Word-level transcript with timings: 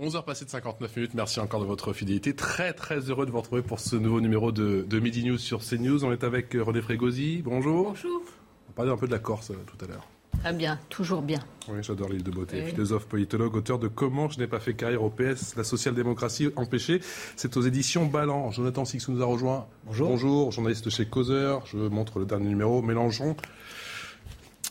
11h 0.00 0.24
passées 0.24 0.44
de 0.46 0.50
59 0.50 0.96
minutes, 0.96 1.14
merci 1.14 1.38
encore 1.38 1.60
de 1.60 1.66
votre 1.66 1.92
fidélité. 1.92 2.34
Très 2.34 2.72
très 2.72 2.98
heureux 3.10 3.26
de 3.26 3.30
vous 3.30 3.38
retrouver 3.38 3.62
pour 3.62 3.78
ce 3.78 3.94
nouveau 3.94 4.20
numéro 4.20 4.50
de, 4.50 4.86
de 4.88 5.00
Midi 5.00 5.24
News 5.24 5.38
sur 5.38 5.60
CNews. 5.60 6.04
On 6.04 6.12
est 6.12 6.24
avec 6.24 6.54
René 6.54 6.80
Frégosi, 6.80 7.42
bonjour. 7.44 7.90
Bonjour. 7.90 8.22
On 8.70 8.72
parlait 8.72 8.90
un 8.90 8.96
peu 8.96 9.06
de 9.06 9.12
la 9.12 9.18
Corse 9.18 9.50
euh, 9.50 9.56
tout 9.66 9.84
à 9.84 9.88
l'heure. 9.88 10.08
Très 10.40 10.54
bien, 10.54 10.80
toujours 10.88 11.22
bien. 11.22 11.38
Oui, 11.68 11.78
j'adore 11.82 12.08
l'île 12.08 12.24
de 12.24 12.30
beauté. 12.30 12.62
Oui. 12.64 12.70
Philosophe, 12.70 13.06
politologue, 13.06 13.54
auteur 13.54 13.78
de 13.78 13.86
Comment 13.86 14.28
je 14.28 14.38
n'ai 14.40 14.46
pas 14.48 14.58
fait 14.60 14.74
carrière 14.74 15.02
au 15.02 15.10
PS, 15.10 15.54
la 15.56 15.62
social-démocratie 15.62 16.50
empêchée. 16.56 17.00
C'est 17.36 17.56
aux 17.56 17.62
éditions 17.62 18.06
Ballant. 18.06 18.50
Jonathan 18.50 18.84
Sixou 18.84 19.12
nous 19.12 19.22
a 19.22 19.26
rejoint. 19.26 19.68
Bonjour. 19.84 20.08
Bonjour, 20.08 20.50
journaliste 20.52 20.90
chez 20.90 21.06
Causeur. 21.06 21.64
Je 21.66 21.76
montre 21.76 22.18
le 22.18 22.24
dernier 22.24 22.48
numéro. 22.48 22.82
Mélangeons. 22.82 23.36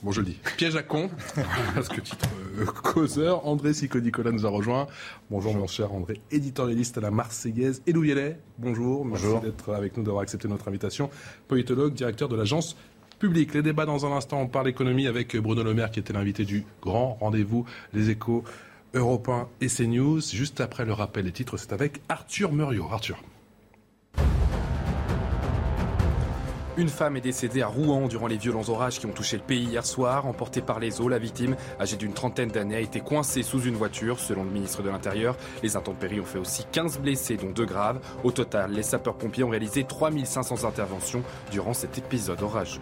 Bon, 0.04 0.12
je 0.12 0.22
le 0.22 0.28
dis. 0.28 0.40
Piège 0.58 0.76
à 0.76 0.82
con. 0.82 1.12
Parce 1.76 1.88
que 1.88 2.02
titre 2.02 2.26
euh, 2.58 2.66
Causeur. 2.66 3.46
André 3.48 3.72
Sico-Nicolas 3.74 4.32
nous 4.32 4.48
a 4.48 4.50
rejoint. 4.50 4.88
Bonjour, 5.30 5.54
mon 5.54 5.68
cher 5.68 5.94
André, 5.94 6.20
éditorialiste 6.32 6.98
à 6.98 7.02
la 7.02 7.12
Marseillaise. 7.12 7.84
Et 7.86 7.92
Louviellet, 7.92 8.40
bonjour. 8.58 9.06
Merci 9.06 9.26
Bonjour. 9.26 9.42
d'être 9.42 9.74
avec 9.74 9.96
nous, 9.98 10.04
d'avoir 10.04 10.24
accepté 10.24 10.48
notre 10.48 10.68
invitation. 10.68 11.12
Politologue, 11.48 11.94
directeur 11.94 12.30
de 12.30 12.36
l'agence 12.36 12.76
publique. 13.20 13.54
Les 13.54 13.62
débats 13.62 13.86
dans 13.86 14.08
un 14.08 14.12
instant. 14.18 14.42
On 14.42 14.48
parle 14.48 14.70
économie 14.70 15.06
avec 15.06 15.38
Bruno 15.38 15.62
Le 15.62 15.76
Maire 15.76 15.92
qui 15.92 16.00
était 16.00 16.14
l'invité 16.14 16.46
du 16.46 16.66
grand 16.82 17.20
rendez-vous 17.20 17.66
Les 17.94 18.10
Échos 18.10 18.44
européens 18.96 19.48
et 19.62 19.68
CNews. 19.68 20.20
Juste 20.22 20.62
après 20.62 20.84
le 20.84 20.94
rappel 20.94 21.26
des 21.26 21.32
titres, 21.32 21.58
c'est 21.58 21.74
avec 21.74 22.02
Arthur 22.10 22.52
Muriot. 22.52 22.88
Arthur. 22.92 23.22
Une 26.78 26.88
femme 26.88 27.18
est 27.18 27.22
décédée 27.22 27.62
à 27.62 27.68
Rouen 27.68 28.08
durant 28.08 28.28
les 28.28 28.38
violents 28.38 28.70
orages 28.70 28.98
qui 28.98 29.06
ont 29.06 29.12
touché 29.12 29.36
le 29.36 29.44
pays 29.44 29.66
hier 29.66 29.86
soir. 29.86 30.26
Emportée 30.26 30.62
par 30.62 30.80
les 30.80 31.02
eaux, 31.02 31.10
la 31.10 31.20
victime, 31.20 31.58
âgée 31.82 31.98
d'une 31.98 32.14
trentaine 32.14 32.50
d'années, 32.50 32.78
a 32.78 32.80
été 32.80 33.02
coincée 33.02 33.44
sous 33.44 33.62
une 33.64 33.76
voiture. 33.76 34.20
Selon 34.20 34.46
le 34.46 34.52
ministre 34.52 34.82
de 34.82 34.90
l'Intérieur, 34.90 35.36
les 35.64 35.76
intempéries 35.76 36.22
ont 36.22 36.26
fait 36.26 36.40
aussi 36.40 36.66
15 36.72 37.00
blessés, 37.00 37.36
dont 37.36 37.50
deux 37.50 37.66
graves. 37.66 38.00
Au 38.24 38.32
total, 38.32 38.72
les 38.72 38.84
sapeurs-pompiers 38.84 39.44
ont 39.44 39.50
réalisé 39.50 39.84
3500 39.84 40.64
interventions 40.64 41.24
durant 41.52 41.74
cet 41.74 41.98
épisode 41.98 42.42
orageux. 42.42 42.80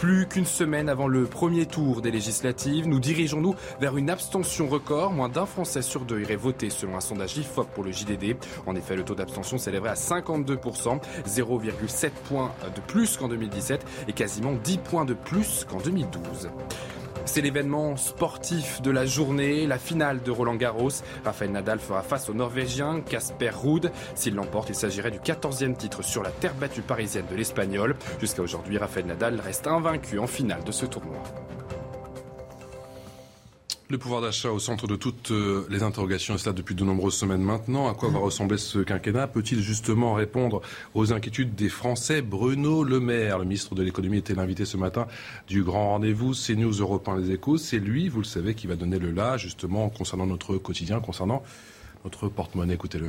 Plus 0.00 0.26
qu'une 0.26 0.46
semaine 0.46 0.88
avant 0.88 1.08
le 1.08 1.26
premier 1.26 1.66
tour 1.66 2.00
des 2.00 2.10
législatives, 2.10 2.88
nous 2.88 3.00
dirigeons-nous 3.00 3.54
vers 3.82 3.98
une 3.98 4.08
abstention 4.08 4.66
record. 4.66 5.12
Moins 5.12 5.28
d'un 5.28 5.44
Français 5.44 5.82
sur 5.82 6.06
deux 6.06 6.20
irait 6.20 6.36
voter 6.36 6.70
selon 6.70 6.96
un 6.96 7.00
sondage 7.00 7.36
IFOP 7.36 7.68
pour 7.74 7.84
le 7.84 7.92
JDD. 7.92 8.34
En 8.64 8.74
effet, 8.76 8.96
le 8.96 9.04
taux 9.04 9.14
d'abstention 9.14 9.58
s'élèverait 9.58 9.90
à 9.90 9.94
52%, 9.94 11.02
0,7 11.26 12.10
points 12.30 12.50
de 12.74 12.80
plus 12.80 13.18
qu'en 13.18 13.28
2017 13.28 13.84
et 14.08 14.14
quasiment 14.14 14.54
10 14.54 14.78
points 14.78 15.04
de 15.04 15.12
plus 15.12 15.66
qu'en 15.68 15.80
2012. 15.80 16.48
C'est 17.24 17.40
l'événement 17.40 17.96
sportif 17.96 18.82
de 18.82 18.90
la 18.90 19.06
journée, 19.06 19.66
la 19.66 19.78
finale 19.78 20.22
de 20.22 20.30
Roland 20.30 20.56
Garros. 20.56 20.90
Rafael 21.24 21.52
Nadal 21.52 21.78
fera 21.78 22.02
face 22.02 22.28
au 22.28 22.34
Norvégien 22.34 23.00
Casper 23.00 23.50
Ruud. 23.50 23.90
S'il 24.14 24.34
l'emporte, 24.34 24.70
il 24.70 24.74
s'agirait 24.74 25.10
du 25.10 25.18
14e 25.18 25.76
titre 25.76 26.02
sur 26.02 26.22
la 26.22 26.30
terre 26.30 26.54
battue 26.54 26.82
parisienne 26.82 27.26
de 27.30 27.36
l'Espagnol. 27.36 27.96
Jusqu'à 28.20 28.42
aujourd'hui, 28.42 28.78
Rafael 28.78 29.06
Nadal 29.06 29.40
reste 29.40 29.66
invaincu 29.66 30.18
en 30.18 30.26
finale 30.26 30.64
de 30.64 30.72
ce 30.72 30.86
tournoi. 30.86 31.22
Le 33.90 33.98
pouvoir 33.98 34.20
d'achat 34.20 34.52
au 34.52 34.60
centre 34.60 34.86
de 34.86 34.94
toutes 34.94 35.32
euh, 35.32 35.66
les 35.68 35.82
interrogations, 35.82 36.36
et 36.36 36.38
cela 36.38 36.52
depuis 36.52 36.76
de 36.76 36.84
nombreuses 36.84 37.16
semaines 37.16 37.42
maintenant. 37.42 37.88
À 37.88 37.94
quoi 37.94 38.08
va 38.08 38.20
ressembler 38.20 38.56
ce 38.56 38.78
quinquennat? 38.78 39.26
Peut-il 39.26 39.60
justement 39.60 40.14
répondre 40.14 40.62
aux 40.94 41.12
inquiétudes 41.12 41.56
des 41.56 41.68
Français? 41.68 42.22
Bruno 42.22 42.84
Le 42.84 43.00
Maire, 43.00 43.40
le 43.40 43.46
ministre 43.46 43.74
de 43.74 43.82
l'économie, 43.82 44.18
était 44.18 44.36
l'invité 44.36 44.64
ce 44.64 44.76
matin 44.76 45.08
du 45.48 45.64
grand 45.64 45.88
rendez-vous 45.88 46.34
CNews 46.34 46.70
Européen 46.70 47.16
Les 47.18 47.32
Échos. 47.32 47.58
C'est 47.58 47.80
lui, 47.80 48.08
vous 48.08 48.20
le 48.20 48.24
savez, 48.24 48.54
qui 48.54 48.68
va 48.68 48.76
donner 48.76 49.00
le 49.00 49.10
là, 49.10 49.36
justement, 49.38 49.88
concernant 49.88 50.26
notre 50.26 50.56
quotidien, 50.56 51.00
concernant 51.00 51.42
notre 52.04 52.28
porte-monnaie. 52.28 52.74
Écoutez-le. 52.74 53.08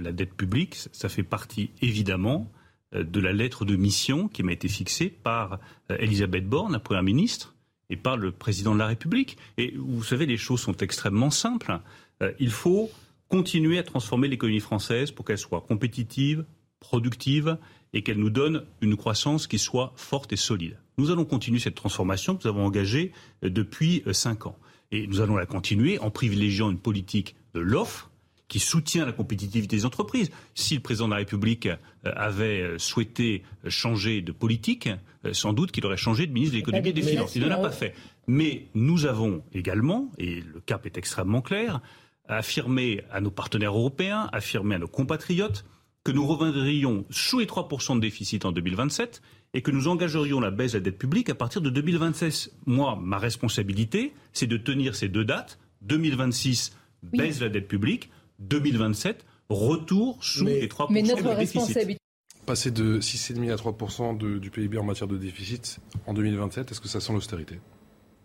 La 0.00 0.12
dette 0.12 0.34
publique, 0.34 0.76
ça 0.92 1.08
fait 1.08 1.24
partie 1.24 1.72
évidemment 1.80 2.48
euh, 2.94 3.02
de 3.02 3.18
la 3.18 3.32
lettre 3.32 3.64
de 3.64 3.74
mission 3.74 4.28
qui 4.28 4.44
m'a 4.44 4.52
été 4.52 4.68
fixée 4.68 5.08
par 5.08 5.58
euh, 5.90 5.96
Elisabeth 5.98 6.46
Borne, 6.46 6.70
la 6.70 6.78
Première 6.78 7.02
ministre, 7.02 7.56
et 7.92 7.96
par 7.96 8.16
le 8.16 8.32
Président 8.32 8.72
de 8.72 8.78
la 8.78 8.86
République. 8.86 9.36
Et 9.58 9.74
vous 9.76 10.02
savez, 10.02 10.24
les 10.24 10.38
choses 10.38 10.60
sont 10.60 10.76
extrêmement 10.78 11.30
simples. 11.30 11.78
Euh, 12.22 12.32
Il 12.40 12.50
faut 12.50 12.90
continuer 13.28 13.78
à 13.78 13.82
transformer 13.82 14.28
l'économie 14.28 14.60
française 14.60 15.10
pour 15.10 15.26
qu'elle 15.26 15.38
soit 15.38 15.60
compétitive, 15.60 16.44
productive 16.80 17.58
et 17.92 18.02
qu'elle 18.02 18.18
nous 18.18 18.30
donne 18.30 18.64
une 18.80 18.96
croissance 18.96 19.46
qui 19.46 19.58
soit 19.58 19.92
forte 19.96 20.32
et 20.32 20.36
solide. 20.36 20.78
Nous 20.96 21.10
allons 21.10 21.26
continuer 21.26 21.58
cette 21.58 21.74
transformation 21.74 22.34
que 22.34 22.44
nous 22.44 22.50
avons 22.50 22.64
engagée 22.64 23.12
euh, 23.44 23.50
depuis 23.50 24.02
euh, 24.06 24.14
cinq 24.14 24.46
ans. 24.46 24.56
Et 24.90 25.06
nous 25.06 25.20
allons 25.20 25.36
la 25.36 25.46
continuer 25.46 25.98
en 25.98 26.10
privilégiant 26.10 26.70
une 26.70 26.78
politique 26.78 27.36
de 27.54 27.60
l'offre 27.60 28.10
qui 28.52 28.60
soutient 28.60 29.06
la 29.06 29.12
compétitivité 29.12 29.76
des 29.76 29.86
entreprises. 29.86 30.30
Si 30.54 30.74
le 30.74 30.82
président 30.82 31.06
de 31.06 31.12
la 31.12 31.16
République 31.16 31.64
euh, 31.64 31.76
avait 32.04 32.60
euh, 32.60 32.78
souhaité 32.78 33.44
changer 33.66 34.20
de 34.20 34.30
politique, 34.30 34.90
euh, 35.24 35.32
sans 35.32 35.54
doute 35.54 35.72
qu'il 35.72 35.86
aurait 35.86 35.96
changé 35.96 36.26
de 36.26 36.32
ministre 36.34 36.52
de 36.52 36.58
l'économie 36.58 36.90
et 36.90 36.92
des 36.92 37.00
finances. 37.00 37.34
Il 37.34 37.44
ne 37.44 37.48
l'a 37.48 37.56
pas 37.56 37.70
fait. 37.70 37.94
Mais 38.26 38.66
nous 38.74 39.06
avons 39.06 39.42
également, 39.54 40.12
et 40.18 40.42
le 40.42 40.60
cap 40.60 40.84
est 40.84 40.98
extrêmement 40.98 41.40
clair, 41.40 41.80
affirmé 42.28 43.00
à 43.10 43.22
nos 43.22 43.30
partenaires 43.30 43.72
européens, 43.72 44.28
affirmé 44.34 44.74
à 44.74 44.78
nos 44.78 44.86
compatriotes, 44.86 45.64
que 46.04 46.12
nous 46.12 46.26
reviendrions 46.26 47.06
sous 47.08 47.38
les 47.38 47.46
3% 47.46 47.94
de 47.94 48.00
déficit 48.00 48.44
en 48.44 48.52
2027 48.52 49.22
et 49.54 49.62
que 49.62 49.70
nous 49.70 49.88
engagerions 49.88 50.40
la 50.40 50.50
baisse 50.50 50.72
de 50.72 50.76
la 50.76 50.82
dette 50.82 50.98
publique 50.98 51.30
à 51.30 51.34
partir 51.34 51.62
de 51.62 51.70
2026. 51.70 52.50
Moi, 52.66 52.98
ma 53.00 53.16
responsabilité, 53.16 54.12
c'est 54.34 54.46
de 54.46 54.58
tenir 54.58 54.94
ces 54.94 55.08
deux 55.08 55.24
dates. 55.24 55.58
2026, 55.80 56.76
baisse 57.02 57.38
de 57.38 57.46
la 57.46 57.50
dette 57.50 57.66
publique. 57.66 58.10
2027, 58.48 59.24
retour 59.48 60.18
sous 60.22 60.44
Mais- 60.44 60.60
les 60.60 60.68
3% 60.68 60.92
Mais 60.92 61.02
notre 61.02 61.22
de 61.34 61.38
déficit. 61.38 61.98
Passer 62.46 62.70
de 62.72 63.00
6,5 63.00 63.50
à 63.52 63.56
3% 63.56 64.14
de- 64.14 64.38
du 64.38 64.50
PIB 64.50 64.78
en 64.78 64.84
matière 64.84 65.06
de 65.08 65.16
déficit 65.16 65.78
en 66.06 66.12
2027, 66.14 66.70
est-ce 66.72 66.80
que 66.80 66.88
ça 66.88 67.00
sent 67.00 67.12
l'austérité? 67.12 67.60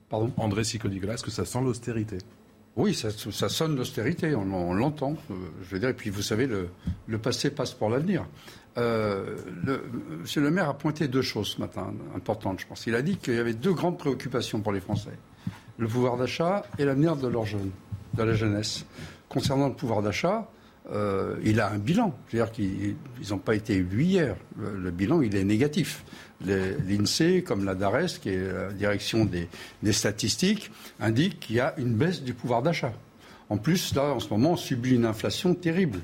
Pardon? 0.10 0.32
André 0.38 0.64
Sico-Nicolas, 0.64 1.14
est-ce 1.16 1.24
que 1.24 1.32
ça 1.32 1.46
sent 1.46 1.62
l'austérité? 1.62 2.18
Oui, 2.78 2.94
ça, 2.94 3.10
ça 3.12 3.50
sonne 3.50 3.76
l'austérité, 3.76 4.36
on, 4.36 4.52
on 4.54 4.74
l'entend. 4.74 5.16
euh, 5.32 5.34
je 5.64 5.70
veux 5.70 5.80
dire, 5.80 5.90
et 5.90 5.94
puis 5.94 6.10
vous 6.10 6.22
savez, 6.22 6.48
le, 6.48 6.70
le 7.08 7.18
passé 7.18 7.50
passe 7.52 7.74
pour 7.74 7.90
l'avenir. 7.90 8.26
Euh, 8.78 9.36
le- 9.64 9.84
Monsieur 10.22 10.42
le 10.42 10.52
maire 10.52 10.70
a 10.70 10.78
pointé 10.78 11.08
deux 11.08 11.22
choses 11.24 11.50
ce 11.56 11.60
matin 11.62 11.94
importantes, 12.16 12.60
je 12.60 12.68
pense. 12.68 12.86
Il 12.88 12.94
a 12.96 13.02
dit 13.02 13.18
qu'il 13.18 13.34
y 13.36 13.40
avait 13.40 13.54
deux 13.56 13.74
grandes 13.74 13.98
préoccupations 13.98 14.62
pour 14.62 14.72
les 14.72 14.80
Français 14.80 15.18
le 15.80 15.88
pouvoir 15.88 16.18
d'achat 16.18 16.66
et 16.80 16.86
l'avenir 16.86 17.16
de 17.16 17.28
leurs 17.28 17.46
jeunes, 17.46 17.70
de 18.16 18.24
la 18.24 18.34
jeunesse. 18.34 18.86
Concernant 19.30 19.68
le 19.68 19.74
pouvoir 19.74 20.02
d'achat, 20.02 20.50
euh, 20.92 21.36
il 21.44 21.60
a 21.60 21.70
un 21.70 21.78
bilan. 21.78 22.18
C'est-à-dire 22.30 22.52
qu'ils 22.52 22.96
n'ont 23.30 23.38
pas 23.38 23.56
été 23.56 23.76
élus 23.76 24.04
hier. 24.04 24.36
Le, 24.58 24.92
bilan, 24.92 25.22
il 25.22 25.36
est 25.36 25.44
négatif. 25.44 26.04
L'INSEE, 26.46 27.44
comme 27.44 27.66
la 27.66 27.76
DARES, 27.76 28.20
qui 28.22 28.30
est 28.30 28.54
la 28.54 28.72
direction 28.72 29.26
des, 29.26 29.50
statistiques, 29.92 30.72
indique 31.00 31.40
qu'il 31.40 31.58
y 31.58 31.60
a 31.60 31.74
une 31.78 31.94
baisse 31.96 32.24
du 32.24 32.34
pouvoir 32.34 32.62
d'achat. 32.62 32.94
En 33.50 33.58
plus, 33.58 33.96
là, 33.96 34.14
en 34.14 34.20
ce 34.20 34.30
moment, 34.30 34.52
on 34.52 34.58
subit 34.58 34.92
une 34.96 35.06
inflation 35.06 35.56
terrible. 35.56 36.00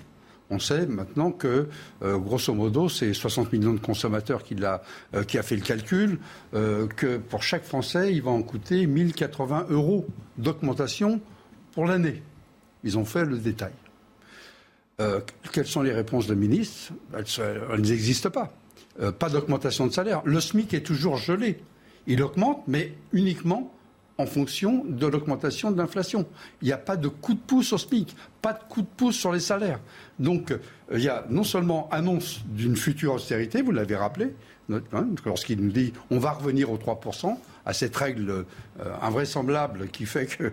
On 0.49 0.59
sait 0.59 0.85
maintenant 0.85 1.31
que, 1.31 1.67
euh, 2.03 2.17
grosso 2.17 2.53
modo, 2.53 2.89
c'est 2.89 3.13
60 3.13 3.51
millions 3.53 3.73
de 3.73 3.79
consommateurs 3.79 4.43
qui, 4.43 4.55
l'a, 4.55 4.83
euh, 5.13 5.23
qui 5.23 5.37
a 5.37 5.43
fait 5.43 5.55
le 5.55 5.61
calcul, 5.61 6.19
que 6.51 7.17
pour 7.17 7.41
chaque 7.41 7.63
Français, 7.63 8.13
il 8.13 8.21
va 8.21 8.31
en 8.31 8.43
coûter 8.43 8.85
1080 8.85 9.67
euros 9.69 10.05
d'augmentation 10.37 11.21
pour 11.71 11.85
l'année. 11.85 12.21
Ils 12.83 12.97
ont 12.97 13.05
fait 13.05 13.25
le 13.25 13.37
détail. 13.37 13.71
Euh, 15.01 15.21
quelles 15.51 15.67
sont 15.67 15.81
les 15.81 15.91
réponses 15.93 16.27
de 16.27 16.35
ministre 16.35 16.93
elles, 17.13 17.81
n'existent 17.81 18.29
pas. 18.29 18.53
Euh, 19.01 19.11
pas 19.11 19.29
d'augmentation 19.29 19.87
de 19.87 19.91
salaire. 19.91 20.21
Le 20.23 20.39
SMIC 20.39 20.73
est 20.73 20.85
toujours 20.85 21.17
gelé. 21.17 21.59
Il 22.05 22.21
augmente, 22.21 22.63
mais 22.67 22.93
uniquement 23.11 23.73
en 24.19 24.27
fonction 24.27 24.85
de 24.87 25.07
l'augmentation 25.07 25.71
de 25.71 25.77
l'inflation. 25.77 26.27
Il 26.61 26.65
n'y 26.65 26.71
a 26.71 26.77
pas 26.77 26.97
de 26.97 27.07
coup 27.07 27.33
de 27.33 27.39
pouce 27.39 27.73
au 27.73 27.79
SMIC, 27.79 28.15
pas 28.41 28.53
de 28.53 28.59
coup 28.69 28.81
de 28.81 28.87
pouce 28.87 29.15
sur 29.15 29.31
les 29.31 29.39
salaires. 29.39 29.79
Donc, 30.19 30.51
euh, 30.51 30.59
il 30.93 31.01
y 31.01 31.09
a 31.09 31.25
non 31.29 31.43
seulement 31.43 31.89
annonce 31.91 32.41
d'une 32.45 32.75
future 32.75 33.13
austérité, 33.13 33.63
vous 33.63 33.71
l'avez 33.71 33.95
rappelé, 33.95 34.35
hein, 34.71 35.07
lorsqu'il 35.25 35.59
nous 35.59 35.71
dit 35.71 35.93
on 36.11 36.19
va 36.19 36.31
revenir 36.31 36.71
aux 36.71 36.77
3%, 36.77 37.37
à 37.65 37.73
cette 37.73 37.95
règle 37.95 38.29
euh, 38.29 38.43
invraisemblable 39.01 39.87
qui 39.87 40.05
fait 40.05 40.25
que 40.25 40.51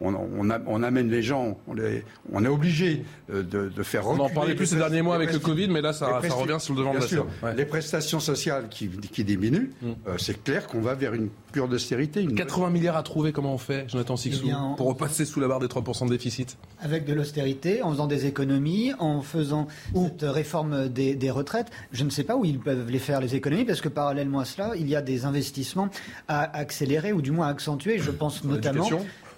on, 0.00 0.82
amène 0.82 1.10
les 1.10 1.22
gens, 1.22 1.58
on, 1.66 2.44
est 2.44 2.48
obligé 2.48 3.04
euh, 3.30 3.42
de, 3.42 3.82
faire 3.82 4.06
On 4.06 4.18
en 4.18 4.28
parlait 4.28 4.54
plus 4.54 4.66
ces 4.66 4.76
derniers 4.76 5.02
mois 5.02 5.14
avec 5.14 5.32
le 5.32 5.38
Covid, 5.38 5.68
mais 5.68 5.80
là, 5.80 5.92
ça, 5.92 6.18
revient 6.18 6.60
sur 6.60 6.74
le 6.74 6.80
devant 6.80 6.94
de 6.94 7.00
la 7.00 7.06
scène. 7.06 7.24
Les 7.56 7.66
prestations 7.66 8.20
sociales 8.20 8.68
qui, 8.68 8.88
diminuent, 9.24 9.70
mm. 9.82 9.92
c'est 10.18 10.42
clair 10.42 10.66
qu'on 10.66 10.80
va 10.80 10.94
vers 10.94 11.14
une 11.14 11.28
cure 11.54 11.68
d'austérité. 11.68 12.26
80 12.26 12.70
milliards 12.70 12.96
à 12.96 13.04
trouver, 13.04 13.32
comment 13.32 13.54
on 13.54 13.58
fait, 13.58 13.88
Jonathan 13.88 14.16
Sixou, 14.16 14.48
eh 14.48 14.76
pour 14.76 14.88
repasser 14.88 15.24
sous 15.24 15.38
la 15.38 15.46
barre 15.46 15.60
des 15.60 15.68
3% 15.68 16.06
de 16.06 16.10
déficit? 16.10 16.58
Avec 16.80 17.04
de 17.04 17.14
l'austérité, 17.14 17.80
en 17.82 17.92
faisant 17.92 18.08
des 18.08 18.26
économies, 18.26 18.92
en 18.98 19.22
faisant 19.22 19.68
cette 19.94 20.22
réforme 20.22 20.88
des, 20.88 21.14
des 21.14 21.30
retraites. 21.30 21.68
Je 21.92 22.02
ne 22.02 22.10
sais 22.10 22.24
pas 22.24 22.34
où 22.36 22.44
ils 22.44 22.58
peuvent 22.58 22.90
les 22.90 22.98
faire, 22.98 23.20
les 23.20 23.36
économies, 23.36 23.64
parce 23.64 23.80
que 23.80 23.88
parallèlement 23.88 24.40
à 24.40 24.44
cela, 24.44 24.72
il 24.76 24.88
y 24.88 24.96
a 24.96 25.02
des 25.02 25.26
investissements 25.26 25.88
à 26.26 26.56
accélérer 26.56 27.12
ou 27.12 27.22
du 27.22 27.30
moins 27.30 27.46
à 27.46 27.50
accentuer. 27.50 27.98
Je 27.98 28.10
pense 28.10 28.42
notamment 28.42 28.88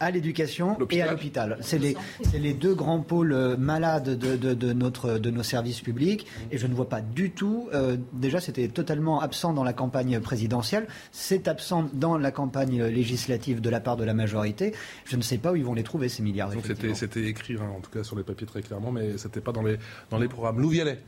à 0.00 0.10
l'éducation 0.10 0.76
et 0.90 1.02
à 1.02 1.10
l'hôpital. 1.10 1.58
C'est 1.60 1.78
les, 1.78 1.96
les, 2.38 2.54
deux 2.54 2.74
grands 2.74 3.00
pôles 3.00 3.32
euh, 3.32 3.56
malades 3.56 4.18
de, 4.18 4.36
de, 4.36 4.72
notre, 4.72 5.18
de 5.18 5.30
nos 5.30 5.42
services 5.42 5.80
publics 5.80 6.26
et 6.50 6.58
je 6.58 6.66
ne 6.66 6.74
vois 6.74 6.88
pas 6.88 7.00
du 7.00 7.30
tout, 7.30 7.68
euh, 7.74 7.96
déjà 8.12 8.40
c'était 8.40 8.68
totalement 8.68 9.20
absent 9.20 9.52
dans 9.52 9.64
la 9.64 9.72
campagne 9.72 10.20
présidentielle, 10.20 10.86
c'est 11.12 11.48
absent 11.48 11.88
dans 11.92 12.18
la 12.18 12.30
campagne 12.30 12.84
législative 12.84 13.60
de 13.60 13.70
la 13.70 13.80
part 13.80 13.96
de 13.96 14.04
la 14.04 14.14
majorité. 14.14 14.74
Je 15.04 15.16
ne 15.16 15.22
sais 15.22 15.38
pas 15.38 15.52
où 15.52 15.56
ils 15.56 15.64
vont 15.64 15.74
les 15.74 15.82
trouver 15.82 16.08
ces 16.08 16.22
milliards. 16.22 16.50
C'était 16.94 17.24
écrit 17.24 17.54
hein, 17.54 17.68
en 17.76 17.80
tout 17.80 17.90
cas 17.90 18.04
sur 18.04 18.16
les 18.16 18.22
papiers 18.22 18.46
très 18.46 18.62
clairement, 18.62 18.92
mais 18.92 19.18
c'était 19.18 19.40
pas 19.40 19.52
dans 19.52 19.62
les, 19.62 19.76
dans 20.10 20.18
les 20.18 20.28
programmes. 20.28 20.60
Lou 20.60 20.68
Vialet. 20.68 20.98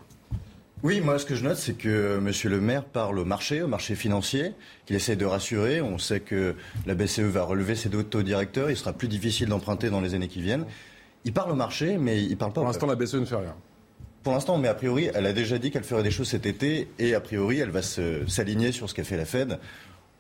Oui, 0.85 1.01
moi 1.01 1.19
ce 1.19 1.25
que 1.27 1.35
je 1.35 1.43
note, 1.43 1.57
c'est 1.57 1.77
que 1.77 2.19
M. 2.19 2.31
le 2.51 2.61
maire 2.61 2.85
parle 2.85 3.19
au 3.19 3.25
marché, 3.25 3.63
au 3.63 3.67
marché 3.67 3.97
financier, 3.97 4.53
qu'il 4.87 4.95
essaie 4.95 5.17
de 5.17 5.25
rassurer. 5.25 5.81
On 5.81 5.99
sait 5.99 6.21
que 6.21 6.55
la 6.87 6.95
BCE 6.95 7.21
va 7.21 7.43
relever 7.43 7.75
ses 7.75 7.91
taux 7.91 8.23
directeurs, 8.23 8.71
il 8.71 8.77
sera 8.77 8.93
plus 8.93 9.09
difficile 9.09 9.49
d'emprunter 9.49 9.91
dans 9.91 10.01
les 10.01 10.15
années 10.15 10.29
qui 10.29 10.41
viennent. 10.41 10.67
Il 11.25 11.33
parle 11.33 11.51
au 11.51 11.57
marché, 11.57 11.99
mais 11.99 12.23
il 12.23 12.37
parle 12.37 12.53
pas. 12.53 12.61
Pour 12.61 12.69
l'instant, 12.69 12.87
la 12.87 12.95
BCE 12.95 13.15
ne 13.15 13.25
fait 13.25 13.35
rien. 13.35 13.57
Pour 14.23 14.33
l'instant, 14.35 14.57
mais 14.59 14.69
a 14.69 14.75
priori, 14.75 15.11
elle 15.15 15.27
a 15.27 15.33
déjà 15.33 15.59
dit 15.59 15.73
qu'elle 15.73 15.83
ferait 15.83 16.05
des 16.05 16.13
choses 16.13 16.29
cet 16.29 16.47
été, 16.47 16.89
et 17.01 17.15
a 17.15 17.21
priori, 17.21 17.59
elle 17.59 17.71
va 17.71 17.83
s'aligner 17.83 18.71
sur 18.71 18.89
ce 18.89 18.95
qu'a 18.95 19.05
fait 19.05 19.17
la 19.17 19.25
Fed. 19.25 19.59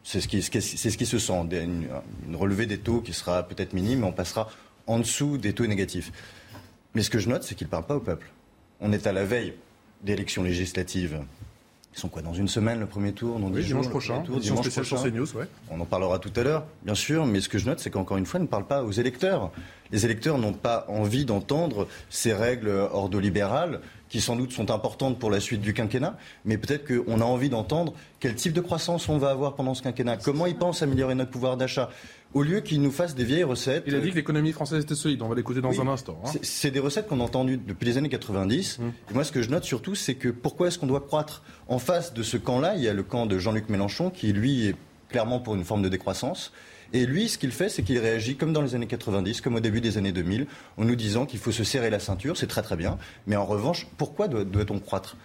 C'est 0.02 0.20
ce, 0.20 0.26
qui, 0.28 0.42
ce 0.42 0.50
qui 0.96 1.06
se 1.06 1.18
sent, 1.18 1.32
une, 1.52 1.86
une 2.26 2.36
relevée 2.36 2.66
des 2.66 2.78
taux 2.78 3.00
qui 3.00 3.12
sera 3.12 3.44
peut-être 3.44 3.74
minime, 3.74 4.00
mais 4.00 4.06
on 4.06 4.12
passera 4.12 4.48
en 4.88 4.98
dessous 4.98 5.38
des 5.38 5.52
taux 5.52 5.66
négatifs. 5.66 6.10
Mais 6.94 7.02
ce 7.02 7.10
que 7.10 7.18
je 7.18 7.28
note, 7.28 7.44
c'est 7.44 7.54
qu'il 7.54 7.66
ne 7.66 7.70
parle 7.70 7.86
pas 7.86 7.96
au 7.96 8.00
peuple. 8.00 8.26
On 8.80 8.92
est 8.92 9.06
à 9.06 9.12
la 9.12 9.24
veille 9.24 9.54
d'élections 10.02 10.42
législatives. 10.42 11.20
Ils 11.94 12.00
sont 12.00 12.08
quoi 12.08 12.22
dans 12.22 12.34
une 12.34 12.46
semaine 12.46 12.78
le 12.78 12.86
premier 12.86 13.12
tour 13.12 13.40
oui, 13.42 13.64
dimanche 13.64 13.88
prochain. 13.88 14.22
dimanche 14.22 14.70
prochain. 14.70 14.96
On 15.70 15.80
en 15.80 15.84
parlera 15.84 16.18
tout 16.18 16.30
à 16.36 16.44
l'heure, 16.44 16.64
bien 16.84 16.94
sûr, 16.94 17.26
mais 17.26 17.40
ce 17.40 17.48
que 17.48 17.58
je 17.58 17.66
note, 17.66 17.80
c'est 17.80 17.90
qu'encore 17.90 18.18
une 18.18 18.26
fois, 18.26 18.38
il 18.38 18.44
ne 18.44 18.48
parle 18.48 18.66
pas 18.66 18.84
aux 18.84 18.92
électeurs. 18.92 19.50
Les 19.90 20.04
électeurs 20.04 20.38
n'ont 20.38 20.52
pas 20.52 20.84
envie 20.88 21.24
d'entendre 21.24 21.88
ces 22.10 22.32
règles 22.32 22.68
ordolibérales 22.92 23.80
qui 24.08 24.20
sans 24.20 24.36
doute 24.36 24.52
sont 24.52 24.70
importantes 24.70 25.18
pour 25.18 25.30
la 25.30 25.40
suite 25.40 25.60
du 25.60 25.74
quinquennat, 25.74 26.16
mais 26.44 26.56
peut-être 26.56 26.86
qu'on 26.86 27.20
a 27.20 27.24
envie 27.24 27.48
d'entendre 27.48 27.92
quel 28.20 28.34
type 28.34 28.52
de 28.52 28.60
croissance 28.60 29.08
on 29.08 29.18
va 29.18 29.30
avoir 29.30 29.54
pendant 29.54 29.74
ce 29.74 29.82
quinquennat, 29.82 30.16
comment 30.16 30.46
ils 30.46 30.56
pensent 30.56 30.82
améliorer 30.82 31.14
notre 31.14 31.30
pouvoir 31.30 31.56
d'achat, 31.56 31.90
au 32.34 32.42
lieu 32.42 32.60
qu'ils 32.60 32.82
nous 32.82 32.90
fassent 32.90 33.14
des 33.14 33.24
vieilles 33.24 33.44
recettes. 33.44 33.84
Il 33.86 33.94
a 33.94 34.00
dit 34.00 34.10
que 34.10 34.16
l'économie 34.16 34.52
française 34.52 34.82
était 34.82 34.94
solide, 34.94 35.22
on 35.22 35.28
va 35.28 35.34
l'écouter 35.34 35.60
dans 35.60 35.80
un 35.80 35.88
instant. 35.88 36.20
Hein. 36.24 36.30
C'est 36.42 36.70
des 36.70 36.80
recettes 36.80 37.08
qu'on 37.08 37.20
a 37.20 37.24
entendues 37.24 37.56
depuis 37.56 37.86
les 37.86 37.98
années 37.98 38.08
90. 38.08 38.78
Hum. 38.80 38.92
Et 39.10 39.14
moi, 39.14 39.24
ce 39.24 39.32
que 39.32 39.42
je 39.42 39.50
note 39.50 39.64
surtout, 39.64 39.94
c'est 39.94 40.14
que 40.14 40.28
pourquoi 40.28 40.68
est-ce 40.68 40.78
qu'on 40.78 40.86
doit 40.86 41.00
croître 41.00 41.42
En 41.68 41.78
face 41.78 42.12
de 42.12 42.22
ce 42.22 42.36
camp-là, 42.36 42.74
il 42.76 42.82
y 42.82 42.88
a 42.88 42.94
le 42.94 43.02
camp 43.02 43.26
de 43.26 43.38
Jean-Luc 43.38 43.68
Mélenchon, 43.68 44.10
qui 44.10 44.32
lui 44.32 44.66
est 44.66 44.76
clairement 45.08 45.40
pour 45.40 45.54
une 45.54 45.64
forme 45.64 45.82
de 45.82 45.88
décroissance. 45.88 46.52
Et 46.92 47.04
lui, 47.04 47.28
ce 47.28 47.36
qu'il 47.36 47.52
fait, 47.52 47.68
c'est 47.68 47.82
qu'il 47.82 47.98
réagit 47.98 48.36
comme 48.36 48.52
dans 48.52 48.62
les 48.62 48.74
années 48.74 48.86
90, 48.86 49.40
comme 49.40 49.56
au 49.56 49.60
début 49.60 49.80
des 49.80 49.98
années 49.98 50.12
2000, 50.12 50.46
en 50.78 50.84
nous 50.84 50.96
disant 50.96 51.26
qu'il 51.26 51.38
faut 51.38 51.52
se 51.52 51.64
serrer 51.64 51.90
la 51.90 51.98
ceinture, 51.98 52.36
c'est 52.36 52.46
très 52.46 52.62
très 52.62 52.76
bien. 52.76 52.98
Mais 53.26 53.36
en 53.36 53.44
revanche, 53.44 53.86
pourquoi 53.98 54.28
doit-on 54.28 54.78
croître? 54.78 55.16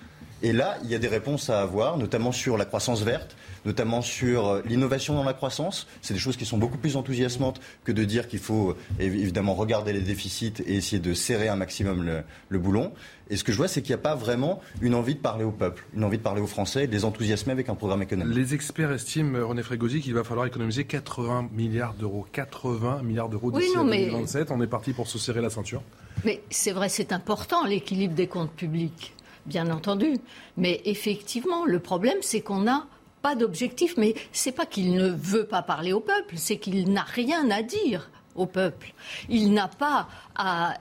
Et 0.43 0.51
là, 0.51 0.77
il 0.83 0.89
y 0.91 0.95
a 0.95 0.99
des 0.99 1.07
réponses 1.07 1.49
à 1.49 1.61
avoir, 1.61 1.97
notamment 1.97 2.33
sur 2.33 2.57
la 2.57 2.65
croissance 2.65 3.01
verte, 3.01 3.37
notamment 3.65 4.01
sur 4.01 4.47
euh, 4.47 4.61
l'innovation 4.65 5.15
dans 5.15 5.23
la 5.23 5.31
croissance. 5.31 5.87
C'est 6.01 6.13
des 6.13 6.19
choses 6.19 6.35
qui 6.35 6.45
sont 6.45 6.57
beaucoup 6.57 6.77
plus 6.77 6.97
enthousiasmantes 6.97 7.61
que 7.85 7.93
de 7.93 8.03
dire 8.03 8.27
qu'il 8.27 8.39
faut 8.39 8.71
euh, 8.71 8.75
évidemment 8.99 9.53
regarder 9.53 9.93
les 9.93 10.01
déficits 10.01 10.55
et 10.65 10.75
essayer 10.75 11.01
de 11.01 11.13
serrer 11.13 11.47
un 11.47 11.55
maximum 11.55 12.23
le, 12.49 12.59
boulon. 12.59 12.91
Et 13.29 13.37
ce 13.37 13.45
que 13.45 13.53
je 13.53 13.57
vois, 13.57 13.69
c'est 13.69 13.81
qu'il 13.81 13.91
n'y 13.91 14.01
a 14.01 14.03
pas 14.03 14.15
vraiment 14.15 14.59
une 14.81 14.95
envie 14.95 15.15
de 15.15 15.21
parler 15.21 15.45
au 15.45 15.51
peuple, 15.51 15.85
une 15.95 16.03
envie 16.03 16.17
de 16.17 16.23
parler 16.23 16.41
aux 16.41 16.47
Français 16.47 16.83
et 16.83 16.87
de 16.87 16.91
les 16.91 17.05
enthousiasmer 17.05 17.53
avec 17.53 17.69
un 17.69 17.75
programme 17.75 18.01
économique. 18.01 18.35
Les 18.35 18.53
experts 18.53 18.91
estiment, 18.91 19.37
euh, 19.37 19.45
René 19.45 19.63
Frégosi, 19.63 20.01
qu'il 20.01 20.13
va 20.13 20.25
falloir 20.25 20.45
économiser 20.45 20.83
80 20.83 21.51
milliards 21.53 21.93
d'euros. 21.93 22.27
80 22.33 23.01
milliards 23.03 23.29
d'euros 23.29 23.49
d'ici 23.49 23.69
oui, 23.77 24.07
2027. 24.07 24.51
On 24.51 24.61
est 24.61 24.67
parti 24.67 24.91
pour 24.91 25.07
se 25.07 25.17
serrer 25.17 25.39
la 25.39 25.49
ceinture. 25.49 25.81
Mais 26.25 26.41
c'est 26.49 26.73
vrai, 26.73 26.89
c'est 26.89 27.13
important 27.13 27.65
l'équilibre 27.65 28.13
des 28.13 28.27
comptes 28.27 28.51
publics 28.51 29.13
bien 29.45 29.69
entendu. 29.69 30.17
Mais 30.57 30.81
effectivement, 30.85 31.65
le 31.65 31.79
problème, 31.79 32.17
c'est 32.21 32.41
qu'on 32.41 32.61
n'a 32.61 32.87
pas 33.21 33.35
d'objectif. 33.35 33.95
Mais 33.97 34.13
c'est 34.31 34.51
pas 34.51 34.65
qu'il 34.65 34.93
ne 34.93 35.09
veut 35.09 35.45
pas 35.45 35.63
parler 35.63 35.93
au 35.93 35.99
peuple, 35.99 36.35
c'est 36.37 36.57
qu'il 36.57 36.91
n'a 36.91 37.03
rien 37.03 37.49
à 37.49 37.63
dire 37.63 38.11
au 38.35 38.45
peuple. 38.45 38.93
Il 39.29 39.53
n'a 39.53 39.67
pas 39.67 40.07
à. 40.35 40.75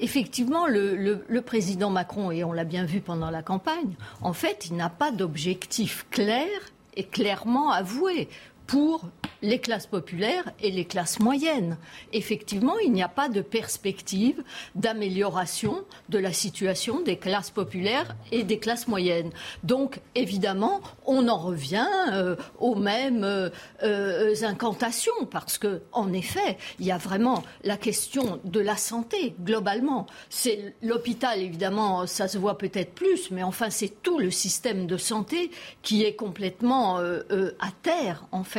effectivement, 0.00 0.66
le, 0.66 1.40
président 1.40 1.90
Macron, 1.90 2.30
et 2.30 2.44
on 2.44 2.52
l'a 2.52 2.64
bien 2.64 2.84
vu 2.84 3.00
pendant 3.00 3.30
la 3.30 3.42
campagne, 3.42 3.94
en 4.20 4.32
fait, 4.32 4.66
il 4.66 4.76
n'a 4.76 4.90
pas 4.90 5.10
d'objectif 5.10 6.06
clair 6.10 6.48
et 6.96 7.04
clairement 7.04 7.70
avoué 7.70 8.28
pour 8.66 9.10
les 9.42 9.58
classes 9.60 9.86
populaires 9.86 10.50
et 10.60 10.70
les 10.70 10.84
classes 10.84 11.20
moyennes. 11.20 11.76
Effectivement, 12.12 12.78
il 12.78 12.92
n'y 12.92 13.02
a 13.02 13.08
pas 13.08 13.28
de 13.28 13.40
perspective 13.40 14.42
d'amélioration 14.74 15.84
de 16.08 16.18
la 16.18 16.32
situation 16.32 17.00
des 17.00 17.16
classes 17.16 17.50
populaires 17.50 18.16
et 18.32 18.42
des 18.44 18.58
classes 18.58 18.88
moyennes. 18.88 19.30
Donc, 19.62 20.00
évidemment, 20.14 20.80
on 21.04 21.28
en 21.28 21.38
revient 21.38 21.86
euh, 22.12 22.36
aux 22.58 22.74
mêmes 22.74 23.24
euh, 23.24 23.50
euh, 23.82 24.34
incantations, 24.42 25.26
parce 25.30 25.58
que, 25.58 25.82
en 25.92 26.12
effet, 26.12 26.58
il 26.80 26.86
y 26.86 26.92
a 26.92 26.98
vraiment 26.98 27.44
la 27.62 27.76
question 27.76 28.40
de 28.44 28.60
la 28.60 28.76
santé 28.76 29.34
globalement. 29.42 30.06
C'est 30.30 30.74
l'hôpital, 30.82 31.40
évidemment, 31.40 32.06
ça 32.06 32.26
se 32.26 32.38
voit 32.38 32.58
peut-être 32.58 32.94
plus, 32.94 33.30
mais 33.30 33.42
enfin, 33.42 33.70
c'est 33.70 34.02
tout 34.02 34.18
le 34.18 34.30
système 34.30 34.86
de 34.86 34.96
santé 34.96 35.50
qui 35.82 36.04
est 36.04 36.14
complètement 36.14 36.96
à 36.98 37.70
terre, 37.82 38.26
en 38.32 38.44
fait. 38.44 38.55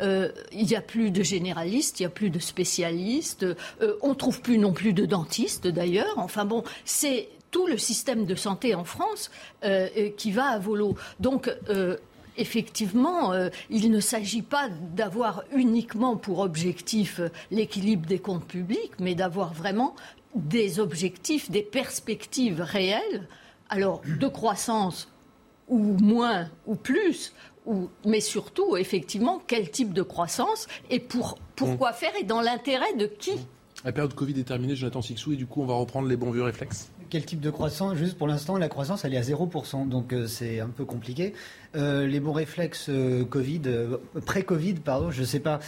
Euh, 0.00 0.30
il 0.52 0.66
n'y 0.66 0.76
a 0.76 0.80
plus 0.80 1.10
de 1.10 1.22
généralistes, 1.22 2.00
il 2.00 2.02
n'y 2.02 2.06
a 2.06 2.10
plus 2.10 2.30
de 2.30 2.38
spécialistes, 2.38 3.44
euh, 3.44 3.96
on 4.02 4.10
ne 4.10 4.14
trouve 4.14 4.40
plus 4.40 4.58
non 4.58 4.72
plus 4.72 4.92
de 4.92 5.06
dentistes 5.06 5.66
d'ailleurs. 5.66 6.14
Enfin 6.16 6.44
bon, 6.44 6.64
c'est 6.84 7.28
tout 7.50 7.66
le 7.66 7.78
système 7.78 8.26
de 8.26 8.34
santé 8.34 8.74
en 8.74 8.84
France 8.84 9.30
euh, 9.64 9.88
qui 10.16 10.30
va 10.30 10.46
à 10.46 10.58
volo. 10.58 10.96
Donc, 11.18 11.50
effectivement, 12.36 13.32
il 13.70 13.90
ne 13.90 14.00
s'agit 14.00 14.42
pas 14.42 14.68
d'avoir 14.94 15.42
uniquement 15.52 16.16
pour 16.16 16.38
objectif 16.38 17.20
l'équilibre 17.50 18.06
des 18.06 18.20
comptes 18.20 18.46
publics, 18.46 18.92
mais 19.00 19.16
d'avoir 19.16 19.52
vraiment 19.52 19.96
des 20.36 20.78
objectifs, 20.78 21.50
des 21.50 21.62
perspectives 21.62 22.60
réelles, 22.60 23.26
alors 23.68 24.00
de 24.06 24.28
croissance 24.28 25.08
ou 25.70 25.96
moins 25.98 26.48
ou 26.66 26.74
plus, 26.74 27.32
mais 28.04 28.20
surtout, 28.20 28.76
effectivement, 28.76 29.42
quel 29.46 29.70
type 29.70 29.92
de 29.92 30.02
croissance 30.02 30.66
et 30.90 31.00
pour, 31.00 31.38
pourquoi 31.56 31.92
faire 31.92 32.12
et 32.20 32.24
dans 32.24 32.40
l'intérêt 32.40 32.94
de 32.94 33.06
qui 33.06 33.32
La 33.84 33.92
période 33.92 34.14
Covid 34.14 34.38
est 34.38 34.44
terminée, 34.44 34.74
Jonathan 34.74 35.02
Sixou, 35.02 35.32
et 35.32 35.36
du 35.36 35.46
coup, 35.46 35.62
on 35.62 35.66
va 35.66 35.74
reprendre 35.74 36.08
les 36.08 36.16
bons 36.16 36.30
vieux 36.30 36.42
réflexes. 36.42 36.90
Quel 37.10 37.24
type 37.24 37.40
de 37.40 37.50
croissance? 37.50 37.96
Juste 37.96 38.16
pour 38.16 38.28
l'instant, 38.28 38.56
la 38.56 38.68
croissance, 38.68 39.04
elle 39.04 39.14
est 39.14 39.18
à 39.18 39.22
0%, 39.22 39.88
donc 39.88 40.12
euh, 40.12 40.26
c'est 40.28 40.60
un 40.60 40.68
peu 40.68 40.84
compliqué. 40.84 41.34
Euh, 41.76 42.06
les 42.08 42.18
bons 42.18 42.32
réflexes 42.32 42.88
euh, 42.88 43.24
Covid, 43.24 43.62
euh, 43.66 43.96
pré-Covid, 44.26 44.74
pardon, 44.74 45.12
je 45.12 45.20
ne 45.20 45.26
sais 45.26 45.38
pas 45.38 45.60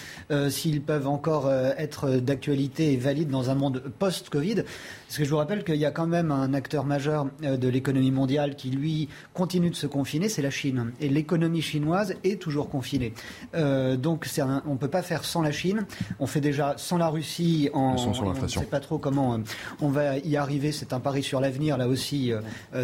s'ils 0.48 0.82
peuvent 0.82 1.06
encore 1.06 1.50
être 1.50 2.10
d'actualité 2.16 2.92
et 2.92 2.96
valides 2.96 3.28
dans 3.28 3.50
un 3.50 3.54
monde 3.54 3.82
post-Covid. 3.98 4.64
Parce 4.64 5.18
que 5.18 5.24
je 5.24 5.30
vous 5.30 5.36
rappelle 5.36 5.62
qu'il 5.62 5.76
y 5.76 5.84
a 5.84 5.90
quand 5.90 6.06
même 6.06 6.30
un 6.30 6.54
acteur 6.54 6.84
majeur 6.84 7.26
de 7.42 7.68
l'économie 7.68 8.10
mondiale 8.10 8.56
qui, 8.56 8.70
lui, 8.70 9.08
continue 9.34 9.70
de 9.70 9.74
se 9.74 9.86
confiner, 9.86 10.28
c'est 10.28 10.42
la 10.42 10.50
Chine. 10.50 10.92
Et 11.00 11.08
l'économie 11.08 11.60
chinoise 11.60 12.14
est 12.24 12.40
toujours 12.40 12.70
confinée. 12.70 13.12
donc 13.54 14.26
on 14.66 14.72
ne 14.72 14.78
peut 14.78 14.88
pas 14.88 15.02
faire 15.02 15.24
sans 15.24 15.42
la 15.42 15.52
Chine. 15.52 15.86
On 16.18 16.26
fait 16.26 16.40
déjà 16.40 16.74
sans 16.78 16.96
la 16.96 17.08
Russie. 17.08 17.68
En, 17.74 17.96
on 17.96 18.42
ne 18.42 18.48
sait 18.48 18.64
pas 18.64 18.80
trop 18.80 18.98
comment 18.98 19.38
on 19.80 19.88
va 19.88 20.18
y 20.18 20.36
arriver. 20.36 20.72
C'est 20.72 20.92
un 20.92 21.00
pari 21.00 21.22
sur 21.22 21.40
l'avenir, 21.40 21.76
là 21.76 21.88
aussi, 21.88 22.32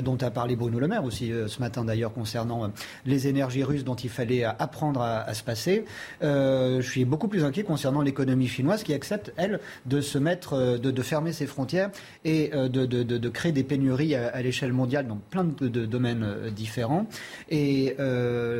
dont 0.02 0.18
a 0.20 0.30
parlé 0.30 0.56
Bruno 0.56 0.78
Le 0.78 0.88
Maire 0.88 1.04
aussi 1.04 1.32
ce 1.46 1.60
matin 1.60 1.84
d'ailleurs 1.84 2.12
concernant 2.12 2.70
les 3.08 3.26
énergies 3.26 3.64
russes 3.64 3.84
dont 3.84 3.94
il 3.94 4.10
fallait 4.10 4.44
apprendre 4.44 5.00
à, 5.00 5.34
se 5.34 5.42
passer. 5.42 5.84
je 6.20 6.80
suis 6.82 7.04
beaucoup 7.04 7.28
plus 7.28 7.44
inquiet 7.44 7.64
concernant 7.64 8.02
l'économie 8.02 8.46
chinoise 8.46 8.82
qui 8.82 8.94
accepte, 8.94 9.32
elle, 9.36 9.60
de 9.86 10.00
se 10.00 10.18
mettre, 10.18 10.78
de, 10.78 11.02
fermer 11.02 11.32
ses 11.32 11.46
frontières 11.46 11.90
et 12.24 12.50
de, 12.50 13.28
créer 13.28 13.52
des 13.52 13.64
pénuries 13.64 14.14
à, 14.14 14.40
l'échelle 14.42 14.72
mondiale 14.72 15.06
dans 15.06 15.18
plein 15.30 15.44
de, 15.44 15.86
domaines 15.86 16.26
différents. 16.54 17.06
Et 17.50 17.96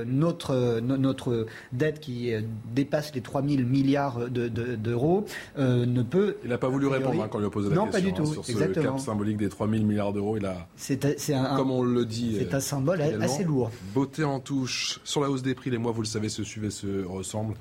notre, 0.06 0.80
notre 0.80 1.46
dette 1.72 2.00
qui 2.00 2.32
dépasse 2.74 3.14
les 3.14 3.20
3 3.20 3.42
000 3.42 3.62
milliards 3.62 4.28
d'euros 4.30 5.24
ne 5.56 6.02
peut... 6.02 6.36
Il 6.44 6.50
n'a 6.50 6.58
pas 6.58 6.68
voulu 6.68 6.86
répondre 6.86 7.22
hein, 7.22 7.28
quand 7.30 7.38
on 7.38 7.40
lui 7.40 7.46
a 7.46 7.50
posé 7.50 7.68
la 7.70 7.76
non, 7.76 7.84
question. 7.86 8.00
pas 8.00 8.06
du 8.06 8.12
tout. 8.12 8.22
Hein, 8.22 8.32
sur 8.32 8.44
ce 8.44 8.52
cap 8.52 8.98
symbolique 8.98 9.36
des 9.36 9.48
3 9.48 9.68
000 9.68 9.84
milliards 9.84 10.12
d'euros, 10.12 10.36
il 10.36 10.46
a, 10.46 10.68
c'est, 10.76 11.04
un, 11.34 11.56
comme 11.56 11.70
on 11.70 11.82
le 11.82 12.04
dit, 12.04 12.36
c'est 12.38 12.54
un 12.54 12.60
symbole 12.60 13.02
assez 13.20 13.44
lourd. 13.44 13.70
Beauté 13.94 14.24
en 14.24 14.37
touche. 14.40 15.00
Sur 15.04 15.20
la 15.20 15.30
hausse 15.30 15.42
des 15.42 15.54
prix, 15.54 15.70
les 15.70 15.78
mois, 15.78 15.92
vous 15.92 16.02
le 16.02 16.06
savez, 16.06 16.28
se 16.28 16.44
suivent 16.44 16.64
et 16.64 16.70
se 16.70 17.04
ressemblent. 17.04 17.56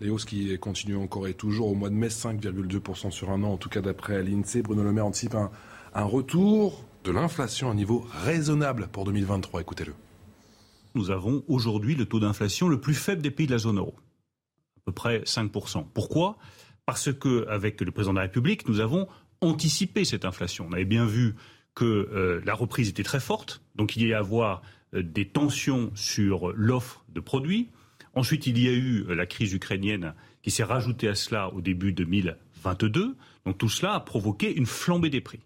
Les 0.00 0.10
hausses 0.10 0.26
qui 0.26 0.58
continuent 0.58 0.98
encore 0.98 1.26
et 1.26 1.34
toujours 1.34 1.68
au 1.68 1.74
mois 1.74 1.88
de 1.88 1.94
mai, 1.94 2.08
5,2% 2.08 3.10
sur 3.10 3.30
un 3.30 3.42
an, 3.42 3.52
en 3.52 3.56
tout 3.56 3.70
cas 3.70 3.80
d'après 3.80 4.22
l'INSEE. 4.22 4.62
Bruno 4.62 4.82
Le 4.82 4.92
Maire 4.92 5.06
anticipe 5.06 5.34
un, 5.34 6.04
retour 6.04 6.84
de 7.04 7.10
l'inflation 7.12 7.68
à 7.68 7.72
un 7.72 7.74
niveau 7.74 8.04
raisonnable 8.24 8.88
pour 8.92 9.04
2023. 9.04 9.62
Écoutez-le. 9.62 9.94
Nous 10.94 11.10
avons 11.10 11.42
aujourd'hui 11.48 11.94
le 11.94 12.04
taux 12.04 12.20
d'inflation 12.20 12.68
le 12.68 12.80
plus 12.80 12.94
faible 12.94 13.22
des 13.22 13.30
pays 13.30 13.46
de 13.46 13.52
la 13.52 13.58
zone 13.58 13.78
euro, 13.78 13.94
à 14.76 14.80
peu 14.84 14.92
près 14.92 15.20
5%. 15.20 15.86
Pourquoi? 15.94 16.36
Parce 16.84 17.12
que 17.12 17.46
avec 17.48 17.80
le 17.80 17.90
président 17.90 18.12
de 18.12 18.18
la 18.18 18.24
République, 18.24 18.68
nous 18.68 18.80
avons 18.80 19.08
anticipé 19.40 20.04
cette 20.04 20.24
inflation. 20.24 20.66
On 20.68 20.72
avait 20.72 20.84
bien 20.84 21.06
vu 21.06 21.34
que 21.76 21.84
euh, 21.84 22.40
la 22.44 22.54
reprise 22.54 22.88
était 22.88 23.04
très 23.04 23.20
forte, 23.20 23.60
donc 23.76 23.96
il 23.96 24.04
y 24.04 24.12
a 24.12 24.16
à 24.16 24.20
avoir 24.20 24.62
euh, 24.94 25.02
des 25.02 25.28
tensions 25.28 25.92
sur 25.94 26.52
l'offre 26.56 27.04
de 27.10 27.20
produits. 27.20 27.68
Ensuite, 28.14 28.46
il 28.46 28.58
y 28.58 28.66
a 28.66 28.72
eu 28.72 29.04
euh, 29.08 29.14
la 29.14 29.26
crise 29.26 29.52
ukrainienne 29.52 30.14
qui 30.42 30.50
s'est 30.50 30.64
rajoutée 30.64 31.06
à 31.06 31.14
cela 31.14 31.52
au 31.52 31.60
début 31.60 31.92
2022. 31.92 33.14
Donc 33.44 33.58
tout 33.58 33.68
cela 33.68 33.94
a 33.94 34.00
provoqué 34.00 34.56
une 34.56 34.64
flambée 34.64 35.10
des 35.10 35.20
prix, 35.20 35.40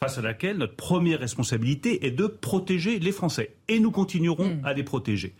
face 0.00 0.16
à 0.16 0.22
laquelle 0.22 0.56
notre 0.56 0.74
première 0.74 1.20
responsabilité 1.20 2.06
est 2.06 2.12
de 2.12 2.26
protéger 2.26 2.98
les 2.98 3.12
Français. 3.12 3.54
Et 3.68 3.78
nous 3.78 3.90
continuerons 3.90 4.56
mmh. 4.56 4.64
à 4.64 4.72
les 4.72 4.84
protéger. 4.84 5.34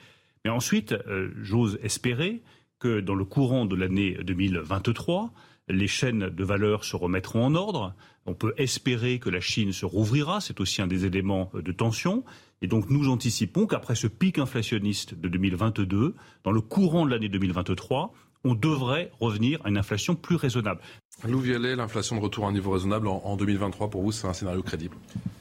Mais 0.45 0.51
ensuite, 0.51 0.95
j'ose 1.43 1.81
espérer 1.83 2.43
que 2.79 3.01
dans 3.01 3.17
le 3.17 3.25
courant 3.25 3.67
de 3.67 3.75
l'année 3.75 4.17
2023, 4.23 5.33
les 5.69 5.87
chaînes 5.87 6.31
de 6.31 6.45
valeur 6.45 6.85
se 6.85 6.97
remettront 6.97 7.45
en 7.45 7.55
ordre. 7.55 7.95
On 8.27 8.35
peut 8.35 8.55
espérer 8.57 9.19
que 9.19 9.31
la 9.31 9.41
Chine 9.41 9.73
se 9.73 9.87
rouvrira, 9.87 10.41
c'est 10.41 10.61
aussi 10.61 10.83
un 10.83 10.87
des 10.87 11.07
éléments 11.07 11.51
de 11.55 11.73
tension. 11.73 12.25
Et 12.61 12.67
donc 12.67 12.91
nous 12.91 13.09
anticipons 13.09 13.67
qu'après 13.67 13.95
ce 13.95 14.07
pic 14.07 14.39
inflationniste 14.39 15.15
de 15.15 15.29
2022, 15.29 16.15
dans 16.45 16.53
le 16.53 16.61
courant 16.61 17.07
de 17.07 17.11
l'année 17.11 17.29
2023, 17.29 18.13
on 18.45 18.55
devrait 18.55 19.11
revenir 19.21 19.61
à 19.65 19.69
une 19.69 19.79
inflation 19.79 20.15
plus 20.15 20.37
raisonnable. 20.37 20.81
Lou 21.27 21.43
l'inflation 21.43 22.17
de 22.17 22.21
retour 22.21 22.47
à 22.47 22.49
un 22.49 22.53
niveau 22.53 22.71
raisonnable 22.71 23.09
en 23.09 23.37
2023, 23.37 23.91
pour 23.91 24.03
vous, 24.03 24.13
c'est 24.13 24.27
un 24.27 24.33
scénario 24.33 24.63
crédible 24.63 24.97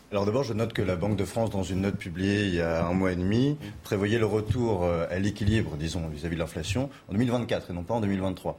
alors 0.09 0.25
d'abord, 0.25 0.43
je 0.43 0.53
note 0.53 0.71
que 0.71 0.81
la 0.81 0.95
Banque 0.95 1.17
de 1.17 1.25
France, 1.25 1.49
dans 1.49 1.63
une 1.63 1.81
note 1.81 1.97
publiée 1.97 2.45
il 2.45 2.55
y 2.55 2.61
a 2.61 2.87
un 2.87 2.93
mois 2.93 3.11
et 3.11 3.17
demi, 3.17 3.57
prévoyait 3.83 4.19
le 4.19 4.25
retour 4.25 4.85
euh, 4.85 5.05
à 5.09 5.19
l'équilibre, 5.19 5.75
disons, 5.75 6.07
vis-à-vis 6.07 6.35
de 6.35 6.39
l'inflation, 6.39 6.89
en 7.09 7.11
2024 7.11 7.71
et 7.71 7.73
non 7.73 7.83
pas 7.83 7.95
en 7.95 7.99
2023. 7.99 8.57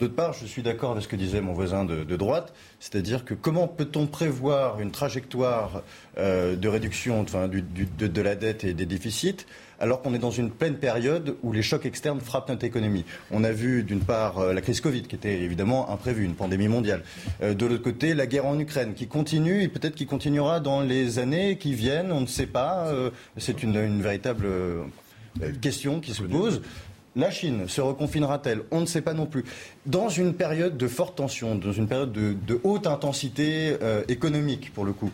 D'autre 0.00 0.14
part, 0.14 0.32
je 0.32 0.46
suis 0.46 0.62
d'accord 0.62 0.92
avec 0.92 1.02
ce 1.02 1.08
que 1.08 1.16
disait 1.16 1.42
mon 1.42 1.52
voisin 1.52 1.84
de, 1.84 2.16
droite, 2.16 2.54
c'est-à-dire 2.78 3.22
que 3.26 3.34
comment 3.34 3.68
peut-on 3.68 4.06
prévoir 4.06 4.80
une 4.80 4.92
trajectoire 4.92 5.82
euh, 6.16 6.56
de 6.56 6.68
réduction 6.68 7.22
de, 7.22 8.22
la 8.22 8.34
dette 8.34 8.64
et 8.64 8.72
des 8.72 8.86
déficits 8.86 9.44
alors 9.78 10.00
qu'on 10.00 10.14
est 10.14 10.18
dans 10.18 10.30
une 10.30 10.50
pleine 10.50 10.76
période 10.76 11.36
où 11.42 11.52
les 11.52 11.60
chocs 11.60 11.84
externes 11.84 12.20
frappent 12.20 12.48
notre 12.48 12.64
économie? 12.64 13.04
On 13.30 13.44
a 13.44 13.52
vu 13.52 13.82
d'une 13.82 14.00
part 14.00 14.38
euh, 14.38 14.54
la 14.54 14.62
crise 14.62 14.80
Covid, 14.80 15.02
qui 15.02 15.16
était 15.16 15.38
évidemment 15.42 15.90
imprévue, 15.90 16.24
une 16.24 16.34
pandémie 16.34 16.68
mondiale. 16.68 17.02
Euh, 17.42 17.52
de 17.52 17.66
l'autre 17.66 17.82
côté, 17.82 18.14
la 18.14 18.26
guerre 18.26 18.46
en 18.46 18.58
Ukraine, 18.58 18.94
qui 18.94 19.06
continue 19.06 19.62
et 19.62 19.68
peut-être 19.68 19.94
qui 19.94 20.06
continuera 20.06 20.60
dans 20.60 20.80
les 20.80 21.18
années 21.18 21.58
qui 21.58 21.74
viennent, 21.74 22.10
on 22.10 22.22
ne 22.22 22.26
sait 22.26 22.46
pas. 22.46 22.90
C'est 23.36 23.62
une, 23.62 24.00
véritable 24.00 24.46
question 25.60 26.00
qui 26.00 26.12
se 26.14 26.22
pose. 26.22 26.62
La 27.16 27.30
Chine 27.30 27.68
se 27.68 27.80
reconfinera-t-elle? 27.80 28.62
On 28.70 28.80
ne 28.80 28.86
sait 28.86 29.02
pas 29.02 29.14
non 29.14 29.26
plus. 29.26 29.44
Dans 29.86 30.08
une 30.08 30.32
période 30.32 30.76
de 30.76 30.86
forte 30.86 31.16
tension, 31.16 31.56
dans 31.56 31.72
une 31.72 31.88
période 31.88 32.12
de, 32.12 32.60
haute 32.62 32.86
intensité 32.86 33.76
euh, 33.82 34.04
économique, 34.08 34.72
pour 34.72 34.84
le 34.84 34.92
coup, 34.92 35.10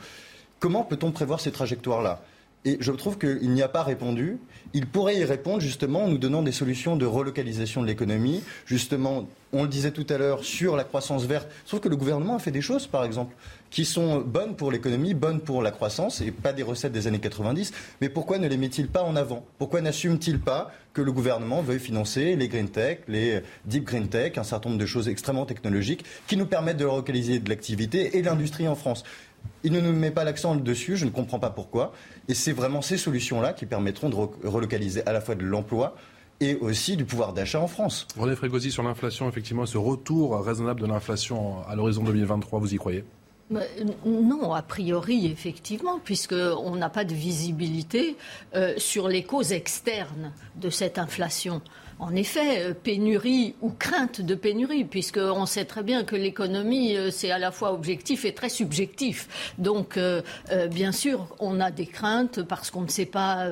comment 0.60 0.84
peut-on 0.84 1.10
prévoir 1.10 1.40
ces 1.40 1.52
trajectoires-là? 1.52 2.22
Et 2.66 2.78
je 2.80 2.90
trouve 2.90 3.16
qu'il 3.16 3.52
n'y 3.52 3.62
a 3.62 3.68
pas 3.68 3.84
répondu. 3.84 4.38
Il 4.74 4.86
pourrait 4.86 5.16
y 5.16 5.24
répondre 5.24 5.60
justement 5.60 6.04
en 6.04 6.08
nous 6.08 6.18
donnant 6.18 6.42
des 6.42 6.52
solutions 6.52 6.96
de 6.96 7.06
relocalisation 7.06 7.80
de 7.80 7.86
l'économie. 7.86 8.42
Justement, 8.66 9.28
on 9.52 9.62
le 9.62 9.68
disait 9.68 9.92
tout 9.92 10.06
à 10.10 10.18
l'heure, 10.18 10.42
sur 10.42 10.76
la 10.76 10.82
croissance 10.82 11.24
verte. 11.24 11.48
Sauf 11.64 11.80
que 11.80 11.88
le 11.88 11.96
gouvernement 11.96 12.34
a 12.34 12.38
fait 12.40 12.50
des 12.50 12.60
choses, 12.60 12.88
par 12.88 13.04
exemple, 13.04 13.36
qui 13.70 13.84
sont 13.84 14.20
bonnes 14.20 14.56
pour 14.56 14.70
l'économie, 14.70 15.14
bonnes 15.14 15.40
pour 15.40 15.62
la 15.62 15.70
croissance, 15.70 16.20
et 16.20 16.30
pas 16.30 16.52
des 16.52 16.62
recettes 16.62 16.92
des 16.92 17.06
années 17.06 17.18
90. 17.18 17.72
Mais 18.00 18.08
pourquoi 18.08 18.38
ne 18.38 18.48
les 18.48 18.56
met-il 18.56 18.88
pas 18.88 19.02
en 19.02 19.16
avant? 19.16 19.44
Pourquoi 19.58 19.80
n'assume-t-il 19.80 20.40
pas 20.40 20.70
que 20.92 21.02
le 21.02 21.12
gouvernement 21.12 21.62
veuille 21.62 21.80
financer 21.80 22.36
les 22.36 22.48
green 22.48 22.68
tech, 22.68 23.00
les 23.08 23.42
deep 23.64 23.84
green 23.84 24.08
tech, 24.08 24.38
un 24.38 24.44
certain 24.44 24.70
nombre 24.70 24.80
de 24.80 24.86
choses 24.86 25.08
extrêmement 25.08 25.46
technologiques 25.46 26.04
qui 26.26 26.36
nous 26.36 26.46
permettent 26.46 26.78
de 26.78 26.84
relocaliser 26.84 27.38
de 27.38 27.48
l'activité 27.48 28.18
et 28.18 28.22
l'industrie 28.22 28.68
en 28.68 28.74
France? 28.74 29.04
Il 29.62 29.72
ne 29.72 29.80
nous 29.80 29.92
met 29.92 30.10
pas 30.10 30.24
l'accent 30.24 30.56
dessus, 30.56 30.96
je 30.96 31.04
ne 31.04 31.10
comprends 31.10 31.38
pas 31.38 31.50
pourquoi. 31.50 31.92
Et 32.28 32.34
c'est 32.34 32.52
vraiment 32.52 32.82
ces 32.82 32.96
solutions-là 32.96 33.52
qui 33.52 33.66
permettront 33.66 34.08
de 34.08 34.16
relocaliser 34.46 35.06
à 35.06 35.12
la 35.12 35.20
fois 35.20 35.34
de 35.34 35.44
l'emploi, 35.44 35.94
et 36.38 36.54
aussi 36.56 36.98
du 36.98 37.06
pouvoir 37.06 37.32
d'achat 37.32 37.60
en 37.60 37.66
France. 37.66 38.06
René 38.18 38.36
Frégosi, 38.36 38.70
sur 38.70 38.82
l'inflation, 38.82 39.26
effectivement, 39.26 39.64
ce 39.64 39.78
retour 39.78 40.38
raisonnable 40.44 40.82
de 40.82 40.86
l'inflation 40.86 41.62
à 41.66 41.74
l'horizon 41.74 42.02
2023, 42.02 42.60
vous 42.60 42.74
y 42.74 42.76
croyez? 42.76 43.04
Non, 43.50 44.54
a 44.54 44.62
priori, 44.62 45.26
effectivement, 45.26 46.00
puisqu'on 46.02 46.76
n'a 46.76 46.90
pas 46.90 47.04
de 47.04 47.14
visibilité 47.14 48.16
euh, 48.54 48.74
sur 48.76 49.08
les 49.08 49.22
causes 49.22 49.52
externes 49.52 50.32
de 50.56 50.68
cette 50.70 50.98
inflation 50.98 51.62
en 51.98 52.14
effet, 52.14 52.62
euh, 52.62 52.74
pénurie 52.74 53.54
ou 53.62 53.70
crainte 53.70 54.20
de 54.20 54.34
pénurie, 54.34 54.84
puisqu'on 54.84 55.46
sait 55.46 55.64
très 55.64 55.82
bien 55.82 56.04
que 56.04 56.14
l'économie, 56.14 56.96
euh, 56.96 57.10
c'est 57.10 57.30
à 57.30 57.38
la 57.38 57.50
fois 57.50 57.72
objectif 57.72 58.24
et 58.24 58.34
très 58.34 58.50
subjectif. 58.50 59.54
Donc, 59.58 59.96
euh, 59.96 60.20
bien 60.70 60.92
sûr, 60.92 61.34
on 61.38 61.60
a 61.60 61.70
des 61.70 61.86
craintes 61.86 62.42
parce 62.42 62.70
qu'on 62.70 62.82
ne 62.82 62.88
sait 62.88 63.06
pas 63.06 63.46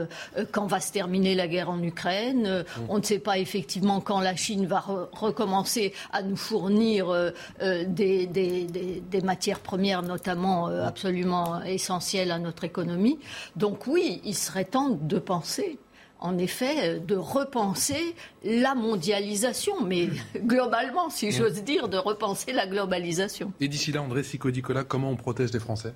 quand 0.53 0.67
va 0.67 0.81
se 0.81 0.93
terminer 0.93 1.35
la 1.35 1.49
guerre 1.49 1.71
en 1.71 1.83
Ukraine, 1.83 2.65
mmh. 2.67 2.81
on 2.89 2.99
ne 2.99 3.03
sait 3.03 3.19
pas 3.19 3.39
effectivement 3.39 4.01
quand 4.01 4.21
la 4.21 4.37
Chine 4.37 4.67
va 4.67 4.85
recommencer 5.13 5.93
à 6.13 6.23
nous 6.23 6.37
fournir 6.37 7.33
des, 7.61 8.27
des, 8.27 9.21
matières 9.23 9.61
premières, 9.61 10.03
notamment 10.03 10.69
mmh. 10.69 10.81
absolument 10.81 11.63
essentielles 11.63 12.31
à 12.31 12.39
notre 12.39 12.65
économie. 12.65 13.19
Donc 13.57 13.87
oui, 13.87 14.21
il 14.25 14.35
serait 14.35 14.65
temps 14.65 14.91
de 14.91 15.19
penser 15.19 15.79
en 16.25 16.39
effet, 16.39 17.01
de 17.01 17.17
repenser 17.17 18.17
la 18.45 18.75
mondialisation, 18.75 19.85
mais 19.85 20.09
globalement, 20.39 21.11
si 21.11 21.31
j'ose 21.31 21.63
dire, 21.63 21.89
de 21.89 21.99
repenser 21.99 22.53
la 22.53 22.67
globalisation. 22.67 23.53
Et 23.61 23.69
d'ici 23.69 23.93
là, 23.93 24.01
André 24.01 24.23
Sicodicola, 24.23 24.85
comment 24.85 25.11
on 25.11 25.17
protège 25.17 25.53
les 25.53 25.61
Français? 25.61 25.93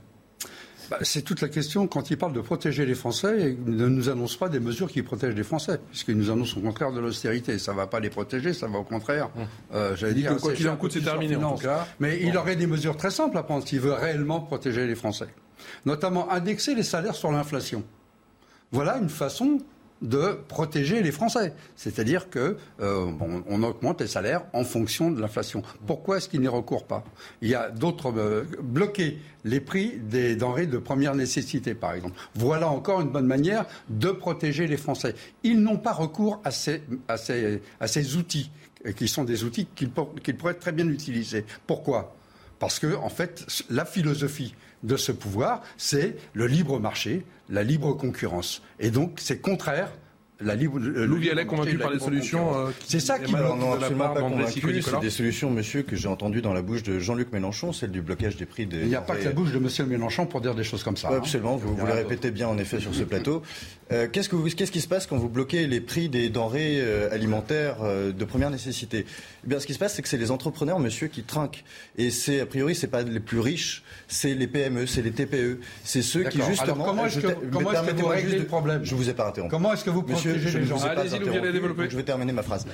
Bah, 0.90 0.98
c'est 1.00 1.22
toute 1.22 1.40
la 1.40 1.48
question. 1.48 1.86
Quand 1.86 2.10
il 2.10 2.18
parle 2.18 2.34
de 2.34 2.42
protéger 2.42 2.84
les 2.84 2.94
Français, 2.94 3.56
il 3.66 3.74
ne 3.74 3.88
nous 3.88 4.10
annonce 4.10 4.36
pas 4.36 4.50
des 4.50 4.60
mesures 4.60 4.90
qui 4.90 5.02
protègent 5.02 5.34
les 5.34 5.44
Français, 5.44 5.80
puisqu'il 5.88 6.18
nous 6.18 6.30
annonce 6.30 6.54
au 6.58 6.60
contraire 6.60 6.92
de 6.92 7.00
l'austérité. 7.00 7.58
Ça 7.58 7.72
ne 7.72 7.78
va 7.78 7.86
pas 7.86 7.98
les 7.98 8.10
protéger, 8.10 8.52
ça 8.52 8.68
va 8.68 8.80
au 8.80 8.84
contraire. 8.84 9.30
Hum. 9.34 9.46
Euh, 9.72 9.96
J'allais 9.96 10.12
dire, 10.12 10.36
quoi 10.36 10.52
qu'il 10.52 10.68
en 10.68 10.76
coûte, 10.76 10.92
c'est 10.92 11.00
terminé 11.00 11.36
en 11.36 11.54
tout 11.54 11.62
cas. 11.62 11.86
Mais 12.00 12.20
il 12.20 12.36
aurait 12.36 12.56
des 12.56 12.66
mesures 12.66 12.98
très 12.98 13.10
simples 13.10 13.38
à 13.38 13.42
prendre 13.42 13.66
s'il 13.66 13.80
veut 13.80 13.94
réellement 13.94 14.40
protéger 14.40 14.86
les 14.86 14.94
Français. 14.94 15.28
Notamment 15.86 16.30
indexer 16.30 16.74
les 16.74 16.82
salaires 16.82 17.14
sur 17.14 17.32
l'inflation. 17.32 17.82
Voilà 18.72 18.98
une 18.98 19.08
façon 19.08 19.58
de 20.02 20.38
protéger 20.48 21.02
les 21.02 21.12
Français. 21.12 21.54
C'est-à-dire 21.76 22.30
que 22.30 22.56
euh, 22.80 23.10
augmente 23.50 24.00
les 24.00 24.06
salaires 24.06 24.44
en 24.52 24.64
fonction 24.64 25.10
de 25.10 25.20
l'inflation. 25.20 25.62
Pourquoi 25.86 26.18
est-ce 26.18 26.28
qu'il 26.28 26.40
n'y 26.40 26.48
recourt 26.48 26.86
pas? 26.86 27.04
Il 27.42 27.48
y 27.48 27.54
a 27.54 27.70
d'autres 27.70 28.12
euh, 28.16 28.44
bloquer 28.62 29.18
les 29.44 29.60
prix 29.60 29.98
des 29.98 30.36
denrées 30.36 30.66
de 30.66 30.78
première 30.78 31.14
nécessité, 31.14 31.74
par 31.74 31.94
exemple. 31.94 32.18
Voilà 32.34 32.68
encore 32.68 33.00
une 33.00 33.10
bonne 33.10 33.26
manière 33.26 33.66
de 33.88 34.10
protéger 34.10 34.66
les 34.66 34.76
Français. 34.76 35.14
Ils 35.42 35.60
n'ont 35.60 35.78
pas 35.78 35.92
recours 35.92 36.40
à 36.44 36.50
ces, 36.50 38.16
outils 38.16 38.50
qui 38.96 39.08
sont 39.08 39.24
des 39.24 39.44
outils 39.44 39.66
qu'ils 39.74 39.90
pourraient 39.90 40.54
très 40.54 40.72
bien 40.72 40.88
utiliser. 40.88 41.44
Pourquoi? 41.66 42.14
Parce 42.58 42.78
que, 42.78 42.94
en 42.96 43.08
fait, 43.08 43.46
la 43.70 43.84
philosophie 43.84 44.54
de 44.82 44.96
ce 44.96 45.12
pouvoir, 45.12 45.62
c'est 45.76 46.16
le 46.34 46.46
libre 46.46 46.78
marché, 46.78 47.24
la 47.48 47.62
libre 47.62 47.94
concurrence. 47.94 48.62
Et 48.78 48.90
donc, 48.90 49.18
c'est 49.18 49.40
contraire 49.40 49.90
la 50.40 50.54
libre. 50.54 50.78
Louis 50.78 51.20
Vialet 51.20 51.46
convaincu 51.46 51.78
par 51.78 51.90
les 51.90 51.98
solutions. 51.98 52.56
Euh, 52.56 52.70
c'est 52.86 53.00
ça 53.00 53.18
qui 53.18 53.32
me 53.32 53.38
non, 53.38 53.72
absolument 53.72 54.08
pas 54.10 54.20
convaincu. 54.20 54.82
C'est 54.82 55.00
des 55.00 55.10
solutions, 55.10 55.50
monsieur, 55.50 55.82
que 55.82 55.96
j'ai 55.96 56.08
entendues 56.08 56.42
dans 56.42 56.52
la 56.52 56.62
bouche 56.62 56.82
de 56.82 56.98
Jean-Luc 56.98 57.32
Mélenchon, 57.32 57.72
celle 57.72 57.90
du 57.90 58.02
blocage 58.02 58.36
des 58.36 58.46
prix 58.46 58.66
des. 58.66 58.80
Il 58.80 58.88
n'y 58.88 58.94
a 58.94 59.00
pas 59.00 59.16
que 59.16 59.24
la 59.24 59.32
bouche 59.32 59.52
de 59.52 59.58
monsieur 59.58 59.84
Mélenchon 59.84 60.26
pour 60.26 60.40
dire 60.40 60.54
des 60.54 60.64
choses 60.64 60.82
comme 60.82 60.96
ça. 60.96 61.08
Hein. 61.08 61.16
absolument, 61.18 61.56
vous, 61.56 61.74
vous 61.74 61.86
le 61.86 61.92
répétez 61.92 62.30
bien 62.30 62.48
en 62.48 62.58
effet 62.58 62.80
sur 62.80 62.94
ce 62.94 63.02
plateau. 63.02 63.42
Euh, 63.90 64.06
qu'est-ce, 64.10 64.28
que 64.28 64.36
qu'est-ce 64.54 64.70
qui 64.70 64.82
se 64.82 64.88
passe 64.88 65.06
quand 65.06 65.16
vous 65.16 65.30
bloquez 65.30 65.66
les 65.66 65.80
prix 65.80 66.10
des 66.10 66.28
denrées 66.28 66.78
euh, 66.80 67.10
alimentaires 67.10 67.78
euh, 67.82 68.12
de 68.12 68.24
première 68.24 68.50
nécessité? 68.50 69.06
Eh 69.44 69.48
bien, 69.48 69.60
ce 69.60 69.66
qui 69.66 69.72
se 69.72 69.78
passe, 69.78 69.94
c'est 69.94 70.02
que 70.02 70.08
c'est 70.08 70.18
les 70.18 70.30
entrepreneurs, 70.30 70.78
monsieur, 70.78 71.06
qui 71.06 71.22
trinquent. 71.22 71.64
Et 71.96 72.10
c'est, 72.10 72.40
a 72.40 72.46
priori, 72.46 72.74
c'est 72.74 72.88
pas 72.88 73.02
les 73.02 73.20
plus 73.20 73.40
riches, 73.40 73.82
c'est 74.06 74.34
les 74.34 74.46
PME, 74.46 74.86
c'est 74.86 75.00
les 75.00 75.12
TPE, 75.12 75.60
c'est 75.84 76.02
ceux 76.02 76.24
qui 76.24 76.38
justement. 76.42 76.74
Alors, 76.74 76.86
comment 76.86 77.06
est-ce 77.06 77.20
que, 77.20 77.28
comment 77.50 77.72
est-ce 77.72 77.90
que 77.90 78.00
vous 78.02 78.06
réglez 78.08 78.38
le 78.38 78.44
problème? 78.44 78.84
Je 78.84 78.94
vous 78.94 79.08
ai 79.08 79.14
pas 79.14 79.28
interrompu. 79.28 79.50
Comment 79.50 79.72
est-ce 79.72 79.84
que 79.84 79.90
vous 79.90 80.02
Allez-y, 80.28 81.90
je 81.90 81.96
vais 81.96 82.02
terminer 82.02 82.32
ma 82.32 82.42
phrase. 82.42 82.66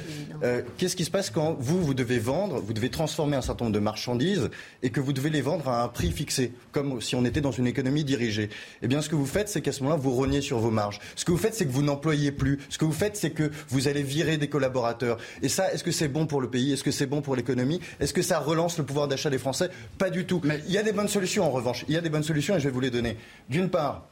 Euh, 0.43 0.63
qu'est-ce 0.79 0.97
qui 0.97 1.05
se 1.05 1.11
passe 1.11 1.31
quand 1.31 1.57
vous, 1.59 1.83
vous 1.83 1.95
devez 1.95 2.19
vendre, 2.19 2.61
vous 2.61 2.73
devez 2.73 2.91
transformer 2.91 3.37
un 3.37 3.43
certain 3.43 3.67
nombre 3.67 3.75
de 3.75 3.81
marchandises 3.81 4.51
et 4.83 4.91
que 4.91 5.01
vous 5.01 5.13
devez 5.13 5.31
les 5.31 5.41
vendre 5.41 5.69
à 5.69 5.83
un 5.83 5.89
prix 5.89 6.11
fixé, 6.11 6.53
comme 6.73 7.01
si 7.01 7.15
on 7.15 7.25
était 7.25 7.41
dans 7.41 7.53
une 7.53 7.67
économie 7.67 8.05
dirigée? 8.05 8.51
Eh 8.83 8.89
bien, 8.89 9.01
ce 9.01 9.09
que 9.09 9.15
vous 9.15 9.27
faites, 9.27 9.49
c'est 9.49 9.61
qu'à 9.61 9.73
ce 9.73 9.83
moment-là, 9.83 10.01
vous 10.01 10.13
rognez 10.13 10.41
sur 10.41 10.59
vos 10.59 10.71
marges. 10.71 11.01
Ce 11.17 11.25
que 11.25 11.31
vous 11.33 11.39
faites, 11.39 11.55
c'est 11.55 11.67
que 11.67 11.73
vous 11.73 11.83
n'employez 11.83 12.33
plus. 12.33 12.59
Ce 12.69 12.79
que 12.79 12.85
vous 12.85 12.93
faites, 12.93 13.17
c'est 13.17 13.31
que 13.31 13.51
vous 13.69 13.89
allez 13.89 14.03
virer 14.03 14.37
des 14.37 14.49
collaborateurs. 14.49 15.19
Et 15.43 15.49
ça, 15.49 15.73
est-ce 15.73 15.85
que 15.85 15.93
c'est 15.93 16.09
bon 16.09 16.27
pour 16.27 16.41
le 16.41 16.49
pays? 16.49 16.73
Est-ce 16.73 16.85
que 16.85 16.91
c'est 16.91 17.07
bon 17.07 17.23
pour 17.23 17.37
l'économie? 17.37 17.81
Est-ce 18.01 18.13
que 18.13 18.23
ça 18.23 18.39
relance 18.39 18.79
le 18.79 18.85
pouvoir 18.85 19.09
d'achat 19.09 19.31
des 19.31 19.39
Français? 19.39 19.71
Pas 19.99 20.11
du 20.11 20.25
tout. 20.25 20.41
Mais 20.45 20.61
il 20.67 20.73
y 20.73 20.79
a 20.79 20.83
des 20.83 20.93
bonnes 20.93 21.09
solutions, 21.09 21.45
en 21.45 21.51
revanche. 21.51 21.85
Il 21.89 21.95
y 21.95 21.97
a 21.97 22.01
des 22.01 22.11
bonnes 22.11 22.23
solutions 22.23 22.57
et 22.57 22.61
je 22.61 22.65
vais 22.65 22.71
vous 22.75 22.81
les 22.81 22.91
donner. 22.91 23.17
D'une 23.49 23.69
part, 23.69 24.09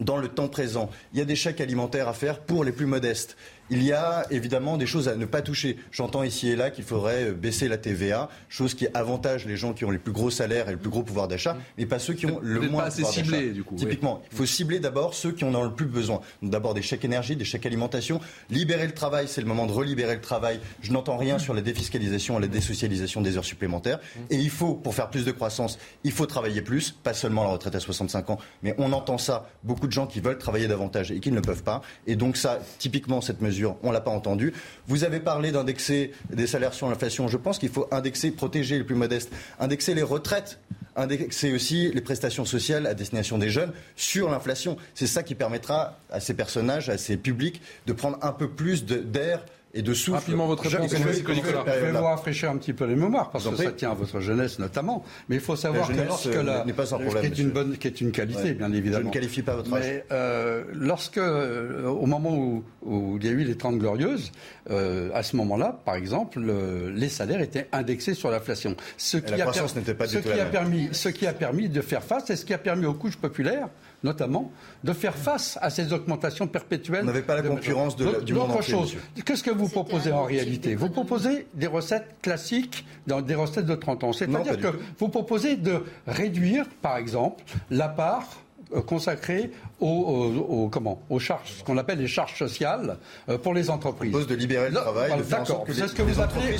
dans 0.00 0.16
le 0.16 0.28
temps 0.28 0.48
présent. 0.48 0.90
Il 1.12 1.18
y 1.18 1.22
a 1.22 1.24
des 1.24 1.36
chèques 1.36 1.60
alimentaires 1.60 2.08
à 2.08 2.14
faire 2.14 2.40
pour 2.40 2.64
les 2.64 2.72
plus 2.72 2.86
modestes. 2.86 3.36
Il 3.70 3.82
y 3.82 3.92
a 3.92 4.26
évidemment 4.30 4.76
des 4.76 4.86
choses 4.86 5.08
à 5.08 5.16
ne 5.16 5.24
pas 5.24 5.40
toucher. 5.40 5.78
J'entends 5.90 6.22
ici 6.22 6.50
et 6.50 6.56
là 6.56 6.70
qu'il 6.70 6.84
faudrait 6.84 7.30
euh, 7.30 7.32
baisser 7.32 7.66
la 7.66 7.78
TVA, 7.78 8.28
chose 8.50 8.74
qui 8.74 8.86
avantage 8.92 9.46
les 9.46 9.56
gens 9.56 9.72
qui 9.72 9.86
ont 9.86 9.90
les 9.90 9.98
plus 9.98 10.12
gros 10.12 10.30
salaires 10.30 10.68
et 10.68 10.72
le 10.72 10.78
plus 10.78 10.90
gros 10.90 11.02
pouvoir 11.02 11.28
d'achat, 11.28 11.56
mais 11.78 11.86
pas 11.86 11.98
ceux 11.98 12.12
qui 12.12 12.26
ont 12.26 12.40
le 12.42 12.60
moins 12.60 12.82
pas 12.82 12.88
assez 12.88 13.04
ciblé, 13.04 13.52
du 13.52 13.64
coup. 13.64 13.74
Typiquement, 13.76 14.22
il 14.30 14.36
faut 14.36 14.44
cibler 14.44 14.80
d'abord 14.80 15.14
ceux 15.14 15.32
qui 15.32 15.44
en 15.44 15.54
ont 15.54 15.64
le 15.64 15.72
plus 15.72 15.86
besoin. 15.86 16.20
D'abord 16.42 16.74
des 16.74 16.82
chèques 16.82 17.04
énergie, 17.04 17.36
des 17.36 17.44
chèques 17.44 17.64
alimentation. 17.64 18.20
Libérer 18.50 18.86
le 18.86 18.92
travail, 18.92 19.28
c'est 19.28 19.40
le 19.40 19.46
moment 19.46 19.66
de 19.66 19.72
relibérer 19.72 20.14
le 20.14 20.20
travail. 20.20 20.60
Je 20.82 20.92
n'entends 20.92 21.16
rien 21.16 21.38
sur 21.38 21.54
la 21.54 21.62
défiscalisation 21.62 22.38
et 22.38 22.42
la 22.42 22.48
désocialisation 22.48 23.22
des 23.22 23.38
heures 23.38 23.44
supplémentaires. 23.46 23.98
Et 24.28 24.36
il 24.36 24.50
faut, 24.50 24.74
pour 24.74 24.94
faire 24.94 25.08
plus 25.08 25.24
de 25.24 25.32
croissance, 25.32 25.78
il 26.04 26.12
faut 26.12 26.26
travailler 26.26 26.60
plus, 26.60 26.90
pas 26.90 27.14
seulement 27.14 27.44
la 27.44 27.50
retraite 27.50 27.74
à 27.74 27.80
65 27.80 28.28
ans, 28.30 28.38
mais 28.62 28.74
on 28.76 28.92
entend 28.92 29.16
ça. 29.16 29.48
Beaucoup 29.62 29.86
de 29.86 29.92
gens 29.92 30.06
qui 30.06 30.20
veulent 30.20 30.38
travailler 30.38 30.68
davantage 30.68 31.10
et 31.12 31.20
qui 31.20 31.30
ne 31.30 31.36
le 31.36 31.42
peuvent 31.42 31.62
pas. 31.62 31.80
Et 32.06 32.16
donc 32.16 32.36
ça, 32.36 32.58
typiquement, 32.78 33.22
cette 33.22 33.40
mesure 33.40 33.53
on 33.62 33.88
ne 33.88 33.92
l'a 33.92 34.00
pas 34.00 34.10
entendu. 34.10 34.52
Vous 34.86 35.04
avez 35.04 35.20
parlé 35.20 35.52
d'indexer 35.52 36.12
des 36.30 36.46
salaires 36.46 36.74
sur 36.74 36.88
l'inflation. 36.88 37.28
Je 37.28 37.36
pense 37.36 37.58
qu'il 37.58 37.68
faut 37.68 37.86
indexer, 37.90 38.30
protéger 38.30 38.78
les 38.78 38.84
plus 38.84 38.94
modestes, 38.94 39.30
indexer 39.58 39.94
les 39.94 40.02
retraites 40.02 40.58
indexer 40.96 41.52
aussi 41.52 41.90
les 41.92 42.00
prestations 42.00 42.44
sociales 42.44 42.86
à 42.86 42.94
destination 42.94 43.38
des 43.38 43.50
jeunes 43.50 43.72
sur 43.96 44.30
l'inflation. 44.30 44.76
C'est 44.94 45.06
ça 45.06 45.22
qui 45.22 45.34
permettra 45.34 45.98
à 46.10 46.20
ces 46.20 46.34
personnages, 46.34 46.88
à 46.88 46.98
ces 46.98 47.16
publics, 47.16 47.60
de 47.86 47.92
prendre 47.92 48.18
un 48.22 48.32
peu 48.32 48.48
plus 48.48 48.84
d'air 48.84 49.44
et 49.74 49.82
de 49.82 49.92
souffle. 49.92 50.18
Rapidement, 50.18 50.46
votre 50.46 50.68
réponse, 50.68 50.90
je, 50.90 50.96
je, 50.96 51.02
vais 51.02 51.92
vous 51.92 52.04
rafraîchir 52.04 52.50
un 52.50 52.56
petit 52.56 52.72
peu 52.72 52.84
les 52.84 52.94
mémoires, 52.94 53.30
parce 53.30 53.48
que 53.48 53.56
ça 53.56 53.72
tient 53.72 53.90
à 53.90 53.94
votre 53.94 54.20
jeunesse 54.20 54.58
notamment. 54.58 55.04
Mais 55.28 55.36
il 55.36 55.40
faut 55.40 55.56
savoir 55.56 55.88
que 55.88 55.94
lorsque 55.94 56.26
euh, 56.26 56.42
la, 56.42 56.64
pas 56.72 56.86
sans 56.86 56.98
problème, 56.98 57.22
qui 57.32 57.40
est 57.40 57.42
une 57.42 57.50
bonne, 57.50 57.76
qui 57.76 57.88
est 57.88 58.00
une 58.00 58.12
qualité, 58.12 58.54
bien 58.54 58.72
évidemment. 58.72 59.02
Je 59.02 59.08
ne 59.08 59.12
qualifie 59.12 59.42
pas 59.42 59.56
votre 59.56 59.72
âge. 59.74 59.82
Mais 59.82 60.04
euh, 60.12 60.64
lorsque, 60.72 61.18
euh, 61.18 61.88
au 61.88 62.06
moment 62.06 62.36
où, 62.36 62.64
où, 62.82 63.18
il 63.20 63.26
y 63.26 63.28
a 63.28 63.32
eu 63.32 63.44
les 63.44 63.56
Trente 63.56 63.78
Glorieuses, 63.78 64.30
euh, 64.70 65.10
à 65.12 65.22
ce 65.22 65.36
moment-là, 65.36 65.80
par 65.84 65.96
exemple, 65.96 66.40
le, 66.40 66.90
les 66.90 67.08
salaires 67.08 67.40
étaient 67.40 67.68
indexés 67.72 68.14
sur 68.14 68.30
l'inflation. 68.30 68.76
Ce 68.96 69.16
qui, 69.16 69.34
a, 69.34 69.46
pas 69.46 69.52
ce, 69.52 70.18
qui 70.18 70.40
a 70.40 70.46
permis, 70.46 70.88
ce 70.92 71.08
qui 71.08 71.26
a 71.26 71.32
permis 71.32 71.68
de 71.68 71.80
faire 71.80 72.02
face 72.02 72.30
et 72.30 72.36
ce 72.36 72.44
qui 72.44 72.54
a 72.54 72.58
permis 72.58 72.86
aux 72.86 72.94
couches 72.94 73.16
populaires 73.16 73.68
notamment, 74.04 74.52
de 74.84 74.92
faire 74.92 75.16
face 75.16 75.58
à 75.60 75.70
ces 75.70 75.92
augmentations 75.92 76.46
perpétuelles. 76.46 77.02
On 77.02 77.06
n'avait 77.06 77.22
pas 77.22 77.34
la 77.34 77.42
concurrence 77.42 77.96
de, 77.96 78.20
du 78.20 78.34
monde 78.34 78.52
entier. 78.52 78.74
chose. 78.74 78.96
Qu'est-ce 79.24 79.42
que 79.42 79.50
vous 79.50 79.68
proposez 79.68 80.12
en 80.12 80.24
réalité 80.24 80.74
Vous 80.74 80.90
proposez 80.90 81.46
des 81.54 81.66
recettes 81.66 82.16
classiques, 82.22 82.84
dans 83.06 83.22
des 83.22 83.34
recettes 83.34 83.66
de 83.66 83.74
30 83.74 84.04
ans. 84.04 84.12
C'est-à-dire 84.12 84.58
que 84.58 84.78
vous 84.98 85.08
proposez 85.08 85.56
de 85.56 85.82
réduire, 86.06 86.66
par 86.82 86.98
exemple, 86.98 87.42
la 87.70 87.88
part 87.88 88.43
euh, 88.74 88.80
consacrée 88.82 89.50
aux, 89.80 90.68
comment, 90.72 91.02
aux 91.10 91.18
charges, 91.18 91.52
ce 91.58 91.64
qu'on 91.64 91.76
appelle 91.76 91.98
les 91.98 92.06
charges 92.06 92.38
sociales 92.38 92.96
euh, 93.28 93.36
pour 93.38 93.54
les 93.54 93.70
entreprises. 93.70 94.10
On 94.10 94.12
propose 94.12 94.26
de 94.26 94.34
libérer 94.34 94.70
le 94.70 94.76
travail. 94.76 95.12
D'accord, 95.28 95.64
c'est 95.68 95.88
ce 95.88 95.94
que 95.94 96.02
vous 96.02 96.20
appelez 96.20 96.56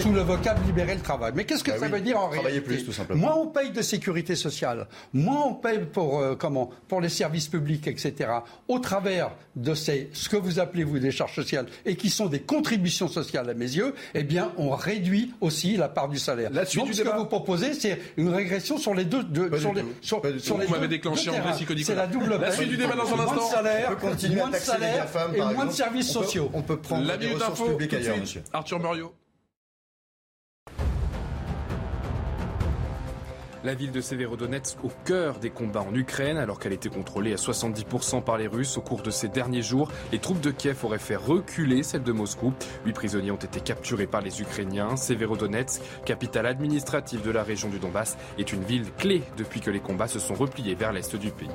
sous 0.00 0.12
le 0.12 0.20
vocable 0.20 0.60
libérer 0.66 0.94
le 0.94 1.00
travail. 1.00 1.32
Mais 1.34 1.44
qu'est-ce 1.44 1.64
que 1.64 1.70
bah 1.70 1.78
ça 1.78 1.88
veut 1.88 2.00
dire 2.00 2.18
en 2.18 2.28
réalité 2.28 2.60
plus, 2.60 2.84
tout 2.84 2.92
simplement. 2.92 3.20
Moins 3.20 3.36
on 3.36 3.46
paye 3.46 3.70
de 3.70 3.82
sécurité 3.82 4.36
sociale, 4.36 4.86
moins 5.12 5.44
on 5.46 5.54
paye 5.54 5.80
pour 5.92 6.20
euh, 6.20 6.34
comment, 6.34 6.70
pour 6.88 7.00
les 7.00 7.08
services 7.08 7.48
publics, 7.48 7.86
etc. 7.86 8.30
Au 8.68 8.78
travers 8.78 9.30
de 9.56 9.74
ces, 9.74 10.10
ce 10.12 10.28
que 10.28 10.36
vous 10.36 10.58
appelez 10.58 10.84
vous 10.84 10.98
des 10.98 11.10
charges 11.10 11.34
sociales 11.34 11.66
et 11.86 11.96
qui 11.96 12.10
sont 12.10 12.26
des 12.26 12.40
contributions 12.40 13.08
sociales 13.08 13.48
à 13.48 13.54
mes 13.54 13.76
yeux, 13.76 13.94
eh 14.14 14.22
bien, 14.22 14.52
on 14.58 14.70
réduit 14.70 15.32
aussi 15.40 15.76
la 15.76 15.88
part 15.88 16.08
du 16.08 16.18
salaire. 16.18 16.50
La 16.52 16.64
Donc, 16.64 16.94
ce 16.94 17.02
que 17.02 17.16
vous 17.16 17.26
proposez, 17.26 17.74
c'est 17.74 17.98
une 18.16 18.28
régression 18.28 18.78
sur 18.78 18.94
les 18.94 19.04
deux, 19.04 19.22
sur 19.58 19.72
les, 20.22 20.38
sur, 20.38 20.58
les 20.58 20.66
vous 20.66 20.86
déclenché 20.86 21.29
C'est 21.84 21.94
la 21.94 22.06
double 22.06 22.38
la 22.40 22.52
suite 22.52 22.68
du 22.68 22.76
débat 22.76 22.94
dans 22.94 23.14
un 23.14 23.18
instant. 23.20 23.34
Moins 23.34 23.34
de 23.34 23.40
salaire, 23.40 23.96
moins 24.34 24.48
de 24.50 24.56
salaire 24.56 25.06
et 25.34 25.40
moins 25.54 25.66
de 25.66 25.72
services 25.72 26.10
sociaux. 26.10 26.50
On 26.54 26.62
peut 26.62 26.80
prendre 26.80 27.06
la 27.06 27.16
minute 27.16 27.42
info 27.42 27.66
publiques 27.66 27.94
ailleurs, 27.94 28.18
monsieur. 28.18 28.42
Arthur 28.52 28.80
Muriot. 28.80 29.14
La 33.62 33.74
ville 33.74 33.92
de 33.92 34.00
Severodonetsk 34.00 34.82
au 34.82 34.90
cœur 35.04 35.38
des 35.38 35.50
combats 35.50 35.82
en 35.82 35.94
Ukraine, 35.94 36.38
alors 36.38 36.58
qu'elle 36.58 36.72
était 36.72 36.88
contrôlée 36.88 37.34
à 37.34 37.36
70% 37.36 38.24
par 38.24 38.38
les 38.38 38.46
Russes 38.46 38.78
au 38.78 38.80
cours 38.80 39.02
de 39.02 39.10
ces 39.10 39.28
derniers 39.28 39.60
jours. 39.60 39.90
Les 40.12 40.18
troupes 40.18 40.40
de 40.40 40.50
Kiev 40.50 40.82
auraient 40.82 40.98
fait 40.98 41.16
reculer 41.16 41.82
celles 41.82 42.02
de 42.02 42.12
Moscou. 42.12 42.54
Huit 42.86 42.94
prisonniers 42.94 43.32
ont 43.32 43.36
été 43.36 43.60
capturés 43.60 44.06
par 44.06 44.22
les 44.22 44.40
Ukrainiens. 44.40 44.96
Severodonetsk, 44.96 45.82
capitale 46.06 46.46
administrative 46.46 47.20
de 47.22 47.30
la 47.30 47.42
région 47.42 47.68
du 47.68 47.78
Donbass, 47.78 48.16
est 48.38 48.50
une 48.50 48.64
ville 48.64 48.90
clé 48.96 49.22
depuis 49.36 49.60
que 49.60 49.70
les 49.70 49.80
combats 49.80 50.08
se 50.08 50.20
sont 50.20 50.34
repliés 50.34 50.74
vers 50.74 50.94
l'est 50.94 51.14
du 51.16 51.30
pays. 51.30 51.48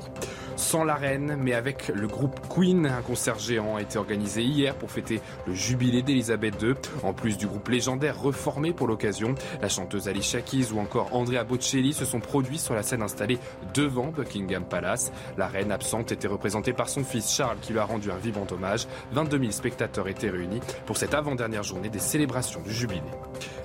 Sans 0.57 0.83
l'arène, 0.83 1.35
mais 1.39 1.53
avec 1.53 1.87
le 1.87 2.05
groupe 2.05 2.39
Queen, 2.49 2.85
un 2.85 3.01
concert 3.01 3.39
géant 3.39 3.77
a 3.77 3.81
été 3.81 3.97
organisé 3.97 4.43
hier 4.43 4.75
pour 4.75 4.91
fêter 4.91 5.21
le 5.47 5.55
jubilé 5.55 6.03
d'Elisabeth 6.03 6.61
II. 6.61 6.75
En 7.01 7.13
plus 7.13 7.35
du 7.35 7.47
groupe 7.47 7.67
légendaire 7.67 8.21
reformé 8.21 8.73
pour 8.73 8.87
l'occasion, 8.87 9.33
la 9.59 9.69
chanteuse 9.69 10.07
Alicia 10.07 10.41
Keys 10.41 10.71
ou 10.71 10.79
encore 10.79 11.09
Andrea 11.11 11.43
Bocelli 11.43 11.94
se 11.95 12.05
sont 12.05 12.19
produits 12.19 12.59
sur 12.59 12.75
la 12.75 12.83
scène 12.83 13.01
installée 13.01 13.39
devant 13.73 14.07
Buckingham 14.07 14.65
Palace. 14.65 15.11
La 15.37 15.47
reine 15.47 15.71
absente 15.71 16.11
était 16.11 16.27
représentée 16.27 16.73
par 16.73 16.89
son 16.89 17.03
fils 17.03 17.33
Charles 17.33 17.57
qui 17.61 17.73
lui 17.73 17.79
a 17.79 17.85
rendu 17.85 18.11
un 18.11 18.17
vivant 18.17 18.45
hommage. 18.51 18.87
22 19.13 19.39
000 19.39 19.51
spectateurs 19.51 20.07
étaient 20.07 20.29
réunis 20.29 20.59
pour 20.85 20.97
cette 20.97 21.13
avant-dernière 21.13 21.63
journée 21.63 21.89
des 21.89 21.99
célébrations 21.99 22.61
du 22.61 22.71
jubilé. 22.71 23.01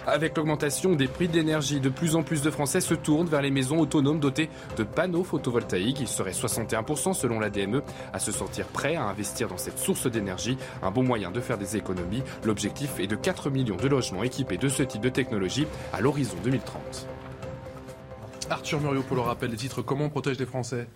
Avec 0.06 0.36
l'augmentation 0.36 0.94
des 0.94 1.08
prix 1.08 1.28
de 1.28 1.34
l'énergie, 1.34 1.80
de 1.80 1.88
plus 1.88 2.16
en 2.16 2.22
plus 2.22 2.42
de 2.42 2.50
Français 2.50 2.80
se 2.80 2.94
tournent 2.94 3.28
vers 3.28 3.42
les 3.42 3.50
maisons 3.50 3.78
autonomes 3.78 4.20
dotées 4.20 4.48
de 4.76 4.82
panneaux 4.82 5.24
photovoltaïques. 5.24 6.00
Il 6.00 6.08
serait 6.08 6.30
61% 6.30 7.14
selon 7.14 7.38
la 7.38 7.50
DME 7.50 7.82
à 8.12 8.18
se 8.18 8.32
sentir 8.32 8.66
prêt 8.66 8.96
à 8.96 9.04
investir 9.04 9.48
dans 9.48 9.58
cette 9.58 9.78
source 9.78 10.06
d'énergie, 10.06 10.56
un 10.82 10.90
bon 10.90 11.02
moyen 11.02 11.30
de 11.30 11.40
faire 11.40 11.58
des 11.58 11.76
économies. 11.76 12.22
L'objectif 12.44 12.98
est 12.98 13.06
de 13.06 13.16
4 13.16 13.50
millions 13.50 13.76
de 13.76 13.88
logements 13.88 14.22
équipés 14.22 14.56
de 14.56 14.68
ce 14.68 14.82
type 14.82 15.02
de 15.02 15.08
technologie 15.08 15.66
à 15.92 16.00
l'horizon 16.00 16.36
2030. 16.44 17.06
Arthur 18.50 18.80
Muriot, 18.80 19.02
pour 19.02 19.16
le 19.16 19.22
rappel, 19.22 19.50
les 19.50 19.56
titres 19.56 19.82
Comment 19.82 20.06
on 20.06 20.10
protège 20.10 20.38
les 20.38 20.46
Français? 20.46 20.88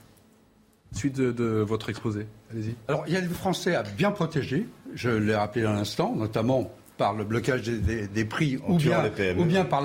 Suite 0.92 1.16
de, 1.16 1.44
votre 1.60 1.88
exposé. 1.88 2.26
Allez-y. 2.52 2.74
Alors, 2.88 3.04
il 3.06 3.14
y 3.14 3.16
a 3.16 3.20
des 3.20 3.28
Français 3.28 3.74
à 3.74 3.82
bien 3.82 4.12
protéger, 4.12 4.66
je 4.94 5.10
l'ai 5.10 5.34
rappelé 5.34 5.64
à 5.64 5.72
l'instant, 5.72 6.14
notamment 6.14 6.70
par 6.96 7.14
le 7.14 7.24
blocage 7.24 7.62
des, 7.62 8.24
prix 8.24 8.58
ou 8.68 8.76
bien, 8.76 9.10
ou 9.36 9.44
bien, 9.44 9.64
par 9.64 9.82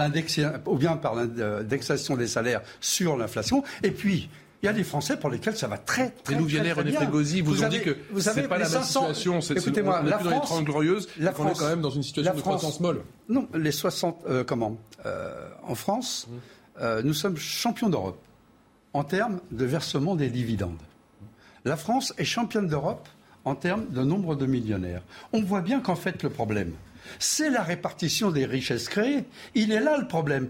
l'indexation 1.15 2.15
des 2.15 2.27
salaires 2.27 2.61
sur 2.79 3.17
l'inflation. 3.17 3.63
Et 3.81 3.89
puis, 3.89 4.29
il 4.61 4.65
y 4.65 4.69
a 4.69 4.73
des 4.73 4.83
Français 4.83 5.17
pour 5.17 5.29
lesquels 5.29 5.55
ça 5.55 5.67
va 5.67 5.77
très 5.77 6.09
très, 6.09 6.35
Mais 6.35 6.41
nous 6.41 6.47
très, 6.47 6.71
René 6.71 6.91
Frégosi, 6.91 7.41
vous, 7.41 7.55
vous 7.55 7.63
ont 7.63 7.69
dit 7.69 7.81
que 7.81 7.95
c'est 8.19 8.47
pas 8.47 8.57
la 8.57 8.69
même 8.69 8.83
situation. 8.83 9.39
Écoutez-moi, 9.39 10.03
la 10.03 10.19
France, 10.19 10.49
dans 10.49 10.59
les 10.59 10.65
glorieuse, 10.65 11.07
la 11.17 11.31
France, 11.31 11.47
on 11.47 11.55
est 11.55 11.59
quand 11.59 11.69
même 11.69 11.81
dans 11.81 11.89
une 11.89 12.03
situation 12.03 12.35
de 12.35 12.41
croissance 12.41 12.79
molle. 12.79 13.01
Non, 13.29 13.47
les 13.55 13.71
60, 13.71 14.23
euh, 14.27 14.43
comment? 14.43 14.77
Euh, 15.05 15.49
En 15.63 15.75
France, 15.75 16.27
mmh. 16.29 16.35
Euh, 16.79 17.01
nous 17.03 17.13
sommes 17.13 17.37
champions 17.37 17.89
d'Europe 17.89 18.21
en 18.93 19.03
termes 19.03 19.39
de 19.51 19.65
versement 19.65 20.15
des 20.15 20.29
dividendes. 20.29 20.81
La 21.65 21.77
France 21.77 22.13
est 22.17 22.25
championne 22.25 22.67
d'Europe 22.67 23.07
en 23.45 23.55
termes 23.55 23.87
de 23.89 24.03
nombre 24.03 24.35
de 24.35 24.45
millionnaires. 24.45 25.03
On 25.33 25.41
voit 25.41 25.61
bien 25.61 25.81
qu'en 25.81 25.95
fait 25.95 26.23
le 26.23 26.29
problème, 26.29 26.73
c'est 27.17 27.49
la 27.49 27.63
répartition 27.63 28.31
des 28.31 28.45
richesses 28.45 28.89
créées. 28.89 29.25
Il 29.55 29.71
est 29.71 29.79
là 29.79 29.97
le 29.97 30.07
problème. 30.07 30.49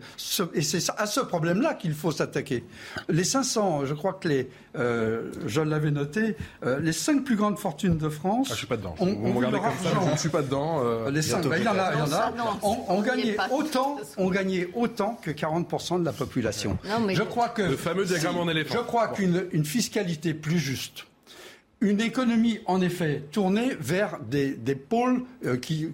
et 0.54 0.62
c'est 0.62 0.82
à 0.98 1.06
ce 1.06 1.20
problème-là 1.20 1.74
qu'il 1.74 1.94
faut 1.94 2.12
s'attaquer. 2.12 2.64
Les 3.08 3.24
500, 3.24 3.86
je 3.86 3.94
crois 3.94 4.14
que 4.14 4.28
les, 4.28 4.50
euh, 4.78 5.32
je 5.46 5.62
l'avais 5.62 5.92
noté, 5.92 6.36
euh, 6.66 6.80
les 6.80 6.94
cinq 6.94 7.24
plus 7.24 7.36
grandes 7.36 7.58
fortunes 7.58 7.98
de 7.98 8.10
France. 8.10 8.48
Ah, 8.50 8.54
je 8.54 8.60
suis 8.60 8.68
pas 8.68 8.78
dedans. 8.78 8.96
On, 9.00 9.06
Vous 9.06 9.34
me 9.34 9.38
regardez 9.38 9.60
comme 9.60 9.70
ça, 9.84 10.00
je 10.06 10.12
ne 10.12 10.18
suis 10.18 10.30
pas 10.30 10.42
dedans. 10.42 10.82
Euh, 10.84 11.10
les 11.12 11.22
cinq, 11.22 11.48
ben, 11.48 11.58
il 11.58 11.64
y 11.64 11.68
en 11.68 11.78
a, 11.78 11.94
il 11.94 12.00
y 12.00 12.02
en 12.02 12.14
a. 12.14 12.34
On, 12.62 13.02
gagnait 13.02 13.38
autant, 13.52 13.98
on 14.18 14.30
gagnait 14.30 14.70
autant 14.76 15.20
que 15.22 15.32
40% 15.32 16.00
de 16.00 16.06
la 16.06 16.14
population. 16.14 16.78
je 17.10 17.24
crois 17.24 17.50
que 17.50 17.64
le 17.64 17.78
fameux 17.78 18.06
diagramme 18.06 18.38
en 18.38 18.50
éléphant. 18.50 18.76
Je 18.76 18.84
crois 18.84 19.10
qu'une 19.10 19.66
fiscalité 19.66 20.34
plus 20.34 20.60
juste 20.60 21.06
une 21.82 22.02
économie, 22.02 22.60
en 22.66 22.82
effet, 22.82 23.24
tournée 23.32 23.70
vers 23.80 24.20
des, 24.20 24.76
pôles 24.76 25.24
euh, 25.46 25.58
qui, 25.58 25.94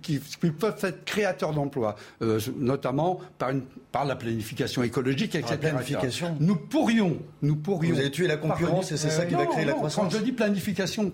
peuvent 0.59 0.79
être 0.81 1.05
créateurs 1.05 1.53
d'emplois, 1.53 1.95
euh, 2.21 2.39
notamment 2.57 3.19
par, 3.37 3.51
une, 3.51 3.63
par 3.91 4.05
la 4.05 4.15
planification 4.15 4.81
écologique, 4.83 5.35
etc. 5.35 5.57
La 5.61 5.69
planification. 5.69 6.37
Nous 6.39 6.55
pourrions, 6.55 7.17
nous 7.41 7.55
pourrions. 7.55 7.93
Vous 7.93 7.99
avez 7.99 8.11
tué 8.11 8.27
la 8.27 8.37
concurrence 8.37 8.91
et 8.91 8.97
c'est 8.97 9.09
ça 9.09 9.25
qui 9.25 9.35
va 9.35 9.45
créer 9.45 9.65
la 9.65 9.73
croissance. 9.73 10.03
Quand 10.03 10.17
je 10.17 10.23
dis 10.23 10.31
planification, 10.31 11.11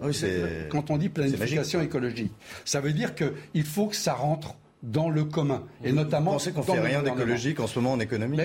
quand 0.70 0.90
on 0.90 0.98
dit 0.98 1.10
planification 1.10 1.82
écologique, 1.82 2.32
ça 2.66 2.80
veut 2.80 2.94
dire 2.94 3.14
qu'il 3.16 3.64
faut 3.64 3.88
que 3.88 3.96
ça 3.96 4.14
rentre 4.14 4.56
dans 4.84 5.10
le 5.10 5.24
commun. 5.24 5.64
Et 5.84 5.92
notamment. 5.92 6.32
Vous 6.32 6.38
pensez 6.38 6.52
qu'on 6.52 6.64
fait 6.64 6.80
rien 6.80 7.04
d'écologique 7.04 7.60
en 7.60 7.68
ce 7.68 7.80
moment 7.80 7.94
en 7.94 8.00
économie 8.00 8.38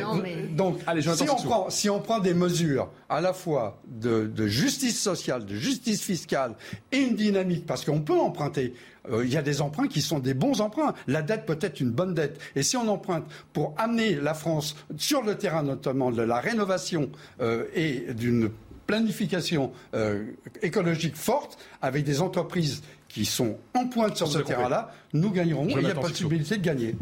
Donc, 0.50 0.80
si, 1.00 1.22
on 1.22 1.36
prend, 1.36 1.70
si 1.70 1.90
on 1.90 2.00
prend 2.00 2.18
des 2.18 2.34
mesures 2.34 2.90
à 3.08 3.20
la 3.20 3.32
fois 3.32 3.80
de, 3.86 4.46
justice 4.46 5.00
sociale, 5.00 5.46
de 5.46 5.54
justice 5.54 6.02
fiscale 6.02 6.54
et 6.92 6.98
une 6.98 7.16
dynamique, 7.16 7.66
parce 7.66 7.84
qu'on 7.84 8.00
peut 8.00 8.18
emprunter. 8.18 8.74
Euh, 9.10 9.24
il 9.24 9.32
y 9.32 9.36
a 9.36 9.42
des 9.42 9.60
emprunts 9.60 9.86
qui 9.86 10.02
sont 10.02 10.18
des 10.18 10.34
bons 10.34 10.60
emprunts. 10.60 10.92
La 11.06 11.22
dette 11.22 11.46
peut 11.46 11.58
être 11.60 11.80
une 11.80 11.90
bonne 11.90 12.12
dette. 12.12 12.40
Et 12.56 12.64
si 12.64 12.76
on 12.76 12.88
emprunte 12.88 13.24
pour 13.52 13.72
amener 13.78 14.16
la 14.16 14.34
France 14.34 14.74
sur 14.96 15.22
le 15.22 15.36
terrain 15.36 15.62
notamment 15.62 16.10
de 16.10 16.22
la 16.22 16.40
rénovation 16.40 17.08
euh, 17.40 17.66
et 17.74 18.12
d'une 18.14 18.50
planification 18.86 19.72
euh, 19.94 20.24
écologique 20.62 21.16
forte, 21.16 21.58
avec 21.82 22.04
des 22.04 22.20
entreprises 22.20 22.82
qui 23.16 23.24
sont 23.24 23.56
en 23.72 23.86
pointe 23.86 24.14
sur 24.14 24.28
ce 24.28 24.40
terrain-là, 24.40 24.92
nous 25.14 25.30
gagnerons. 25.30 25.66
il 25.66 25.80
y 25.80 25.90
a 25.90 25.94
possibilité 25.94 26.58
de 26.58 26.62
gagner. 26.62 26.94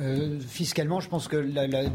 Euh, 0.00 0.38
fiscalement, 0.46 1.00
je 1.00 1.08
pense 1.08 1.28
que 1.28 1.36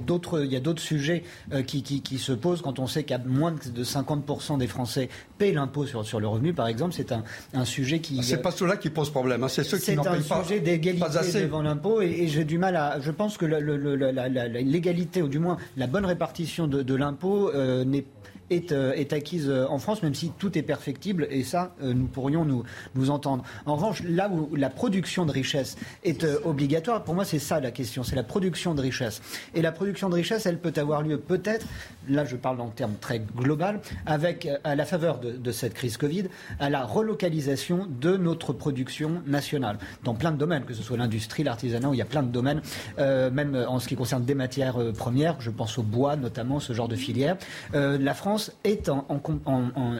d'autres, 0.05 0.43
il 0.43 0.51
y 0.51 0.55
a 0.55 0.59
d'autres 0.59 0.81
sujets 0.81 1.23
euh, 1.51 1.63
qui, 1.63 1.81
qui, 1.81 2.17
se 2.19 2.31
posent 2.31 2.61
quand 2.61 2.77
on 2.77 2.85
sait 2.85 3.03
qu'à 3.03 3.17
moins 3.17 3.51
de 3.51 3.83
50% 3.83 4.59
des 4.59 4.67
Français 4.67 5.09
paient 5.39 5.51
l'impôt 5.51 5.85
sur, 5.87 6.05
sur 6.05 6.19
le 6.19 6.27
revenu, 6.27 6.53
par 6.53 6.67
exemple. 6.67 6.93
C'est 6.93 7.11
un, 7.11 7.23
un 7.53 7.65
sujet 7.65 7.99
qui. 7.99 8.23
C'est 8.23 8.41
pas 8.41 8.51
ceux-là 8.51 8.77
qui 8.77 8.91
posent 8.91 9.09
problème, 9.09 9.43
hein, 9.43 9.47
c'est 9.47 9.63
ceux 9.63 9.79
qui 9.79 9.95
n'en 9.95 10.03
payent 10.03 10.21
pas. 10.21 10.21
C'est 10.21 10.33
un 10.33 10.43
sujet 10.43 10.59
d'égalité 10.59 11.41
devant 11.41 11.63
l'impôt 11.63 12.01
et, 12.01 12.27
j'ai 12.27 12.45
du 12.45 12.57
mal 12.57 12.75
à. 12.75 12.99
Je 12.99 13.11
pense 13.11 13.37
que 13.37 13.45
l'égalité, 13.45 15.21
ou 15.21 15.27
du 15.27 15.39
moins 15.39 15.57
la 15.75 15.87
bonne 15.87 16.05
répartition 16.05 16.67
de, 16.67 16.83
de 16.83 16.95
l'impôt, 16.95 17.49
euh, 17.49 17.83
n'est 17.83 17.99
euh, 17.99 18.16
est, 18.49 19.13
acquise 19.13 19.49
euh, 19.49 19.65
en 19.69 19.79
France, 19.79 20.03
même 20.03 20.15
si 20.15 20.31
tout 20.37 20.57
est 20.57 20.61
perfectible, 20.61 21.27
et 21.29 21.43
ça, 21.43 21.75
euh, 21.81 21.93
nous 21.93 22.05
pourrions 22.05 22.45
nous, 22.45 22.63
nous 22.95 23.09
entendre. 23.09 23.43
En 23.65 23.75
revanche, 23.75 24.03
là 24.03 24.29
où 24.29 24.55
la 24.55 24.69
production 24.69 25.25
de 25.25 25.31
richesse 25.31 25.77
est 26.03 26.25
obligatoire, 26.43 27.03
pour 27.03 27.15
moi, 27.15 27.25
c'est 27.25 27.39
ça 27.39 27.59
la 27.59 27.71
question, 27.71 28.03
c'est 28.03 28.15
la 28.15 28.23
production 28.23 28.73
de 28.73 28.81
richesse. 28.81 29.21
Et 29.53 29.61
la 29.61 29.71
production 29.71 30.09
de 30.09 30.15
richesse, 30.15 30.45
elle 30.45 30.59
peut 30.59 30.73
avoir 30.77 31.01
lieu 31.01 31.17
peut-être, 31.17 31.65
là 32.07 32.25
je 32.25 32.35
parle 32.35 32.61
en 32.61 32.69
termes 32.69 32.95
très 32.99 33.19
global, 33.19 33.81
avec, 34.05 34.47
à 34.63 34.75
la 34.75 34.85
faveur 34.85 35.19
de, 35.19 35.51
cette 35.51 35.73
crise 35.73 35.97
Covid, 35.97 36.25
à 36.59 36.69
la 36.69 36.83
relocalisation 36.83 37.87
de 38.01 38.17
notre 38.17 38.53
production 38.53 39.23
nationale, 39.25 39.77
dans 40.03 40.13
plein 40.13 40.31
de 40.31 40.37
domaines, 40.37 40.63
que 40.63 40.73
ce 40.73 40.83
soit 40.83 40.97
l'industrie, 40.97 41.43
l'artisanat, 41.43 41.89
où 41.89 41.93
il 41.93 41.97
y 41.97 42.01
a 42.01 42.05
plein 42.05 42.23
de 42.23 42.31
domaines, 42.31 42.61
même 42.97 43.55
en 43.67 43.79
ce 43.79 43.87
qui 43.87 43.95
concerne 43.95 44.23
des 44.25 44.35
matières 44.35 44.77
premières, 44.93 45.39
je 45.39 45.49
pense 45.49 45.77
au 45.77 45.83
bois 45.83 46.15
notamment, 46.15 46.59
ce 46.59 46.73
genre 46.73 46.87
de 46.87 46.95
filière. 46.95 47.37
la 47.73 48.13
France 48.13 48.36
est, 48.63 48.89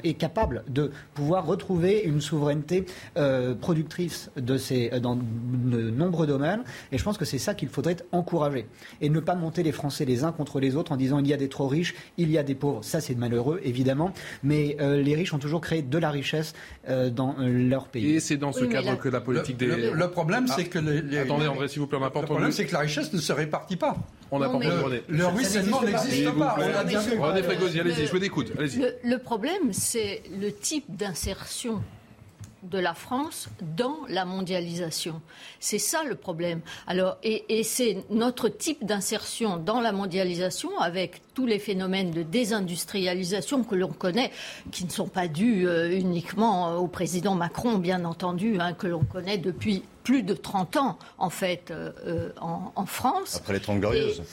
est 0.04 0.14
capable 0.14 0.64
de 0.68 0.92
pouvoir 1.14 1.46
retrouver 1.46 2.02
une 2.04 2.22
souveraineté 2.22 2.86
euh, 3.18 3.56
productrice 3.56 4.32
de 4.36 4.58
ces, 4.58 4.90
dans 5.02 5.16
de 5.16 5.90
nombreux 5.90 6.28
domaines. 6.28 6.64
Et 6.92 6.98
je 6.98 7.04
pense 7.04 7.18
que 7.18 7.26
c'est 7.26 7.38
ça 7.38 7.54
qu'il 7.54 7.70
faudrait 7.70 7.98
encourager. 8.12 8.68
Et 9.02 9.10
ne 9.10 9.20
pas 9.20 9.36
monter 9.36 9.64
les 9.64 9.72
Français 9.72 10.06
les 10.06 10.24
uns 10.24 10.32
contre 10.32 10.60
les 10.60 10.76
autres 10.76 10.92
en 10.92 10.98
disant 10.98 11.20
il 11.20 11.28
y 11.28 11.34
a 11.34 11.38
des 11.38 11.50
trop 11.50 11.68
riches, 11.68 11.96
il 12.18 12.32
y 12.32 12.38
a 12.38 12.44
des 12.44 12.56
pauvres. 12.56 12.84
Ça, 12.84 13.02
c'est 13.02 13.16
malheureux, 13.16 13.60
évidemment. 13.64 14.14
Mais 14.44 14.78
euh, 14.80 15.02
les 15.02 15.16
riches 15.16 15.34
ont 15.34 15.40
toujours 15.40 15.62
créé 15.62 15.82
de 15.82 15.98
la 15.98 16.10
richesse 16.10 16.54
euh, 16.90 17.10
dans 17.10 17.36
leur 17.40 17.88
pays. 17.88 18.16
Et 18.16 18.20
c'est 18.20 18.38
dans 18.38 18.54
ce 18.54 18.66
cadre 18.66 18.98
que 18.98 19.10
la 19.10 19.22
politique 19.22 19.58
des. 19.58 19.92
Le, 19.92 20.08
problème, 20.10 20.48
c'est 20.48 20.66
que 20.66 20.80
les, 20.80 21.18
Attendez, 21.18 21.48
André, 21.48 21.68
s'il 21.68 21.80
vous 21.80 21.88
plaît, 21.88 21.98
on 21.98 22.02
n'a 22.02 22.10
pas 22.10 22.22
Le 22.22 22.26
problème, 22.26 22.52
c'est 22.52 22.66
que 22.66 22.74
la 22.74 22.80
richesse 22.80 23.12
ne 23.14 23.20
se 23.20 23.34
répartit 23.34 23.76
pas. 23.76 23.98
On 24.32 24.40
n'a 24.40 24.50
pas 24.50 24.56
entendu 24.56 25.02
Le 25.08 25.26
ruissellement 25.28 25.82
n'existe 25.82 26.32
pas. 26.38 26.56
René 26.56 27.44
Frégosi, 27.44 27.80
allez-y, 27.80 28.08
je 28.08 28.12
vous 28.12 28.24
écoute. 28.24 28.52
Le, 28.58 29.18
problème, 29.18 29.72
c'est 29.72 30.24
le 30.40 30.52
type 30.52 30.86
d'insertion 30.90 31.82
de 32.64 32.80
la 32.80 32.94
France 32.94 33.50
dans 33.78 34.00
la 34.10 34.26
mondialisation. 34.26 35.22
C'est 35.60 35.80
ça 35.80 36.04
le 36.04 36.16
problème. 36.16 36.62
Alors, 36.88 37.18
et, 37.24 37.64
c'est 37.64 38.04
notre 38.10 38.50
type 38.50 38.86
d'insertion 38.86 39.58
dans 39.58 39.80
la 39.80 39.92
mondialisation 39.92 40.78
avec 40.80 41.22
tous 41.34 41.46
les 41.46 41.60
phénomènes 41.60 42.12
de 42.12 42.24
désindustrialisation 42.24 43.64
que 43.64 43.76
l'on 43.76 43.92
connaît, 43.92 44.32
qui 44.72 44.86
ne 44.86 44.90
sont 44.90 45.08
pas 45.08 45.28
dus 45.28 45.68
euh, 45.68 45.92
uniquement 45.92 46.76
au 46.78 46.88
président 46.88 47.36
Macron, 47.36 47.78
bien 47.78 48.04
entendu, 48.06 48.58
hein, 48.60 48.74
que 48.74 48.88
l'on 48.88 49.04
connaît 49.04 49.38
depuis 49.38 49.84
plus 50.08 50.24
de 50.24 50.34
30 50.34 50.78
ans, 50.78 50.98
en 51.18 51.30
fait, 51.30 51.70
euh, 51.70 51.92
euh, 52.06 52.30
en, 52.40 52.86
France. 52.86 53.36
Après 53.36 53.52
les 53.52 53.60
Trente 53.60 53.82
Glorieuses. 53.82 54.24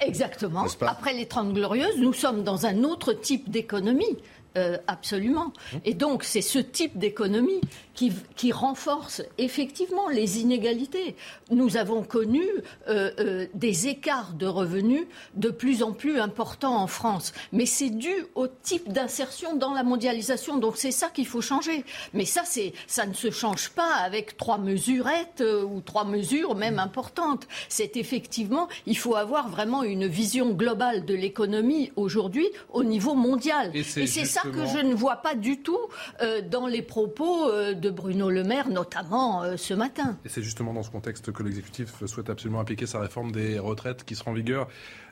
exactement. 0.00 0.64
Après 0.80 1.12
les 1.12 1.26
Trente 1.26 1.52
Glorieuses, 1.52 1.98
nous 1.98 2.14
sommes 2.14 2.42
dans 2.42 2.64
un 2.64 2.84
autre 2.84 3.12
type 3.12 3.50
d'économie. 3.50 4.16
Euh, 4.56 4.76
absolument. 4.86 5.52
Et 5.84 5.94
donc, 5.94 6.22
c'est 6.22 6.40
ce 6.40 6.60
type 6.60 6.96
d'économie 6.96 7.60
qui, 7.92 8.12
qui, 8.36 8.52
renforce 8.52 9.20
effectivement 9.36 10.08
les 10.08 10.38
inégalités. 10.38 11.16
Nous 11.50 11.76
avons 11.76 12.04
connu 12.04 12.44
euh, 12.88 13.10
euh, 13.18 13.46
des 13.54 13.88
écarts 13.88 14.32
de 14.34 14.46
revenus 14.46 15.06
de 15.34 15.48
plus 15.48 15.82
en 15.82 15.90
plus 15.92 16.20
importants 16.20 16.76
en 16.76 16.86
France. 16.86 17.32
Mais 17.50 17.66
c'est 17.66 17.90
dû 17.90 18.14
au 18.36 18.46
type 18.46 18.92
d'insertion 18.92 19.56
dans 19.56 19.74
la 19.74 19.82
mondialisation. 19.82 20.58
Donc, 20.58 20.76
c'est 20.76 20.92
ça 20.92 21.08
qu'il 21.08 21.26
faut 21.26 21.40
changer. 21.40 21.84
Mais 22.12 22.24
ça, 22.24 22.44
ça 22.86 23.06
ne 23.06 23.14
se 23.14 23.32
change 23.32 23.70
pas 23.70 23.92
avec 24.04 24.36
trois 24.36 24.58
mesurettes 24.58 25.42
ou 25.42 25.80
trois 25.80 26.04
mesures 26.04 26.54
même 26.54 26.78
importantes. 26.78 27.48
C'est 27.68 27.96
effectivement, 27.96 28.68
il 28.86 28.96
faut 28.96 29.16
avoir 29.16 29.48
vraiment 29.48 29.82
une 29.82 30.06
vision 30.06 30.52
globale 30.52 31.04
de 31.04 31.14
l'économie 31.14 31.90
aujourd'hui 31.96 32.46
au 32.72 32.84
niveau 32.84 33.14
mondial. 33.14 33.72
Et 33.74 33.82
c'est 33.82 34.24
ça 34.24 34.43
que 34.50 34.66
je 34.66 34.78
ne 34.78 34.94
vois 34.94 35.16
pas 35.16 35.34
du 35.34 35.60
tout 35.60 35.78
euh, 36.20 36.40
dans 36.42 36.66
les 36.66 36.82
propos 36.82 37.48
euh, 37.48 37.74
de 37.74 37.90
Bruno 37.90 38.30
Le 38.30 38.44
Maire, 38.44 38.68
notamment 38.68 39.42
euh, 39.42 39.56
ce 39.56 39.74
matin. 39.74 40.18
Et 40.24 40.28
c'est 40.28 40.42
justement 40.42 40.72
dans 40.72 40.82
ce 40.82 40.90
contexte 40.90 41.32
que 41.32 41.42
l'exécutif 41.42 42.04
souhaite 42.06 42.30
absolument 42.30 42.60
appliquer 42.60 42.86
sa 42.86 43.00
réforme 43.00 43.32
des 43.32 43.58
retraites 43.58 44.04
qui 44.04 44.14
sera 44.14 44.30
en 44.30 44.34
vigueur, 44.34 44.68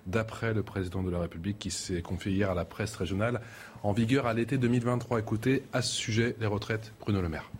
d'après 0.06 0.52
le 0.52 0.62
président 0.62 1.02
de 1.02 1.10
la 1.10 1.20
République 1.20 1.58
qui 1.58 1.70
s'est 1.70 2.02
confié 2.02 2.32
hier 2.32 2.50
à 2.50 2.54
la 2.54 2.64
presse 2.64 2.96
régionale, 2.96 3.40
en 3.82 3.92
vigueur 3.92 4.26
à 4.26 4.34
l'été 4.34 4.58
2023. 4.58 5.20
Écoutez, 5.20 5.62
à 5.72 5.82
ce 5.82 5.92
sujet, 5.92 6.36
les 6.40 6.46
retraites, 6.46 6.92
Bruno 7.00 7.20
Le 7.20 7.28
Maire. 7.28 7.50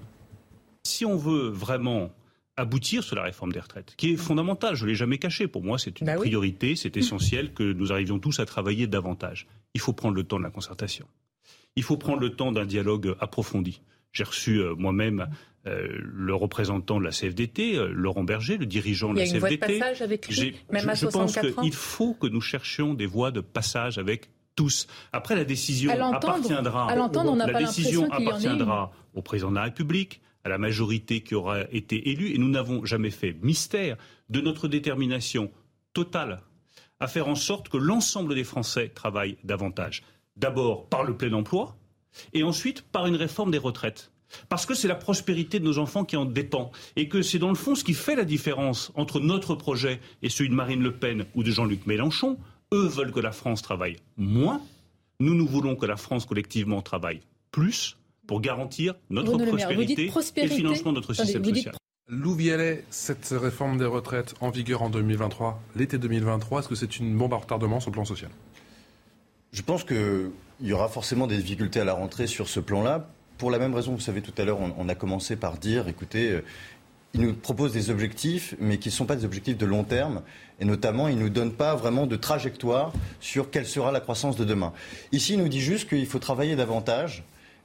Si 0.85 1.05
on 1.05 1.17
veut 1.17 1.49
vraiment 1.49 2.11
aboutir 2.57 3.03
sur 3.03 3.17
la 3.17 3.23
réforme 3.23 3.53
des 3.53 3.61
retraites, 3.61 3.95
qui 3.97 4.13
est 4.13 4.17
fondamentale, 4.17 4.75
je 4.75 4.85
ne 4.85 4.91
l'ai 4.91 4.95
jamais 4.95 5.19
caché. 5.19 5.49
Pour 5.49 5.63
moi, 5.63 5.79
c'est 5.79 6.01
une 6.01 6.07
bah 6.07 6.17
priorité, 6.17 6.77
c'est 6.77 6.97
essentiel 6.97 7.53
que 7.55 7.63
nous 7.63 7.93
arrivions 7.93 8.19
tous 8.19 8.41
à 8.41 8.47
travailler 8.47 8.87
davantage. 8.87 9.47
Il 9.75 9.81
faut 9.81 9.93
prendre 9.93 10.15
le 10.15 10.25
temps 10.25 10.39
de 10.39 10.45
la 10.45 10.51
concertation. 10.51 11.07
Il 11.77 11.83
faut 11.83 11.97
prendre 11.97 12.21
le 12.21 12.31
temps 12.31 12.53
d'un 12.53 12.67
dialogue 12.67 13.15
approfondi. 13.21 13.81
J'ai 14.13 14.25
reçu 14.25 14.59
euh, 14.59 14.75
moi-même 14.75 15.29
euh, 15.67 15.89
le 16.03 16.35
représentant 16.35 16.99
de 16.99 17.05
la 17.05 17.11
CFDT, 17.11 17.77
euh, 17.77 17.93
Laurent 17.93 18.25
Berger, 18.25 18.59
le 18.59 18.67
dirigeant 18.67 19.13
de 19.13 19.21
la 19.21 19.25
CFDT. 19.25 19.39
Il 19.39 19.41
y 19.41 19.45
a 19.45 19.55
une 19.55 19.59
voie 19.59 19.79
de 19.79 19.79
passage 19.79 20.03
avec 20.03 20.29
lui, 20.29 20.57
même 20.71 20.89
à 20.89 20.95
je 20.95 21.07
pense 21.07 21.39
qu'il 21.39 21.73
faut 21.73 22.15
que 22.15 22.27
nous 22.27 22.41
cherchions 22.41 22.95
des 22.95 23.07
voies 23.07 23.31
de 23.31 23.41
passage 23.41 23.97
avec 23.97 24.29
tous. 24.55 24.87
Après, 25.13 25.35
la 25.35 25.45
décision 25.45 25.91
appartiendra, 26.13 26.91
à 26.91 26.97
on 26.97 27.37
la 27.37 27.53
décision 27.55 28.11
appartiendra 28.11 28.93
au 29.15 29.23
président 29.23 29.51
de 29.51 29.57
la 29.57 29.63
République, 29.63 30.21
à 30.45 30.49
la 30.49 30.59
majorité 30.59 31.23
qui 31.23 31.35
aura 31.35 31.63
été 31.71 32.11
élue, 32.11 32.35
et 32.35 32.39
nous 32.39 32.51
n'avons 32.51 32.85
jamais 32.85 33.11
fait 33.11 33.35
mystère 33.43 33.97
de 34.29 34.41
notre 34.41 34.69
détermination 34.69 35.51
totale 35.95 36.43
à 37.01 37.07
faire 37.07 37.29
en 37.29 37.35
sorte 37.35 37.69
que 37.69 37.77
l'ensemble 37.77 38.35
des 38.35 38.45
Français 38.45 38.89
travaillent 38.89 39.37
davantage 39.43 40.03
d'abord 40.37 40.87
par 40.87 41.05
le 41.05 41.17
plein 41.17 41.33
emploi 41.33 41.77
et 42.33 42.43
ensuite 42.43 42.83
par 42.83 43.07
une 43.07 43.17
réforme 43.17 43.51
des 43.51 43.59
retraites. 43.59 44.11
Parce 44.49 44.67
que 44.67 44.75
c'est 44.75 44.89
la 44.89 44.95
prospérité 44.95 45.61
de 45.61 45.65
nos 45.65 45.79
enfants 45.79 46.05
qui 46.05 46.17
en 46.17 46.25
dépend. 46.25 46.73
Et 46.97 47.09
que 47.09 47.23
c'est 47.23 47.39
dans 47.39 47.51
le 47.51 47.55
fond 47.55 47.75
ce 47.75 47.85
qui 47.85 47.95
fait 47.95 48.17
la 48.17 48.25
différence 48.25 48.91
entre 48.95 49.21
notre 49.21 49.55
projet 49.55 50.01
et 50.23 50.31
celui 50.31 50.49
de 50.49 50.55
Marine 50.55 50.83
Le 50.83 50.93
Pen 50.93 51.27
ou 51.35 51.43
de 51.43 51.51
Jean-Luc 51.51 51.87
Mélenchon. 51.87 52.39
Eux 52.73 52.87
veulent 52.87 53.13
que 53.13 53.21
la 53.21 53.33
France 53.33 53.61
travaille 53.61 53.97
moins. 54.17 54.63
Nous, 55.21 55.35
nous 55.35 55.47
voulons 55.47 55.77
que 55.77 55.87
la 55.87 55.97
France 55.97 56.25
collectivement 56.25 56.81
travaille 56.81 57.21
plus 57.51 57.99
pour 58.27 58.41
garantir 58.41 58.95
notre 59.11 59.37
prospérité, 59.37 60.11
et 60.37 60.43
le 60.43 60.49
financement 60.49 60.93
de 60.93 60.97
notre 60.97 61.13
système 61.13 61.45
social. 61.45 61.75
Lou 62.09 62.35
Vialet, 62.35 62.85
cette 62.91 63.29
réforme 63.31 63.79
des 63.79 63.85
retraites 63.85 64.35
en 64.41 64.51
vigueur 64.51 64.83
en 64.83 64.91
2023, 64.91 65.63
l'été 65.77 65.99
2023, 65.99 66.61
est-ce 66.61 66.69
que 66.69 66.75
c'est 66.75 66.99
une 66.99 67.17
bombe 67.17 67.33
à 67.35 67.37
retardement 67.37 67.79
sur 67.79 67.91
le 67.91 67.95
plan 67.95 68.05
social? 68.05 68.31
Je 69.53 69.61
pense 69.61 69.85
qu'il 69.85 70.31
y 70.63 70.73
aura 70.73 70.89
forcément 70.89 71.27
des 71.27 71.37
difficultés 71.37 71.79
à 71.79 71.85
la 71.85 71.93
rentrée 71.93 72.27
sur 72.27 72.49
ce 72.49 72.59
plan-là. 72.59 73.11
Pour 73.37 73.51
la 73.51 73.59
même 73.59 73.75
raison, 73.75 73.93
vous 73.93 74.01
savez, 74.01 74.23
tout 74.23 74.33
à 74.41 74.47
l'heure, 74.47 74.59
on, 74.61 74.89
a 74.89 74.95
commencé 74.95 75.37
par 75.37 75.59
dire, 75.59 75.89
écoutez, 75.89 76.31
euh, 76.31 76.45
il 77.13 77.21
nous 77.21 77.35
propose 77.35 77.75
des 77.75 77.91
objectifs, 77.91 78.55
mais 78.59 78.79
qui 78.79 78.89
ne 78.89 78.95
sont 78.95 79.05
pas 79.05 79.15
des 79.15 79.27
objectifs 79.27 79.59
de 79.59 79.67
long 79.67 79.85
terme. 79.85 80.23
Et 80.59 80.65
notamment, 80.65 81.07
il 81.07 81.17
ne 81.17 81.25
nous 81.25 81.29
donne 81.29 81.53
pas 81.53 81.75
vraiment 81.75 82.07
de 82.07 82.17
trajectoire 82.17 82.95
sur 83.21 83.51
quelle 83.51 83.67
sera 83.67 83.93
la 83.93 84.01
croissance 84.01 84.37
de 84.37 84.47
demain. 84.47 84.73
Ici, 85.13 85.35
il 85.35 85.39
nous 85.39 85.49
dit 85.49 85.61
juste 85.61 85.87
qu'il 85.87 86.07
faut 86.07 86.19
travailler 86.19 86.57
davantage. 86.57 87.23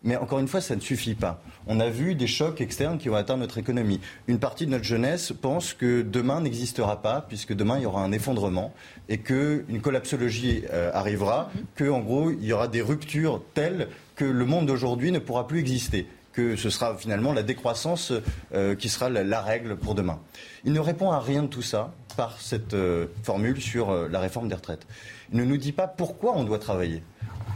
Mais 0.08 0.16
encore 0.16 0.40
une 0.40 0.48
fois, 0.48 0.62
ça 0.62 0.74
ne 0.74 0.80
suffit 0.80 1.16
pas. 1.16 1.42
On 1.68 1.82
a 1.82 1.90
vu 1.90 2.16
des 2.16 2.28
chocs 2.28 2.62
externes 2.62 2.98
qui 2.98 3.10
ont 3.10 3.16
atteint 3.16 3.36
notre 3.36 3.58
économie. 3.58 4.00
Une 4.30 4.40
partie 4.40 4.66
de 4.66 4.72
notre 4.72 4.86
jeunesse 4.86 5.34
pense 5.34 5.74
que 5.74 6.02
demain 6.02 6.40
n'existera 6.40 7.02
pas, 7.02 7.26
puisque 7.28 7.54
demain 7.54 7.78
il 7.78 7.84
y 7.84 7.86
aura 7.86 8.04
un 8.04 8.14
effondrement 8.14 8.74
et 9.10 9.18
qu'une 9.18 9.82
collapsologie 9.82 10.64
euh, 10.72 10.92
arrivera, 10.94 11.52
que 11.76 11.90
en 11.90 12.00
gros 12.00 12.32
il 12.32 12.46
y 12.46 12.54
aura 12.54 12.70
des 12.70 12.82
ruptures 12.82 13.44
telles 13.54 13.90
que 14.16 14.24
le 14.24 14.46
monde 14.46 14.68
d'aujourd'hui 14.68 15.12
ne 15.12 15.20
pourra 15.20 15.46
plus 15.46 15.60
exister 15.60 16.08
que 16.32 16.56
ce 16.56 16.70
sera 16.70 16.96
finalement 16.96 17.34
la 17.34 17.44
décroissance 17.44 18.14
euh, 18.54 18.76
qui 18.76 18.88
sera 18.90 19.10
la, 19.10 19.42
règle 19.42 19.76
pour 19.76 19.94
demain. 19.94 20.20
Il 20.64 20.72
ne 20.72 20.80
répond 20.80 21.12
à 21.12 21.20
rien 21.20 21.42
de 21.42 21.48
tout 21.48 21.64
ça 21.64 21.92
par 22.16 22.40
cette 22.40 22.76
euh, 22.76 23.08
formule 23.24 23.60
sur 23.60 23.92
la 24.08 24.20
réforme 24.20 24.48
des 24.48 24.56
retraites. 24.56 24.88
Il 25.34 25.40
ne 25.40 25.44
nous 25.44 25.58
dit 25.58 25.74
pas 25.74 25.88
pourquoi 25.88 26.34
on 26.38 26.46
doit 26.46 26.60
travailler. 26.60 27.04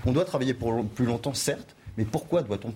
On 0.05 0.11
doit 0.11 0.25
travailler 0.25 0.55
pour 0.55 0.83
plus 0.83 1.05
longtemps, 1.05 1.35
certes, 1.35 1.75
mais 2.01 2.07
pourquoi 2.09 2.41
doit-on 2.41 2.73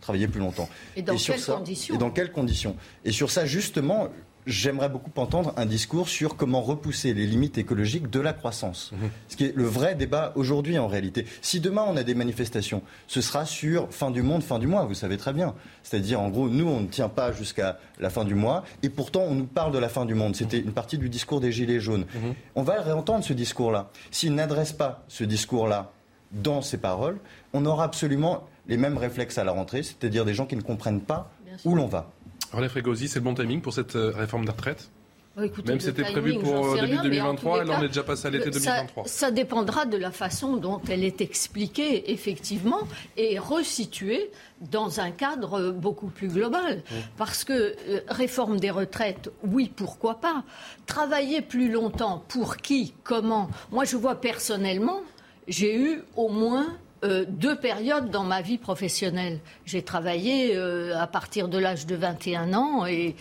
travailler 0.00 0.28
plus 0.28 0.40
longtemps 0.40 0.68
Et 0.94 1.02
dans 1.02 1.16
quelles 1.16 1.42
conditions 1.42 1.94
Et 1.94 1.98
dans 1.98 2.10
quelles 2.10 2.30
conditions 2.30 2.76
Et 3.04 3.10
sur 3.10 3.30
ça, 3.32 3.46
justement, 3.46 4.08
j'aimerais 4.46 4.88
beaucoup 4.88 5.10
entendre 5.20 5.52
un 5.56 5.66
discours 5.66 6.08
sur 6.08 6.36
comment 6.36 6.62
repousser 6.62 7.12
les 7.14 7.26
limites 7.26 7.58
écologiques 7.58 8.08
de 8.08 8.20
la 8.20 8.32
croissance. 8.32 8.92
Mhm. 8.92 9.10
Ce 9.28 9.36
qui 9.36 9.44
est 9.46 9.56
le 9.56 9.64
vrai 9.64 9.96
débat 9.96 10.32
aujourd'hui 10.36 10.78
en 10.78 10.86
réalité. 10.86 11.26
Si 11.42 11.58
demain 11.58 11.84
on 11.88 11.96
a 11.96 12.04
des 12.04 12.14
manifestations, 12.14 12.82
ce 13.08 13.20
sera 13.20 13.44
sur 13.44 13.92
fin 13.92 14.12
du 14.12 14.22
monde, 14.22 14.44
fin 14.44 14.60
du 14.60 14.68
mois, 14.68 14.84
vous 14.84 14.94
savez 14.94 15.16
très 15.16 15.32
bien. 15.32 15.56
C'est-à-dire 15.82 16.20
en 16.20 16.28
gros, 16.28 16.48
nous 16.48 16.68
on 16.68 16.80
ne 16.80 16.86
tient 16.86 17.08
pas 17.08 17.32
jusqu'à 17.32 17.80
la 17.98 18.08
fin 18.08 18.24
du 18.24 18.36
mois 18.36 18.64
et 18.84 18.88
pourtant 18.88 19.22
on 19.22 19.34
nous 19.34 19.46
parle 19.46 19.72
de 19.72 19.78
la 19.78 19.88
fin 19.88 20.06
du 20.06 20.14
monde. 20.14 20.36
C'était 20.36 20.60
une 20.60 20.72
partie 20.72 20.96
du 20.96 21.08
discours 21.08 21.40
des 21.40 21.50
Gilets 21.50 21.80
jaunes. 21.80 22.06
Mhm. 22.14 22.34
On 22.54 22.62
va 22.62 22.80
réentendre 22.80 23.24
ce 23.24 23.32
discours-là. 23.32 23.90
S'il 24.12 24.34
n'adresse 24.34 24.72
pas 24.72 25.04
ce 25.08 25.24
discours-là 25.24 25.92
dans 26.32 26.62
ses 26.62 26.78
paroles, 26.78 27.18
on 27.52 27.66
aura 27.66 27.84
absolument 27.84 28.46
les 28.70 28.76
mêmes 28.76 28.96
réflexes 28.96 29.36
à 29.36 29.44
la 29.44 29.52
rentrée, 29.52 29.82
c'est-à-dire 29.82 30.24
des 30.24 30.32
gens 30.32 30.46
qui 30.46 30.56
ne 30.56 30.62
comprennent 30.62 31.02
pas 31.02 31.30
où 31.64 31.74
l'on 31.74 31.86
va. 31.86 32.10
Relève 32.52 32.70
Frégosi, 32.70 33.08
c'est 33.08 33.18
le 33.18 33.24
bon 33.24 33.34
timing 33.34 33.60
pour 33.60 33.74
cette 33.74 33.96
euh, 33.96 34.12
réforme 34.16 34.44
des 34.44 34.52
retraites? 34.52 34.90
Oh, 35.36 35.42
Même 35.64 35.78
si 35.78 35.86
c'était 35.86 36.02
prévu 36.02 36.38
pour 36.40 36.74
début 36.74 36.96
2023, 36.96 37.64
là 37.64 37.76
on 37.78 37.82
est 37.84 37.88
déjà 37.88 38.02
passé 38.02 38.26
à 38.26 38.30
l'été 38.30 38.50
2023. 38.50 39.04
Ça, 39.06 39.30
dépendra 39.30 39.86
de 39.86 39.96
la 39.96 40.10
façon 40.10 40.56
dont 40.56 40.80
elle 40.88 41.04
est 41.04 41.20
expliquée, 41.20 42.10
effectivement, 42.10 42.80
et 43.16 43.38
resituée 43.38 44.32
dans 44.60 44.98
un 44.98 45.12
cadre 45.12 45.70
beaucoup 45.70 46.08
plus 46.08 46.26
global. 46.26 46.78
Mmh. 46.78 46.94
Parce 47.16 47.44
que 47.44 47.52
euh, 47.52 48.00
réforme 48.08 48.58
des 48.58 48.70
retraites, 48.70 49.30
oui, 49.44 49.70
pourquoi 49.74 50.20
pas. 50.20 50.42
Travailler 50.86 51.42
plus 51.42 51.70
longtemps, 51.70 52.24
pour 52.26 52.56
qui, 52.56 52.92
comment? 53.04 53.50
Moi, 53.70 53.84
je 53.84 53.96
vois 53.96 54.16
personnellement, 54.16 55.00
j'ai 55.46 55.76
eu 55.76 56.02
au 56.16 56.28
moins 56.28 56.66
euh, 57.02 57.24
deux 57.26 57.56
périodes 57.56 58.10
dans 58.10 58.24
ma 58.24 58.42
vie 58.42 58.58
professionnelle. 58.58 59.38
J'ai 59.64 59.82
travaillé 59.82 60.54
euh, 60.54 60.98
à 60.98 61.06
partir 61.06 61.48
de 61.48 61.56
l'âge 61.56 61.86
de 61.86 61.96
21 61.96 62.52
ans 62.52 62.84
et, 62.86 63.14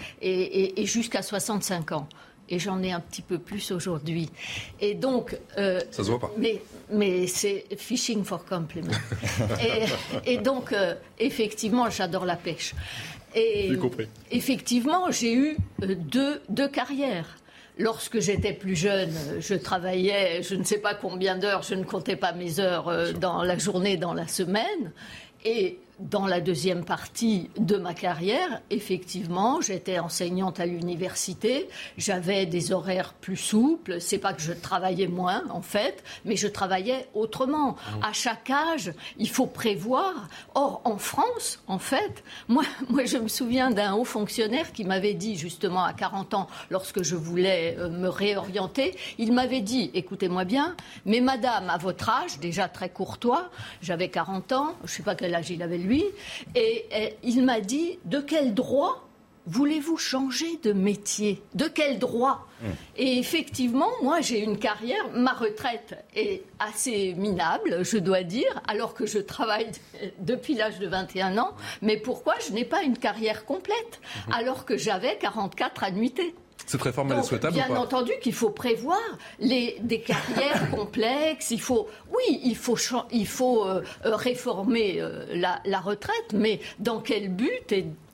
jusqu'à 0.86 1.22
65 1.22 1.94
ans. 1.94 2.10
Et 2.50 2.60
j'en 2.60 2.82
ai 2.84 2.92
un 2.92 3.00
petit 3.00 3.22
peu 3.22 3.38
plus 3.38 3.72
aujourd'hui. 3.72 4.30
Et 4.82 4.96
donc. 4.96 5.38
Euh, 5.58 5.80
Ça 5.92 6.04
se 6.04 6.10
voit 6.10 6.20
pas. 6.20 6.32
Mais, 6.38 6.62
mais 6.92 7.28
c'est 7.28 7.66
fishing 7.78 8.24
for 8.24 8.44
compliment. 8.44 8.92
et, 10.26 10.38
donc, 10.38 10.76
effectivement, 11.20 11.90
j'adore 11.90 12.26
la 12.26 12.36
pêche. 12.36 12.74
Et, 13.34 13.78
compris. 13.78 14.08
Effectivement, 14.32 15.10
j'ai 15.12 15.34
eu 15.34 15.58
deux, 15.80 16.42
deux 16.50 16.68
carrières. 16.68 17.38
Lorsque 17.80 18.20
j'étais 18.20 18.52
plus 18.52 18.76
jeune, 18.76 19.14
je 19.40 19.54
travaillais 19.54 20.44
je 20.44 20.56
ne 20.56 20.64
sais 20.64 20.80
pas 20.80 20.94
combien 20.94 21.38
d'heures, 21.38 21.64
je 21.64 21.76
ne 21.76 21.84
comptais 21.84 22.18
pas 22.18 22.34
mes 22.34 22.60
heures 22.60 22.90
euh, 22.90 23.14
dans 23.14 23.42
la 23.42 23.58
journée, 23.58 23.96
dans 23.96 24.14
la 24.14 24.28
semaine. 24.28 24.92
Et 25.46 25.80
dans 26.00 26.26
la 26.26 26.40
deuxième 26.40 26.86
partie 26.86 27.50
de 27.58 27.76
ma 27.76 27.94
carrière, 27.94 28.62
effectivement, 28.70 29.60
j'étais 29.62 30.00
enseignante 30.00 30.60
à 30.60 30.66
l'université, 30.66 31.68
j'avais 31.98 32.46
des 32.46 32.72
horaires 32.72 33.14
plus 33.14 33.36
souples, 33.36 34.00
c'est 34.00 34.18
pas 34.18 34.34
que 34.34 34.42
je 34.42 34.54
travaillais 34.54 35.08
moins 35.08 35.44
en 35.50 35.62
fait, 35.62 36.04
mais 36.24 36.38
je 36.38 36.48
travaillais 36.48 37.08
autrement. 37.14 37.72
Mmh. 37.72 38.04
À 38.04 38.14
chaque 38.14 38.50
âge, 38.50 38.94
il 39.18 39.30
faut 39.30 39.46
prévoir. 39.46 40.14
Or 40.56 40.82
en 40.86 40.98
France, 40.98 41.62
en 41.68 41.80
fait, 41.80 42.24
moi 42.48 42.64
moi 42.90 43.06
je 43.06 43.18
me 43.18 43.28
souviens 43.28 43.70
d'un 43.70 43.94
haut 43.94 44.06
fonctionnaire 44.06 44.72
qui 44.72 44.86
m'avait 44.86 45.14
dit 45.14 45.36
justement 45.36 45.84
à 45.84 45.94
40 45.94 46.34
ans 46.34 46.48
lorsque 46.70 47.04
je 47.04 47.16
voulais 47.16 47.76
euh, 47.78 47.90
me 47.90 48.08
réorienter, 48.08 48.96
il 49.18 49.34
m'avait 49.34 49.62
dit 49.62 49.92
écoutez-moi 49.94 50.46
bien, 50.46 50.76
mais 51.06 51.20
madame 51.20 51.70
à 51.70 51.78
votre 51.78 52.10
âge, 52.10 52.40
déjà 52.40 52.70
très 52.70 52.90
courtois, 52.90 53.50
j'avais 53.82 54.10
40 54.10 54.52
ans, 54.54 54.76
je 54.86 54.94
sais 54.94 55.04
pas 55.04 55.16
quel 55.16 55.36
âge 55.36 55.50
il 55.50 55.62
avait 55.62 55.78
lui 55.78 55.89
et, 56.56 57.16
il 57.24 57.44
m'a 57.44 57.62
dit 57.62 58.00
de 58.06 58.20
quel 58.20 58.54
droit 58.54 59.06
voulez-vous 59.46 59.98
changer 59.98 60.60
de 60.64 60.74
métier? 60.74 61.42
De 61.56 61.66
quel 61.66 61.98
droit? 61.98 62.48
Mmh. 62.62 62.66
Et 62.98 63.18
effectivement, 63.18 63.90
moi, 64.04 64.22
j'ai 64.22 64.40
une 64.44 64.60
carrière, 64.60 65.10
ma 65.14 65.34
retraite 65.34 66.06
est 66.16 66.44
assez 66.60 67.16
minable, 67.16 67.84
je 67.84 67.98
dois 67.98 68.22
dire, 68.22 68.62
alors 68.68 68.94
que 68.94 69.08
je 69.08 69.18
travaille 69.18 69.72
depuis 70.20 70.54
l'âge 70.54 70.78
de 70.78 70.88
21 70.88 71.38
ans. 71.40 71.56
Mais 71.82 71.98
pourquoi 71.98 72.36
je 72.48 72.54
n'ai 72.54 72.66
pas 72.66 72.84
une 72.84 72.98
carrière 72.98 73.46
complète, 73.46 74.02
mmh. 74.02 74.34
alors 74.34 74.66
que 74.66 74.78
j'avais 74.78 75.18
44 75.18 75.84
annuités? 75.84 76.36
Cette 76.66 76.82
réforme, 76.82 77.12
elle 77.12 77.20
est 77.20 77.24
souhaitable 77.24 77.54
Bien 77.56 77.70
ou 77.70 77.74
pas 77.74 77.80
entendu 77.80 78.12
qu'il 78.22 78.34
faut 78.34 78.52
prévoir 78.52 79.00
les, 79.40 79.78
des 79.82 80.02
carrières 80.02 80.70
complexes. 80.76 81.52
Il 81.52 81.62
faut, 81.62 81.88
oui, 82.12 82.42
il 82.44 82.56
faut, 82.56 82.78
il 83.12 83.28
faut 83.28 83.66
euh, 83.66 83.82
euh, 84.06 84.16
réformer 84.16 84.98
euh, 85.00 85.26
la, 85.34 85.62
la, 85.66 85.80
retraite, 85.80 86.34
mais 86.34 86.60
dans 86.80 87.00
quel 87.00 87.30
but 87.30 87.74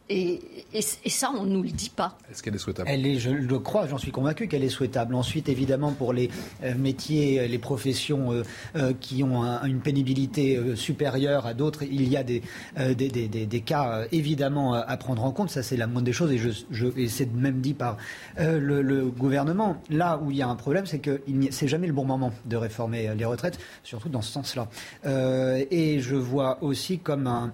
et 0.09 0.41
et, 0.75 1.09
ça, 1.09 1.31
on 1.33 1.43
ne 1.43 1.51
nous 1.51 1.63
le 1.63 1.69
dit 1.69 1.89
pas. 1.89 2.17
Est-ce 2.29 2.43
qu'elle 2.43 2.55
est 2.55 2.59
souhaitable? 2.59 2.89
Elle 2.91 3.05
est, 3.05 3.17
je 3.17 3.29
le 3.29 3.59
crois, 3.59 3.87
j'en 3.87 3.97
suis 3.97 4.11
convaincu 4.11 4.47
qu'elle 4.47 4.63
est 4.63 4.69
souhaitable. 4.69 5.15
Ensuite, 5.15 5.47
évidemment, 5.47 5.93
pour 5.93 6.11
les 6.11 6.29
euh, 6.63 6.75
métiers, 6.75 7.47
les 7.47 7.57
professions 7.59 8.33
euh, 8.33 8.43
euh, 8.75 8.93
qui 8.99 9.23
ont 9.23 9.43
une 9.63 9.79
pénibilité 9.79 10.59
supérieure 10.75 11.45
à 11.45 11.53
d'autres, 11.53 11.83
il 11.83 12.09
y 12.09 12.17
a 12.17 12.23
des, 12.23 12.41
des, 12.77 13.09
des, 13.09 13.27
des, 13.27 13.61
cas 13.61 14.03
évidemment 14.11 14.73
à 14.73 14.97
prendre 14.97 15.23
en 15.23 15.31
compte. 15.31 15.49
Ça, 15.49 15.63
c'est 15.63 15.77
la 15.77 15.87
moindre 15.87 16.05
des 16.05 16.13
choses 16.13 16.31
et, 16.31 16.37
je, 16.37 16.49
je, 16.71 16.87
et 16.97 17.07
c'est 17.07 17.31
même 17.33 17.61
dit 17.61 17.73
par 17.73 17.97
le, 18.37 18.81
le, 18.81 19.05
gouvernement. 19.05 19.77
Là 19.89 20.19
où 20.21 20.31
il 20.31 20.37
y 20.37 20.41
a 20.41 20.47
un 20.47 20.55
problème, 20.55 20.85
c'est 20.85 20.99
que 20.99 21.21
c'est 21.51 21.67
jamais 21.67 21.87
le 21.87 21.93
bon 21.93 22.05
moment 22.05 22.31
de 22.45 22.57
réformer 22.57 23.13
les 23.15 23.25
retraites, 23.25 23.59
surtout 23.83 24.09
dans 24.09 24.21
ce 24.21 24.31
sens-là. 24.31 24.67
et 25.05 25.99
je 26.01 26.15
vois 26.15 26.61
aussi 26.61 26.99
comme 26.99 27.27
un, 27.27 27.53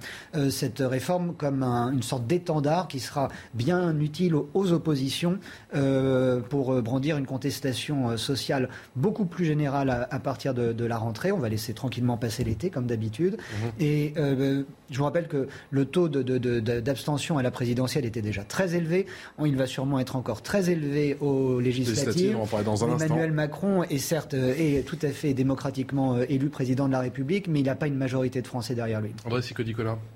cette 0.49 0.79
réforme 0.79 1.33
comme 1.35 1.63
une 1.63 2.03
sorte 2.03 2.25
d'état 2.25 2.40
étendard 2.41 2.87
qui 2.87 2.99
sera 2.99 3.29
bien 3.53 3.97
utile 3.99 4.35
aux 4.35 4.71
oppositions 4.71 5.37
euh, 5.75 6.39
pour 6.41 6.73
euh, 6.73 6.81
brandir 6.81 7.17
une 7.17 7.27
contestation 7.27 8.09
euh, 8.09 8.17
sociale 8.17 8.69
beaucoup 8.95 9.25
plus 9.25 9.45
générale 9.45 10.07
à, 10.09 10.19
partir 10.19 10.53
de, 10.53 10.85
la 10.85 10.97
rentrée. 10.97 11.31
On 11.31 11.37
va 11.37 11.49
laisser 11.49 11.73
tranquillement 11.73 12.17
passer 12.17 12.43
l'été, 12.43 12.69
comme 12.71 12.87
d'habitude. 12.87 13.37
Mhm. 13.37 13.71
Et 13.79 14.13
je 14.15 14.97
vous 14.97 15.03
rappelle 15.03 15.27
que 15.27 15.47
le 15.69 15.85
taux 15.85 16.09
d'abstention 16.09 17.37
à 17.37 17.43
la 17.43 17.51
présidentielle 17.51 18.05
était 18.05 18.21
déjà 18.21 18.43
très 18.43 18.75
élevé. 18.75 19.05
Il 19.45 19.55
va 19.55 19.67
sûrement 19.67 19.99
être 19.99 20.15
encore 20.15 20.41
très 20.41 20.69
élevé 20.69 21.17
aux 21.21 21.59
législatives. 21.59 22.37
Emmanuel 22.81 23.31
Macron 23.31 23.83
est 23.83 23.97
certes 23.99 24.33
est 24.33 24.85
tout 24.85 24.99
à 25.01 25.09
fait 25.09 25.33
démocratiquement 25.33 26.17
élu 26.17 26.49
président 26.49 26.87
de 26.87 26.91
la 26.91 26.99
République, 26.99 27.47
mais 27.47 27.59
il 27.59 27.65
n'a 27.65 27.75
pas 27.75 27.87
une 27.87 27.95
majorité 27.95 28.41
de 28.41 28.47
Français 28.47 28.75
derrière 28.75 29.01
lui. 29.01 29.11
André. 29.25 29.41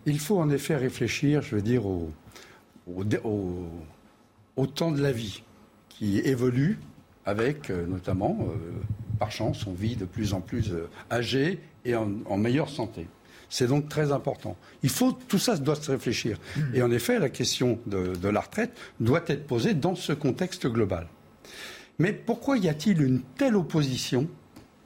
Il 0.06 0.20
faut 0.20 0.40
en 0.40 0.50
effet 0.50 0.76
réfléchir, 0.76 1.42
je 1.42 1.56
veux 1.56 1.62
dire, 1.62 1.84
au, 2.88 4.68
temps 4.68 4.92
de 4.92 5.02
la 5.02 5.12
vie 5.12 5.44
qui 5.90 6.20
évolue 6.20 6.80
avec, 7.26 7.70
euh, 7.70 7.86
notamment, 7.88 8.38
euh, 8.42 8.56
par 9.20 9.32
chance, 9.32 9.66
on 9.66 9.74
vit 9.74 9.96
de 9.96 10.06
plus 10.06 10.34
en 10.34 10.42
plus 10.42 10.72
euh, 10.72 10.90
âgé 11.12 11.60
et 11.84 11.96
en, 11.96 12.38
meilleure 12.38 12.70
santé. 12.70 13.08
C'est 13.50 13.68
donc 13.68 13.90
très 13.90 14.12
important. 14.12 14.58
Il 14.84 14.90
faut, 14.90 15.12
tout 15.12 15.38
ça 15.38 15.56
doit 15.58 15.76
se 15.76 15.92
réfléchir. 15.92 16.40
Et 16.74 16.82
en 16.82 16.92
effet, 16.92 17.20
la 17.20 17.30
question 17.30 17.80
de, 17.86 18.28
la 18.28 18.42
retraite 18.42 18.76
doit 19.00 19.24
être 19.28 19.46
posée 19.46 19.76
dans 19.76 19.96
ce 19.96 20.14
contexte 20.14 20.68
global. 20.68 21.08
Mais 22.00 22.12
pourquoi 22.12 22.58
y 22.58 22.68
a-t-il 22.68 23.02
une 23.02 23.22
telle 23.22 23.56
opposition 23.56 24.28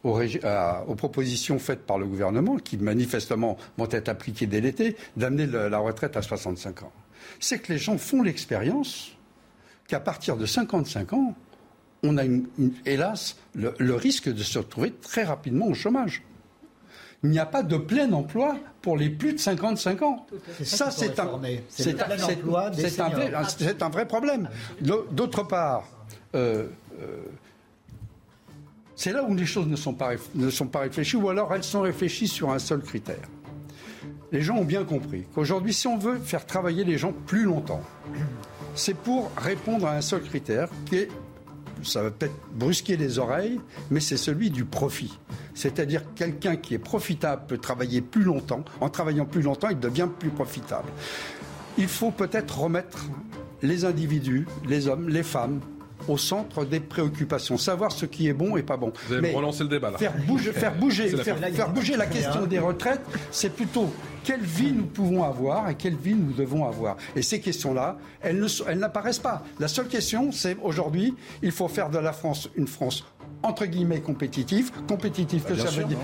aux, 0.03 0.19
aux, 0.21 0.95
propositions 0.95 1.57
faites 1.57 1.85
par 1.85 1.97
le 1.97 2.05
gouvernement, 2.05 2.57
qui 2.57 2.77
manifestement 2.77 3.57
vont 3.77 3.87
être 3.89 4.09
appliquées 4.09 4.45
dès 4.45 4.61
l'été, 4.61 4.97
d'amener 5.15 5.47
la 5.47 5.79
retraite 5.79 6.17
à 6.17 6.21
65 6.21 6.83
ans? 6.83 6.91
C'est 7.39 7.59
que 7.59 7.71
les 7.73 7.79
gens 7.79 7.97
font 7.97 8.21
l'expérience 8.21 9.11
qu'à 9.87 9.99
partir 9.99 10.37
de 10.37 10.45
55 10.45 11.13
ans, 11.13 11.35
on 12.03 12.17
a, 12.17 12.23
hélas, 12.85 13.37
le, 13.53 13.95
risque 13.95 14.29
de 14.29 14.43
se 14.43 14.59
retrouver 14.59 14.93
très 14.93 15.23
rapidement 15.23 15.67
au 15.67 15.73
chômage. 15.73 16.23
Il 17.23 17.31
n'y 17.31 17.39
a 17.39 17.45
pas 17.45 17.63
de 17.63 17.75
plein 17.75 18.13
emploi 18.13 18.57
pour 18.81 18.95
les 18.95 19.09
plus 19.09 19.33
de 19.33 19.37
55 19.39 20.01
ans. 20.03 20.25
Ça, 20.63 20.89
c'est 20.89 21.19
un, 21.19 21.29
un, 23.81 23.89
vrai 23.89 24.07
problème. 24.07 24.49
D'autre 24.79 25.43
part, 25.43 25.89
euh, 26.35 26.67
euh, 27.01 27.17
c'est 28.95 29.11
là 29.11 29.23
où 29.23 29.35
les 29.35 29.45
choses 29.45 29.67
ne 29.67 29.75
sont, 29.75 29.93
pas, 29.93 30.11
ne 30.35 30.49
sont 30.49 30.67
pas 30.67 30.79
réfléchies, 30.79 31.17
ou 31.17 31.29
alors 31.29 31.53
elles 31.53 31.63
sont 31.63 31.81
réfléchies 31.81 32.27
sur 32.27 32.51
un 32.51 32.59
seul 32.59 32.81
critère. 32.81 33.27
Les 34.31 34.41
gens 34.41 34.57
ont 34.57 34.65
bien 34.65 34.83
compris 34.83 35.25
qu'aujourd'hui, 35.33 35.73
si 35.73 35.87
on 35.87 35.97
veut 35.97 36.17
faire 36.17 36.45
travailler 36.45 36.83
les 36.83 36.97
gens 36.97 37.13
plus 37.25 37.43
longtemps, 37.43 37.81
c'est 38.75 38.95
pour 38.95 39.31
répondre 39.37 39.87
à 39.87 39.95
un 39.95 40.01
seul 40.01 40.21
critère 40.21 40.69
qui 40.85 40.97
est 40.97 41.09
ça 41.83 42.03
va 42.03 42.11
peut-être 42.11 42.35
brusquer 42.53 42.97
les 42.97 43.19
oreilles, 43.19 43.59
mais 43.89 43.99
c'est 43.99 44.17
celui 44.17 44.49
du 44.49 44.65
profit. 44.65 45.17
C'est-à-dire 45.53 46.03
quelqu'un 46.13 46.55
qui 46.55 46.73
est 46.73 46.79
profitable 46.79 47.43
peut 47.47 47.57
travailler 47.57 48.01
plus 48.01 48.23
longtemps. 48.23 48.63
En 48.81 48.89
travaillant 48.89 49.25
plus 49.25 49.41
longtemps, 49.41 49.69
il 49.69 49.79
devient 49.79 50.07
plus 50.19 50.29
profitable. 50.29 50.89
Il 51.77 51.87
faut 51.87 52.11
peut-être 52.11 52.59
remettre 52.59 53.05
les 53.61 53.85
individus, 53.85 54.45
les 54.67 54.87
hommes, 54.87 55.09
les 55.09 55.23
femmes, 55.23 55.61
au 56.09 56.17
centre 56.17 56.65
des 56.65 56.79
préoccupations, 56.79 57.57
savoir 57.57 57.91
ce 57.91 58.05
qui 58.05 58.27
est 58.27 58.33
bon 58.33 58.57
et 58.57 58.63
pas 58.63 58.77
bon. 58.77 58.91
Vous 59.07 59.13
allez 59.13 59.31
relancer 59.31 59.63
le 59.63 59.69
débat 59.69 59.91
là. 59.91 59.97
Faire 59.97 60.13
bouger, 60.25 60.51
faire 60.51 60.75
bouger, 60.75 61.09
faire, 61.09 61.69
bouger 61.69 61.95
la 61.95 62.07
question 62.07 62.45
des 62.45 62.59
retraites, 62.59 63.01
c'est 63.31 63.53
plutôt 63.53 63.89
quelle 64.23 64.41
vie 64.41 64.71
nous 64.71 64.85
pouvons 64.85 65.23
avoir 65.23 65.69
et 65.69 65.75
quelle 65.75 65.95
vie 65.95 66.15
nous 66.15 66.33
devons 66.33 66.65
avoir. 66.65 66.97
Et 67.15 67.21
ces 67.21 67.39
questions-là, 67.39 67.97
elles 68.21 68.43
n'apparaissent 68.75 69.19
pas. 69.19 69.43
La 69.59 69.67
seule 69.67 69.87
question, 69.87 70.31
c'est 70.31 70.57
aujourd'hui, 70.61 71.15
il 71.41 71.51
faut 71.51 71.67
faire 71.67 71.89
de 71.89 71.99
la 71.99 72.11
France 72.11 72.49
une 72.55 72.67
France 72.67 73.05
entre 73.43 73.65
guillemets 73.65 74.01
compétitif. 74.01 74.71
Compétitif, 74.87 75.43
bah, 75.43 75.49
que 75.49 75.55
ça 75.57 75.71
veut 75.71 75.83
dire 75.85 75.97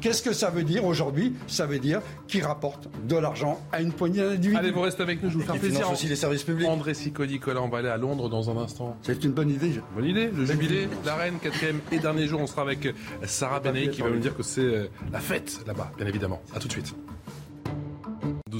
Qu'est-ce 0.00 0.22
que, 0.22 0.32
ça 0.32 0.50
veut 0.50 0.64
dire 0.64 0.84
aujourd'hui? 0.84 1.34
Ça 1.46 1.66
veut 1.66 1.78
dire 1.78 2.00
qu'il 2.28 2.44
rapporte 2.44 2.88
de 3.06 3.16
l'argent 3.16 3.60
à 3.72 3.80
une 3.80 3.92
poignée 3.92 4.22
d'individus. 4.22 4.56
Allez, 4.56 4.70
vous 4.70 4.82
restez 4.82 5.02
avec 5.02 5.22
nous, 5.22 5.30
je 5.30 5.38
vous 5.38 5.44
fais 5.44 5.58
plaisir. 5.58 5.90
aussi 5.90 6.06
les 6.06 6.16
services 6.16 6.42
publics. 6.42 6.68
André 6.68 6.94
Sicoli, 6.94 7.40
on 7.46 7.68
va 7.68 7.78
aller 7.78 7.88
à 7.88 7.96
Londres 7.96 8.28
dans 8.28 8.50
un 8.50 8.56
instant. 8.62 8.96
C'est 9.02 9.24
une 9.24 9.32
bonne 9.32 9.50
idée. 9.50 9.72
Bonne 9.94 10.06
idée, 10.06 10.30
le 10.30 10.44
jubilé, 10.44 10.88
la 11.04 11.14
reine, 11.14 11.38
quatrième 11.40 11.80
et 11.92 11.98
dernier 11.98 12.26
jour, 12.26 12.40
on 12.40 12.46
sera 12.46 12.62
avec 12.62 12.88
Sarah 13.24 13.60
Benet 13.60 13.88
qui 13.88 14.02
va 14.02 14.10
nous 14.10 14.18
dire 14.18 14.36
que 14.36 14.42
c'est 14.42 14.60
euh, 14.60 14.88
la 15.12 15.20
fête 15.20 15.60
là-bas, 15.66 15.90
bien 15.96 16.06
évidemment. 16.06 16.40
A 16.54 16.58
tout 16.58 16.68
de 16.68 16.72
suite. 16.72 16.94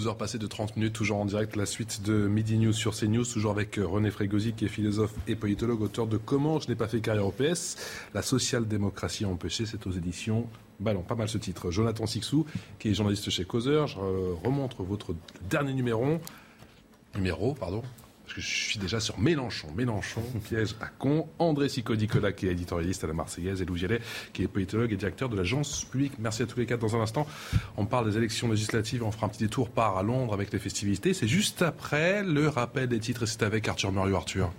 12 0.04 0.10
heures 0.10 0.18
passées 0.18 0.38
de 0.38 0.46
30 0.46 0.76
minutes, 0.76 0.92
toujours 0.92 1.16
en 1.16 1.24
direct, 1.24 1.56
la 1.56 1.64
suite 1.64 2.02
de 2.02 2.28
Midi 2.28 2.58
News 2.58 2.74
sur 2.74 2.94
CNews, 2.94 3.24
toujours 3.24 3.52
avec 3.52 3.78
euh, 3.78 3.86
René 3.86 4.10
Frégosi, 4.10 4.52
qui 4.52 4.66
est 4.66 4.68
philosophe 4.68 5.14
et 5.26 5.34
politologue, 5.34 5.80
auteur 5.80 6.06
de 6.06 6.18
Comment 6.18 6.60
je 6.60 6.68
n'ai 6.68 6.74
pas 6.74 6.88
fait 6.88 7.00
carrière 7.00 7.26
au 7.26 7.30
PS, 7.30 7.78
la 8.12 8.20
social-démocratie 8.20 9.24
empêchée, 9.24 9.64
c'est 9.64 9.86
aux 9.86 9.92
éditions 9.92 10.46
Ballon, 10.78 11.00
pas 11.00 11.14
mal 11.14 11.30
ce 11.30 11.38
titre. 11.38 11.70
Jonathan 11.70 12.04
Sixou, 12.04 12.44
qui 12.78 12.90
est 12.90 12.94
journaliste 12.94 13.30
chez 13.30 13.46
Causeur, 13.46 13.86
je 13.86 13.98
remontre 14.44 14.82
votre 14.82 15.14
dernier 15.48 15.72
numéro, 15.72 16.18
numéro, 17.14 17.54
pardon, 17.54 17.82
parce 18.24 18.36
que 18.36 18.40
je 18.40 18.46
suis 18.46 18.78
déjà 18.78 19.00
sur 19.00 19.18
Mélenchon. 19.18 19.68
Mélenchon, 19.76 20.22
piège 20.48 20.74
à 20.80 20.86
con. 20.86 21.28
André 21.38 21.68
Sicot-Nicolas, 21.68 22.32
qui 22.32 22.48
est 22.48 22.52
éditorialiste 22.52 23.04
à 23.04 23.06
la 23.06 23.12
Marseillaise, 23.12 23.60
et 23.60 23.64
Louis 23.64 23.84
qui 24.32 24.42
est 24.42 24.48
politologue 24.48 24.92
et 24.92 24.96
directeur 24.96 25.28
de 25.28 25.36
l'agence 25.36 25.84
publique. 25.84 26.12
Merci 26.18 26.42
à 26.42 26.46
tous 26.46 26.58
les 26.58 26.66
quatre. 26.66 26.80
Dans 26.80 26.96
un 26.96 27.00
instant, 27.00 27.26
on 27.76 27.86
parle 27.86 28.10
des 28.10 28.16
élections 28.16 28.48
législatives. 28.48 29.02
On 29.02 29.10
fera 29.10 29.26
un 29.26 29.28
petit 29.28 29.44
détour 29.44 29.70
par 29.70 29.98
à 29.98 30.02
Londres 30.02 30.32
avec 30.32 30.52
les 30.52 30.58
festivités. 30.58 31.12
C'est 31.12 31.28
juste 31.28 31.62
après 31.62 32.22
le 32.22 32.48
rappel 32.48 32.88
des 32.88 32.98
titres. 32.98 33.26
C'est 33.26 33.42
avec 33.42 33.68
Arthur 33.68 33.92
Muriot. 33.92 34.16
Arthur. 34.16 34.52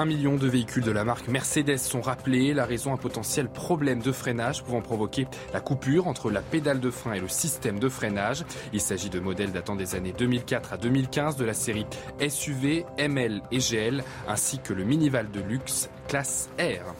Un 0.00 0.06
million 0.06 0.36
de 0.36 0.48
véhicules 0.48 0.82
de 0.82 0.92
la 0.92 1.04
marque 1.04 1.28
Mercedes 1.28 1.76
sont 1.76 2.00
rappelés. 2.00 2.54
La 2.54 2.64
raison, 2.64 2.94
un 2.94 2.96
potentiel 2.96 3.50
problème 3.50 4.00
de 4.00 4.12
freinage 4.12 4.64
pouvant 4.64 4.80
provoquer 4.80 5.26
la 5.52 5.60
coupure 5.60 6.06
entre 6.06 6.30
la 6.30 6.40
pédale 6.40 6.80
de 6.80 6.90
frein 6.90 7.12
et 7.12 7.20
le 7.20 7.28
système 7.28 7.78
de 7.78 7.90
freinage. 7.90 8.46
Il 8.72 8.80
s'agit 8.80 9.10
de 9.10 9.20
modèles 9.20 9.52
datant 9.52 9.76
des 9.76 9.94
années 9.94 10.14
2004 10.16 10.72
à 10.72 10.78
2015 10.78 11.36
de 11.36 11.44
la 11.44 11.52
série 11.52 11.84
SUV, 12.26 12.86
ML 12.96 13.42
et 13.52 13.58
GL, 13.58 14.02
ainsi 14.26 14.58
que 14.60 14.72
le 14.72 14.84
minival 14.84 15.30
de 15.30 15.40
luxe 15.42 15.90
classe 16.08 16.48
R. 16.58 16.94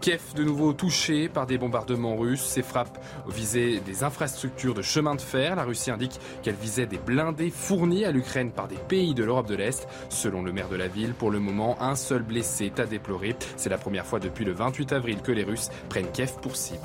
Kiev 0.00 0.20
de 0.36 0.44
nouveau 0.44 0.72
touché 0.72 1.28
par 1.28 1.46
des 1.46 1.58
bombardements 1.58 2.16
russes. 2.16 2.44
Ces 2.44 2.62
frappes 2.62 2.98
visaient 3.28 3.80
des 3.80 4.04
infrastructures 4.04 4.74
de 4.74 4.82
chemin 4.82 5.16
de 5.16 5.20
fer. 5.20 5.56
La 5.56 5.64
Russie 5.64 5.90
indique 5.90 6.20
qu'elle 6.42 6.54
visait 6.54 6.86
des 6.86 6.98
blindés 6.98 7.50
fournis 7.50 8.04
à 8.04 8.12
l'Ukraine 8.12 8.52
par 8.52 8.68
des 8.68 8.76
pays 8.76 9.14
de 9.14 9.24
l'Europe 9.24 9.48
de 9.48 9.56
l'Est. 9.56 9.88
Selon 10.08 10.42
le 10.42 10.52
maire 10.52 10.68
de 10.68 10.76
la 10.76 10.86
ville, 10.86 11.14
pour 11.14 11.30
le 11.30 11.40
moment, 11.40 11.76
un 11.82 11.96
seul 11.96 12.22
blessé 12.22 12.66
est 12.66 12.80
à 12.80 12.86
déplorer. 12.86 13.34
C'est 13.56 13.70
la 13.70 13.78
première 13.78 14.06
fois 14.06 14.20
depuis 14.20 14.44
le 14.44 14.52
28 14.52 14.92
avril 14.92 15.20
que 15.20 15.32
les 15.32 15.42
Russes 15.42 15.70
prennent 15.88 16.10
Kiev 16.12 16.34
pour 16.40 16.54
cible. 16.56 16.78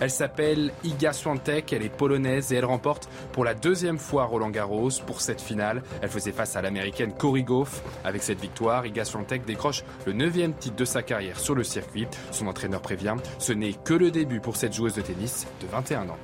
Elle 0.00 0.10
s'appelle 0.10 0.72
Iga 0.84 1.12
Swiatek, 1.12 1.72
elle 1.72 1.82
est 1.82 1.88
polonaise 1.96 2.52
et 2.52 2.56
elle 2.56 2.64
remporte 2.64 3.08
pour 3.32 3.44
la 3.44 3.54
deuxième 3.54 3.98
fois 3.98 4.24
Roland 4.24 4.50
Garros. 4.50 4.90
Pour 5.06 5.20
cette 5.20 5.40
finale, 5.40 5.82
elle 6.02 6.08
faisait 6.08 6.32
face 6.32 6.56
à 6.56 6.62
l'américaine 6.62 7.12
Cory 7.12 7.44
Goff. 7.44 7.82
Avec 8.04 8.22
cette 8.22 8.40
victoire, 8.40 8.84
Iga 8.86 9.04
Swiatek 9.04 9.44
décroche 9.44 9.84
le 10.06 10.12
neuvième 10.12 10.54
titre 10.54 10.76
de 10.76 10.84
sa 10.84 11.02
carrière 11.02 11.38
sur 11.38 11.54
le 11.54 11.64
circuit. 11.64 12.06
Entraîneur 12.48 12.82
prévient, 12.82 13.16
ce 13.38 13.52
n'est 13.52 13.74
que 13.74 13.94
le 13.94 14.10
début 14.10 14.40
pour 14.40 14.56
cette 14.56 14.74
joueuse 14.74 14.94
de 14.94 15.02
tennis 15.02 15.46
de 15.60 15.66
21 15.68 16.08
ans. 16.08 16.18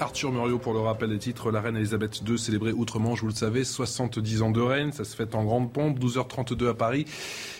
Arthur 0.00 0.30
Muriot 0.30 0.58
pour 0.58 0.74
le 0.74 0.80
rappel 0.80 1.10
des 1.10 1.18
titres. 1.18 1.50
La 1.50 1.60
reine 1.60 1.76
Elisabeth 1.76 2.22
II 2.26 2.38
célébrée 2.38 2.72
outre-Manche, 2.72 3.20
vous 3.20 3.28
le 3.28 3.34
savez, 3.34 3.64
70 3.64 4.42
ans 4.42 4.50
de 4.50 4.60
reine. 4.60 4.92
Ça 4.92 5.04
se 5.04 5.16
fait 5.16 5.34
en 5.34 5.44
grande 5.44 5.72
pompe, 5.72 5.98
12h32 5.98 6.70
à 6.70 6.74
Paris 6.74 7.04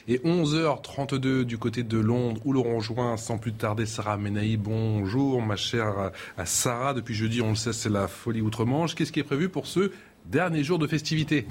et 0.07 0.19
11h32 0.19 1.43
du 1.43 1.59
côté 1.59 1.83
de 1.83 1.99
Londres 1.99 2.41
où 2.45 2.53
l'on 2.53 2.77
rejoint 2.77 3.17
sans 3.17 3.39
plus 3.39 3.53
tarder 3.53 3.87
Sarah 3.87 4.17
Menaï. 4.17 4.57
Bonjour 4.57 5.43
ma 5.43 5.57
chère 5.57 6.13
Sarah. 6.45 6.95
Depuis 6.95 7.15
jeudi, 7.15 7.43
on 7.43 7.51
le 7.51 7.57
sait, 7.57 7.73
c'est 7.73 7.91
la 7.91 8.07
folie 8.07 8.41
outre-Manche. 8.41 8.95
Qu'est-ce 8.95 9.13
qui 9.13 9.21
est 9.21 9.25
prévu 9.25 9.49
pour 9.49 9.67
ce 9.67 9.91
dernier 10.27 10.63
jour 10.63 10.79
de 10.79 10.87
festivité 10.87 11.47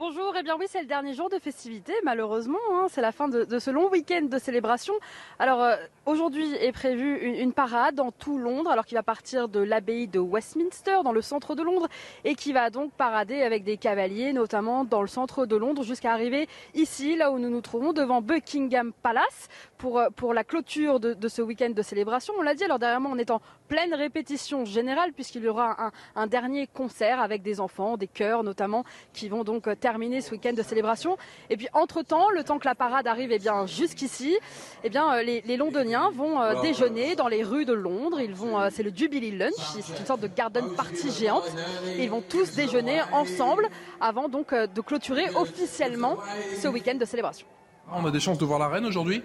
Bonjour, 0.00 0.34
eh 0.34 0.42
bien 0.42 0.56
oui, 0.58 0.64
c'est 0.66 0.80
le 0.80 0.86
dernier 0.86 1.12
jour 1.12 1.28
de 1.28 1.38
festivité, 1.38 1.92
malheureusement. 2.04 2.56
Hein. 2.72 2.86
c'est 2.88 3.02
la 3.02 3.12
fin 3.12 3.28
de, 3.28 3.58
ce 3.58 3.70
long 3.70 3.90
week-end 3.90 4.22
de 4.22 4.38
célébration. 4.38 4.94
Alors 5.38 5.62
euh, 5.62 5.76
aujourd'hui 6.06 6.54
est 6.54 6.72
prévue 6.72 7.18
une, 7.18 7.52
parade 7.52 7.96
dans 7.96 8.10
tout 8.10 8.38
Londres, 8.38 8.70
alors 8.70 8.86
qu'il 8.86 8.96
va 8.96 9.02
partir 9.02 9.50
de 9.50 9.60
l'abbaye 9.60 10.08
de 10.08 10.18
Westminster, 10.18 11.02
dans 11.04 11.12
le 11.12 11.20
centre 11.20 11.54
de 11.54 11.62
Londres, 11.62 11.86
et 12.24 12.34
qui 12.34 12.54
va 12.54 12.70
donc 12.70 12.94
parader 12.94 13.42
avec 13.42 13.62
des 13.62 13.76
cavaliers, 13.76 14.32
notamment 14.32 14.84
dans 14.84 15.02
le 15.02 15.06
centre 15.06 15.44
de 15.44 15.54
Londres, 15.54 15.82
jusqu'à 15.82 16.14
arriver 16.14 16.48
ici, 16.72 17.14
là 17.14 17.30
où 17.30 17.38
nous 17.38 17.50
nous 17.50 17.60
trouvons, 17.60 17.92
devant 17.92 18.22
Buckingham 18.22 18.94
Palace, 19.02 19.50
pour, 19.80 19.98
euh, 19.98 20.08
pour 20.14 20.34
la 20.34 20.44
clôture 20.44 21.00
de, 21.00 21.28
ce 21.28 21.42
week-end 21.42 21.70
de 21.70 21.82
célébration. 21.82 22.32
On 22.38 22.42
l'a 22.42 22.54
dit, 22.54 22.64
alors 22.64 22.78
derrière 22.78 23.00
moi, 23.00 23.10
on 23.14 23.18
est 23.18 23.30
en 23.30 23.40
pleine 23.68 23.94
répétition 23.94 24.64
générale, 24.64 25.12
puisqu'il 25.12 25.42
y 25.42 25.48
aura 25.48 25.92
un, 26.14 26.26
dernier 26.26 26.66
concert 26.66 27.20
avec 27.20 27.42
des 27.42 27.60
enfants, 27.60 27.96
des 27.96 28.06
chœurs 28.06 28.42
notamment, 28.42 28.84
qui 29.12 29.28
vont 29.28 29.44
donc 29.44 29.64
terminer 29.78 29.90
terminer 29.90 30.20
ce 30.20 30.30
week-end 30.30 30.52
de 30.52 30.62
célébration. 30.62 31.16
Et 31.50 31.56
puis 31.56 31.66
entre-temps, 31.72 32.30
le 32.30 32.44
temps 32.44 32.60
que 32.60 32.68
la 32.68 32.76
parade 32.76 33.08
arrive 33.08 33.32
eh 33.32 33.66
jusqu'ici, 33.66 34.38
eh 34.84 34.90
euh, 34.96 35.22
les, 35.22 35.56
Londoniens 35.56 36.10
vont 36.10 36.40
euh, 36.40 36.60
déjeuner 36.62 37.16
dans 37.16 37.26
les 37.26 37.42
rues 37.42 37.64
de 37.64 37.72
Londres. 37.72 38.20
Ils 38.20 38.34
vont, 38.34 38.58
euh, 38.58 38.68
c'est 38.70 38.84
le 38.84 38.92
Jubilee 38.94 39.32
Lunch, 39.32 39.52
c'est 39.80 39.98
une 39.98 40.06
sorte 40.06 40.20
de 40.20 40.28
garden 40.28 40.74
party 40.76 41.10
géante. 41.10 41.42
ils 41.98 42.08
vont 42.08 42.22
tous 42.22 42.54
déjeuner 42.54 43.00
ensemble 43.12 43.68
avant 44.00 44.28
donc 44.28 44.54
de 44.54 44.80
clôturer 44.80 45.26
officiellement 45.34 46.16
ce 46.56 46.68
week-end 46.68 46.94
de 46.94 47.04
célébration. 47.04 47.48
On 47.92 48.06
a 48.06 48.10
des 48.12 48.20
chances 48.20 48.38
de 48.38 48.44
voir 48.44 48.60
la 48.60 48.68
reine 48.68 48.86
aujourd'hui? 48.86 49.22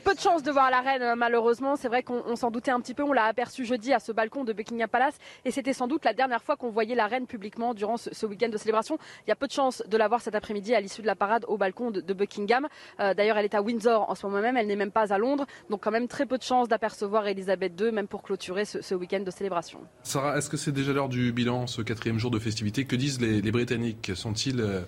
Peu 0.00 0.14
de 0.14 0.20
chance 0.20 0.42
de 0.42 0.50
voir 0.50 0.70
la 0.70 0.80
reine, 0.80 1.02
euh, 1.02 1.16
malheureusement. 1.16 1.76
C'est 1.76 1.88
vrai 1.88 2.02
qu'on 2.02 2.36
s'en 2.36 2.50
doutait 2.50 2.70
un 2.70 2.80
petit 2.80 2.94
peu. 2.94 3.02
On 3.02 3.12
l'a 3.12 3.24
aperçu 3.24 3.64
jeudi 3.64 3.92
à 3.92 3.98
ce 3.98 4.12
balcon 4.12 4.44
de 4.44 4.52
Buckingham 4.52 4.88
Palace. 4.88 5.14
Et 5.44 5.50
c'était 5.50 5.72
sans 5.72 5.86
doute 5.86 6.04
la 6.04 6.12
dernière 6.12 6.42
fois 6.42 6.56
qu'on 6.56 6.70
voyait 6.70 6.94
la 6.94 7.06
reine 7.06 7.26
publiquement 7.26 7.74
durant 7.74 7.96
ce, 7.96 8.26
week-end 8.26 8.48
de 8.48 8.56
célébration. 8.56 8.98
Il 9.26 9.30
y 9.30 9.32
a 9.32 9.36
peu 9.36 9.46
de 9.46 9.52
chance 9.52 9.82
de 9.86 9.96
la 9.96 10.08
voir 10.08 10.20
cet 10.20 10.34
après-midi 10.34 10.74
à 10.74 10.80
l'issue 10.80 11.02
de 11.02 11.06
la 11.06 11.16
parade 11.16 11.44
au 11.48 11.56
balcon 11.56 11.90
de, 11.90 12.12
Buckingham. 12.12 12.66
Euh, 12.98 13.14
d'ailleurs, 13.14 13.38
elle 13.38 13.44
est 13.44 13.54
à 13.54 13.62
Windsor 13.62 14.08
en 14.10 14.14
ce 14.14 14.26
moment 14.26 14.40
même. 14.40 14.56
Elle 14.56 14.66
n'est 14.66 14.76
même 14.76 14.90
pas 14.90 15.12
à 15.12 15.18
Londres. 15.18 15.46
Donc, 15.68 15.82
quand 15.82 15.90
même, 15.90 16.08
très 16.08 16.26
peu 16.26 16.38
de 16.38 16.42
chance 16.42 16.68
d'apercevoir 16.68 17.26
Elisabeth 17.26 17.80
II, 17.80 17.92
même 17.92 18.08
pour 18.08 18.22
clôturer 18.22 18.64
ce, 18.64 18.94
week-end 18.94 19.20
de 19.20 19.30
célébration. 19.30 19.80
Sarah, 20.02 20.36
est-ce 20.36 20.50
que 20.50 20.56
c'est 20.56 20.72
déjà 20.72 20.92
l'heure 20.92 21.08
du 21.08 21.32
bilan, 21.32 21.66
ce 21.66 21.82
quatrième 21.82 22.18
jour 22.18 22.30
de 22.30 22.38
festivité 22.38 22.84
Que 22.84 22.96
disent 22.96 23.20
les, 23.20 23.50
Britanniques? 23.50 24.12
Sont-ils 24.14 24.60
euh, 24.60 24.82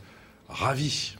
ravis? 0.48 1.16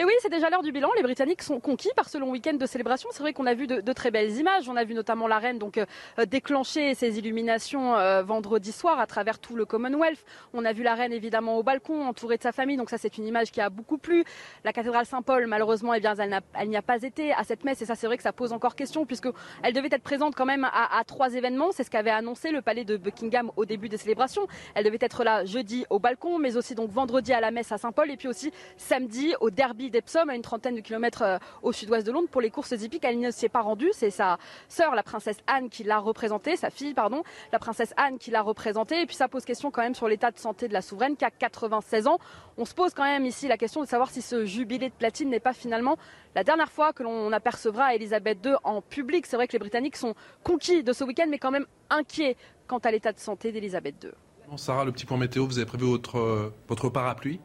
Et 0.00 0.04
oui, 0.04 0.12
c'est 0.20 0.30
déjà 0.30 0.48
l'heure 0.48 0.62
du 0.62 0.70
bilan. 0.70 0.90
Les 0.96 1.02
Britanniques 1.02 1.42
sont 1.42 1.58
conquis 1.58 1.90
par 1.96 2.08
ce 2.08 2.18
long 2.18 2.30
week-end 2.30 2.54
de 2.54 2.66
célébration. 2.66 3.08
C'est 3.12 3.20
vrai 3.20 3.32
qu'on 3.32 3.46
a 3.46 3.54
vu 3.54 3.66
de, 3.66 3.92
très 3.92 4.12
belles 4.12 4.30
images. 4.36 4.68
On 4.68 4.76
a 4.76 4.84
vu 4.84 4.94
notamment 4.94 5.26
la 5.26 5.40
reine 5.40 5.58
donc 5.58 5.76
euh, 5.76 6.24
déclencher 6.24 6.94
ses 6.94 7.18
illuminations 7.18 7.96
euh, 7.96 8.22
vendredi 8.22 8.70
soir 8.70 9.00
à 9.00 9.08
travers 9.08 9.40
tout 9.40 9.56
le 9.56 9.64
Commonwealth. 9.64 10.24
On 10.54 10.64
a 10.64 10.72
vu 10.72 10.84
la 10.84 10.94
reine 10.94 11.12
évidemment 11.12 11.58
au 11.58 11.64
balcon, 11.64 12.06
entourée 12.06 12.36
de 12.36 12.44
sa 12.44 12.52
famille. 12.52 12.76
Donc 12.76 12.90
ça, 12.90 12.96
c'est 12.96 13.18
une 13.18 13.26
image 13.26 13.50
qui 13.50 13.60
a 13.60 13.70
beaucoup 13.70 13.98
plu. 13.98 14.22
La 14.62 14.72
cathédrale 14.72 15.04
Saint-Paul, 15.04 15.48
malheureusement, 15.48 15.92
eh 15.94 15.98
bien, 15.98 16.14
elle 16.54 16.68
n'y 16.68 16.76
a 16.76 16.82
pas 16.82 17.02
été 17.02 17.32
à 17.32 17.42
cette 17.42 17.64
messe. 17.64 17.82
Et 17.82 17.86
ça, 17.86 17.96
c'est 17.96 18.06
vrai 18.06 18.18
que 18.18 18.22
ça 18.22 18.32
pose 18.32 18.52
encore 18.52 18.76
question 18.76 19.04
puisque 19.04 19.26
elle 19.64 19.72
devait 19.72 19.88
être 19.90 20.04
présente 20.04 20.36
quand 20.36 20.46
même 20.46 20.62
à, 20.62 20.96
à 20.96 21.02
trois 21.02 21.34
événements. 21.34 21.72
C'est 21.72 21.82
ce 21.82 21.90
qu'avait 21.90 22.10
annoncé 22.10 22.52
le 22.52 22.62
palais 22.62 22.84
de 22.84 22.96
Buckingham 22.96 23.50
au 23.56 23.64
début 23.64 23.88
des 23.88 23.96
célébrations. 23.96 24.46
Elle 24.76 24.84
devait 24.84 24.98
être 25.00 25.24
là 25.24 25.44
jeudi 25.44 25.86
au 25.90 25.98
balcon, 25.98 26.38
mais 26.38 26.56
aussi 26.56 26.76
donc 26.76 26.88
vendredi 26.88 27.32
à 27.32 27.40
la 27.40 27.50
messe 27.50 27.72
à 27.72 27.78
Saint-Paul 27.78 28.12
et 28.12 28.16
puis 28.16 28.28
aussi 28.28 28.52
samedi 28.76 29.34
au 29.40 29.50
derby 29.50 29.87
d'Epsom, 29.90 30.28
à 30.28 30.34
une 30.34 30.42
trentaine 30.42 30.74
de 30.74 30.80
kilomètres 30.80 31.22
euh, 31.22 31.38
au 31.62 31.72
sud-ouest 31.72 32.06
de 32.06 32.12
Londres, 32.12 32.28
pour 32.30 32.40
les 32.40 32.50
courses 32.50 32.72
hippiques. 32.72 33.04
Elle 33.04 33.20
ne 33.20 33.30
s'y 33.30 33.46
est 33.46 33.48
pas 33.48 33.60
rendue. 33.60 33.90
C'est 33.92 34.10
sa 34.10 34.38
sœur, 34.68 34.94
la 34.94 35.02
princesse 35.02 35.38
Anne, 35.46 35.68
qui 35.68 35.84
l'a 35.84 35.98
représentée, 35.98 36.56
sa 36.56 36.70
fille, 36.70 36.94
pardon, 36.94 37.22
la 37.52 37.58
princesse 37.58 37.94
Anne 37.96 38.18
qui 38.18 38.30
l'a 38.30 38.42
représentée. 38.42 39.02
Et 39.02 39.06
puis 39.06 39.16
ça 39.16 39.28
pose 39.28 39.44
question 39.44 39.70
quand 39.70 39.82
même 39.82 39.94
sur 39.94 40.08
l'état 40.08 40.30
de 40.30 40.38
santé 40.38 40.68
de 40.68 40.72
la 40.72 40.82
souveraine 40.82 41.16
qui 41.16 41.24
a 41.24 41.30
96 41.30 42.06
ans. 42.06 42.18
On 42.56 42.64
se 42.64 42.74
pose 42.74 42.94
quand 42.94 43.04
même 43.04 43.24
ici 43.24 43.48
la 43.48 43.56
question 43.56 43.82
de 43.82 43.86
savoir 43.86 44.10
si 44.10 44.22
ce 44.22 44.44
jubilé 44.44 44.88
de 44.88 44.94
platine 44.94 45.30
n'est 45.30 45.40
pas 45.40 45.52
finalement 45.52 45.96
la 46.34 46.44
dernière 46.44 46.70
fois 46.70 46.92
que 46.92 47.02
l'on 47.02 47.32
apercevra 47.32 47.94
Elisabeth 47.94 48.44
II 48.44 48.54
en 48.64 48.82
public. 48.82 49.26
C'est 49.26 49.36
vrai 49.36 49.46
que 49.46 49.52
les 49.52 49.58
Britanniques 49.58 49.96
sont 49.96 50.14
conquis 50.44 50.82
de 50.82 50.92
ce 50.92 51.04
week-end, 51.04 51.26
mais 51.28 51.38
quand 51.38 51.50
même 51.50 51.66
inquiets 51.90 52.36
quant 52.66 52.78
à 52.78 52.90
l'état 52.90 53.12
de 53.12 53.18
santé 53.18 53.52
d'Elisabeth 53.52 54.04
II. 54.04 54.10
Sarah, 54.56 54.84
le 54.84 54.92
petit 54.92 55.04
point 55.04 55.18
météo, 55.18 55.46
vous 55.46 55.58
avez 55.58 55.66
prévu 55.66 55.84
votre, 55.84 56.18
euh, 56.18 56.54
votre 56.68 56.88
parapluie? 56.88 57.40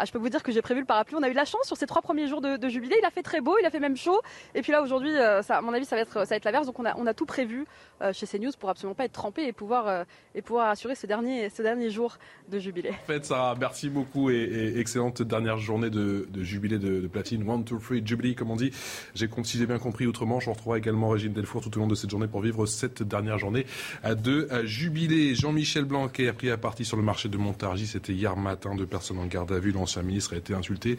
Ah, 0.00 0.06
je 0.06 0.12
peux 0.12 0.18
vous 0.18 0.30
dire 0.30 0.42
que 0.42 0.50
j'ai 0.50 0.62
prévu 0.62 0.80
le 0.80 0.86
parapluie. 0.86 1.14
On 1.14 1.22
a 1.22 1.28
eu 1.28 1.32
de 1.32 1.36
la 1.36 1.44
chance 1.44 1.66
sur 1.66 1.76
ces 1.76 1.84
trois 1.84 2.00
premiers 2.00 2.26
jours 2.26 2.40
de, 2.40 2.68
jubilé. 2.70 2.96
Il 2.98 3.04
a 3.04 3.10
fait 3.10 3.22
très 3.22 3.42
beau, 3.42 3.56
il 3.60 3.66
a 3.66 3.70
fait 3.70 3.80
même 3.80 3.98
chaud. 3.98 4.22
Et 4.54 4.62
puis 4.62 4.72
là, 4.72 4.80
aujourd'hui, 4.80 5.12
euh, 5.14 5.42
à 5.46 5.60
mon 5.60 5.74
avis, 5.74 5.84
ça 5.84 5.94
va 5.94 6.00
être, 6.00 6.26
ça 6.26 6.36
être 6.36 6.44
l'averse. 6.46 6.66
Donc 6.66 6.78
on 6.78 6.86
a, 6.86 6.96
on 6.96 7.06
a 7.06 7.12
tout 7.12 7.26
prévu 7.26 7.66
euh, 8.00 8.10
chez 8.14 8.26
CNews 8.26 8.52
pour 8.58 8.70
absolument 8.70 8.94
pas 8.94 9.04
être 9.04 9.12
trempé 9.12 9.46
et 9.46 9.52
pouvoir, 9.52 9.88
euh, 9.88 10.04
et 10.34 10.40
pouvoir 10.40 10.70
assurer 10.70 10.94
ce 10.94 11.06
dernier, 11.06 11.50
ce 11.50 11.60
dernier 11.60 11.90
jour 11.90 12.16
de 12.48 12.58
jubilé. 12.58 12.92
En 12.92 13.06
fait, 13.06 13.26
Sarah, 13.26 13.54
merci 13.60 13.90
beaucoup 13.90 14.30
et, 14.30 14.78
excellente 14.78 15.20
dernière 15.20 15.58
journée 15.58 15.90
de, 15.90 16.26
jubilé 16.38 16.78
de, 16.78 17.06
platine. 17.06 17.46
One, 17.46 17.64
two, 17.64 17.78
three, 17.78 18.00
jubilee, 18.02 18.34
comme 18.34 18.50
on 18.50 18.56
dit. 18.56 18.70
J'ai, 19.14 19.28
si 19.42 19.58
j'ai 19.58 19.66
bien 19.66 19.78
compris 19.78 20.06
autrement, 20.06 20.40
je 20.40 20.48
retrouverai 20.48 20.78
également 20.78 21.10
Régine 21.10 21.34
Delfour 21.34 21.60
tout 21.60 21.76
au 21.76 21.80
long 21.80 21.88
de 21.88 21.94
cette 21.94 22.08
journée 22.08 22.26
pour 22.26 22.40
vivre 22.40 22.64
cette 22.64 23.02
dernière 23.02 23.36
journée 23.36 23.66
de 24.02 24.48
jubilé. 24.64 25.34
Jean-Michel 25.34 25.84
Blanquer, 25.84 26.32
pris 26.32 26.50
à 26.50 26.56
partie 26.56 26.86
sur 26.86 26.96
le 26.96 27.02
marché 27.02 27.28
de 27.28 27.36
Montargis, 27.36 27.88
c'était 27.88 28.14
hier 28.14 28.34
matin, 28.34 28.74
deux 28.74 28.86
personnes 28.86 29.18
en 29.18 29.26
garde 29.26 29.52
à 29.52 29.58
vue 29.58 29.72
l'ancien 29.90 30.02
ministre 30.02 30.34
a 30.34 30.36
été 30.36 30.54
insulté, 30.54 30.98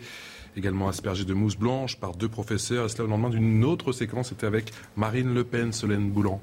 également 0.57 0.89
aspergé 0.89 1.23
de 1.23 1.33
mousse 1.33 1.55
blanche 1.55 1.97
par 1.97 2.13
deux 2.13 2.27
professeurs. 2.27 2.85
Et 2.85 2.89
cela 2.89 3.05
au 3.05 3.07
lendemain 3.07 3.29
d'une 3.29 3.63
autre 3.63 3.93
séquence, 3.93 4.29
c'était 4.29 4.47
avec 4.47 4.73
Marine 4.97 5.33
Le 5.33 5.45
Pen, 5.45 5.71
Solène 5.71 6.09
Boulan. 6.09 6.41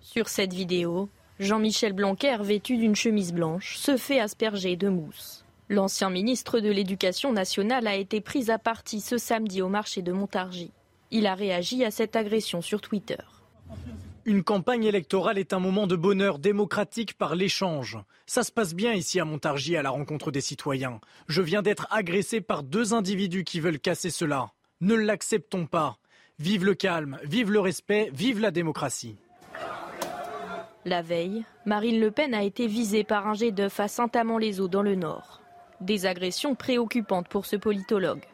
Sur 0.00 0.28
cette 0.28 0.52
vidéo, 0.52 1.08
Jean-Michel 1.38 1.92
Blanquer, 1.92 2.38
vêtu 2.40 2.76
d'une 2.76 2.96
chemise 2.96 3.32
blanche, 3.32 3.76
se 3.76 3.96
fait 3.96 4.18
asperger 4.18 4.74
de 4.74 4.88
mousse. 4.88 5.44
L'ancien 5.68 6.10
ministre 6.10 6.58
de 6.58 6.70
l'Éducation 6.70 7.32
nationale 7.32 7.86
a 7.86 7.94
été 7.94 8.20
pris 8.20 8.50
à 8.50 8.58
partie 8.58 9.00
ce 9.00 9.18
samedi 9.18 9.62
au 9.62 9.68
marché 9.68 10.02
de 10.02 10.10
Montargis. 10.10 10.72
Il 11.12 11.26
a 11.26 11.34
réagi 11.34 11.84
à 11.84 11.92
cette 11.92 12.16
agression 12.16 12.62
sur 12.62 12.80
Twitter. 12.80 13.22
Une 14.28 14.42
campagne 14.42 14.82
électorale 14.82 15.38
est 15.38 15.52
un 15.52 15.60
moment 15.60 15.86
de 15.86 15.94
bonheur 15.94 16.40
démocratique 16.40 17.16
par 17.16 17.36
l'échange. 17.36 17.96
Ça 18.26 18.42
se 18.42 18.50
passe 18.50 18.74
bien 18.74 18.92
ici 18.92 19.20
à 19.20 19.24
Montargis 19.24 19.76
à 19.76 19.82
la 19.82 19.90
rencontre 19.90 20.32
des 20.32 20.40
citoyens. 20.40 21.00
Je 21.28 21.42
viens 21.42 21.62
d'être 21.62 21.86
agressé 21.92 22.40
par 22.40 22.64
deux 22.64 22.92
individus 22.92 23.44
qui 23.44 23.60
veulent 23.60 23.78
casser 23.78 24.10
cela. 24.10 24.50
Ne 24.80 24.96
l'acceptons 24.96 25.66
pas. 25.66 25.98
Vive 26.40 26.64
le 26.64 26.74
calme, 26.74 27.18
vive 27.22 27.52
le 27.52 27.60
respect, 27.60 28.10
vive 28.12 28.40
la 28.40 28.50
démocratie. 28.50 29.16
La 30.84 31.02
veille, 31.02 31.44
Marine 31.64 32.00
Le 32.00 32.10
Pen 32.10 32.34
a 32.34 32.42
été 32.42 32.66
visée 32.66 33.04
par 33.04 33.28
un 33.28 33.34
jet 33.34 33.52
d'œuf 33.52 33.78
à 33.78 33.86
Saint-Amand-les-Eaux 33.86 34.66
dans 34.66 34.82
le 34.82 34.96
Nord. 34.96 35.40
Des 35.80 36.04
agressions 36.04 36.56
préoccupantes 36.56 37.28
pour 37.28 37.46
ce 37.46 37.54
politologue. 37.54 38.24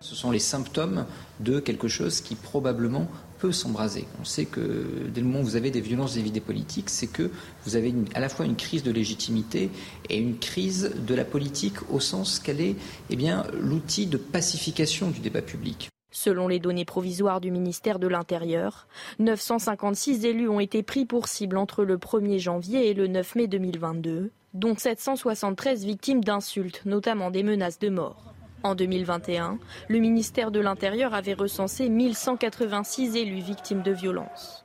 Ce 0.00 0.16
sont 0.16 0.32
les 0.32 0.40
symptômes 0.40 1.06
de 1.38 1.60
quelque 1.60 1.86
chose 1.86 2.20
qui 2.20 2.34
probablement 2.34 3.08
s'embraser. 3.52 4.06
On 4.20 4.24
sait 4.24 4.44
que 4.44 5.08
dès 5.12 5.20
le 5.20 5.26
moment 5.26 5.40
où 5.40 5.44
vous 5.44 5.56
avez 5.56 5.70
des 5.70 5.80
violences 5.80 6.16
vis 6.16 6.30
des 6.30 6.40
politiques, 6.40 6.90
c'est 6.90 7.06
que 7.06 7.30
vous 7.64 7.76
avez 7.76 7.94
à 8.14 8.20
la 8.20 8.28
fois 8.28 8.46
une 8.46 8.56
crise 8.56 8.82
de 8.82 8.90
légitimité 8.90 9.70
et 10.08 10.18
une 10.18 10.38
crise 10.38 10.92
de 11.06 11.14
la 11.14 11.24
politique 11.24 11.76
au 11.90 12.00
sens 12.00 12.38
qu'elle 12.38 12.60
est 12.60 12.76
eh 13.10 13.16
l'outil 13.60 14.06
de 14.06 14.16
pacification 14.16 15.10
du 15.10 15.20
débat 15.20 15.42
public. 15.42 15.88
Selon 16.12 16.48
les 16.48 16.60
données 16.60 16.84
provisoires 16.84 17.40
du 17.40 17.50
ministère 17.50 17.98
de 17.98 18.06
l'Intérieur, 18.06 18.86
956 19.18 20.24
élus 20.24 20.48
ont 20.48 20.60
été 20.60 20.82
pris 20.82 21.04
pour 21.04 21.28
cible 21.28 21.58
entre 21.58 21.84
le 21.84 21.98
1er 21.98 22.38
janvier 22.38 22.88
et 22.88 22.94
le 22.94 23.06
9 23.06 23.34
mai 23.34 23.46
2022, 23.48 24.30
dont 24.54 24.76
773 24.76 25.84
victimes 25.84 26.24
d'insultes, 26.24 26.82
notamment 26.86 27.30
des 27.30 27.42
menaces 27.42 27.78
de 27.78 27.90
mort. 27.90 28.35
En 28.66 28.74
2021, 28.74 29.60
le 29.86 29.98
ministère 30.00 30.50
de 30.50 30.58
l'Intérieur 30.58 31.14
avait 31.14 31.34
recensé 31.34 31.88
1186 31.88 33.14
élus 33.14 33.40
victimes 33.40 33.82
de 33.82 33.92
violences. 33.92 34.64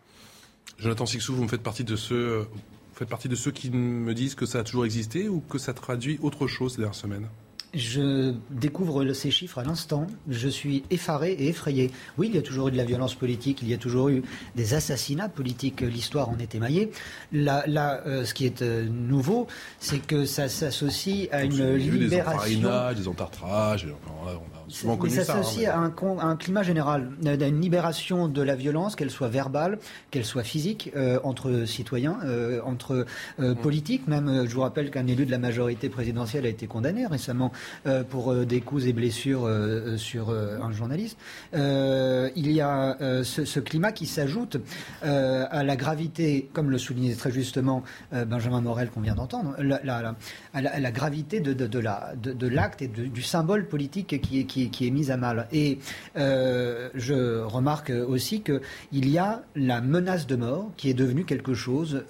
Jonathan 0.79 1.05
Sixou, 1.05 1.35
vous 1.35 1.43
me 1.43 1.47
faites 1.47 1.61
partie 1.61 1.83
de 1.83 1.95
ceux, 1.95 2.47
faites 2.95 3.09
partie 3.09 3.29
de 3.29 3.35
ceux 3.35 3.51
qui 3.51 3.69
me 3.69 4.15
disent 4.15 4.33
que 4.33 4.47
ça 4.47 4.57
a 4.57 4.63
toujours 4.63 4.85
existé 4.85 5.29
ou 5.29 5.39
que 5.47 5.59
ça 5.59 5.75
traduit 5.75 6.17
autre 6.23 6.47
chose 6.47 6.71
ces 6.71 6.77
dernières 6.79 6.95
semaines? 6.95 7.27
Je 7.73 8.33
découvre 8.49 9.13
ces 9.13 9.31
chiffres 9.31 9.59
à 9.59 9.63
l'instant. 9.63 10.07
Je 10.27 10.47
suis 10.47 10.83
effaré 10.89 11.31
et 11.31 11.47
effrayé. 11.47 11.91
Oui, 12.17 12.27
il 12.27 12.35
y 12.35 12.37
a 12.37 12.41
toujours 12.41 12.67
eu 12.67 12.71
de 12.71 12.77
la 12.77 12.83
violence 12.83 13.15
politique, 13.15 13.59
il 13.61 13.69
y 13.69 13.73
a 13.73 13.77
toujours 13.77 14.09
eu 14.09 14.23
des 14.55 14.73
assassinats 14.73 15.29
politiques. 15.29 15.81
L'histoire 15.81 16.29
en 16.29 16.37
est 16.39 16.55
émaillée. 16.55 16.91
Là, 17.31 17.63
là 17.67 18.01
euh, 18.05 18.25
ce 18.25 18.33
qui 18.33 18.45
est 18.45 18.61
euh, 18.61 18.87
nouveau, 18.87 19.47
c'est 19.79 19.99
que 19.99 20.25
ça 20.25 20.49
s'associe 20.49 21.29
à 21.31 21.43
une 21.43 21.75
libération. 21.75 22.89
Des 22.89 23.01
des 23.01 23.07
entartrages, 23.07 23.87
on 24.07 24.27
a, 24.27 24.60
souvent 24.71 24.97
connu 24.97 25.13
ça. 25.13 25.23
s'associe 25.23 25.69
à, 25.69 25.77
un, 25.77 25.93
un 26.19 26.35
climat 26.35 26.63
général, 26.63 27.11
à 27.25 27.47
une 27.47 27.61
libération 27.61 28.27
de 28.27 28.41
la 28.41 28.55
violence, 28.55 28.95
qu'elle 28.95 29.11
soit 29.11 29.29
verbale, 29.29 29.79
qu'elle 30.09 30.25
soit 30.25 30.43
physique, 30.43 30.91
euh, 30.95 31.19
entre 31.23 31.65
citoyens, 31.65 32.17
entre 32.65 33.05
mm. 33.39 33.55
politiques. 33.55 34.07
Même, 34.07 34.45
je 34.47 34.53
vous 34.53 34.61
rappelle 34.61 34.91
qu'un 34.91 35.07
élu 35.07 35.25
de 35.25 35.31
la 35.31 35.37
majorité 35.37 35.89
présidentielle 35.89 36.45
a 36.45 36.49
été 36.49 36.67
condamné 36.67 37.05
récemment 37.05 37.51
euh, 37.85 38.03
pour 38.03 38.31
euh, 38.31 38.45
des 38.45 38.61
coups 38.61 38.85
et 38.85 38.93
blessures 38.93 39.45
euh, 39.45 39.97
sur 39.97 40.31
un 40.31 40.71
journaliste. 40.71 41.17
il 41.53 42.51
y 42.51 42.61
a 42.61 42.97
ce, 43.23 43.59
climat 43.59 43.91
qui 43.91 44.05
s'ajoute 44.05 44.57
à 45.01 45.63
la 45.63 45.75
gravité, 45.75 46.49
comme 46.53 46.69
le 46.69 46.77
soulignait 46.77 47.15
très 47.15 47.31
justement 47.31 47.83
Benjamin 48.11 48.61
Morel 48.61 48.89
qu'on 48.89 49.01
vient 49.01 49.15
d'entendre, 49.15 49.55
la, 49.59 50.15
à 50.53 50.79
la, 50.79 50.91
gravité 50.91 51.39
de, 51.39 51.53
de, 51.53 51.67
de 51.67 52.47
l'acte 52.47 52.81
et 52.81 52.87
du 52.87 53.21
symbole 53.21 53.67
politique 53.67 54.21
qui 54.21 54.39
est, 54.39 54.45
qui, 54.45 54.60
qui 54.69 54.87
est 54.87 54.91
mis 54.91 55.11
à 55.11 55.17
mal. 55.17 55.47
Et 55.51 55.79
je 56.15 57.41
remarque 57.41 57.91
aussi 57.91 58.41
qu'il 58.41 59.09
y 59.09 59.17
a 59.17 59.43
la 59.55 59.81
menace 59.81 60.27
de 60.27 60.35
mort 60.35 60.71
qui 60.77 60.89
est 60.89 60.93
devenue 60.93 61.25
quelque 61.25 61.53
chose 61.53 62.03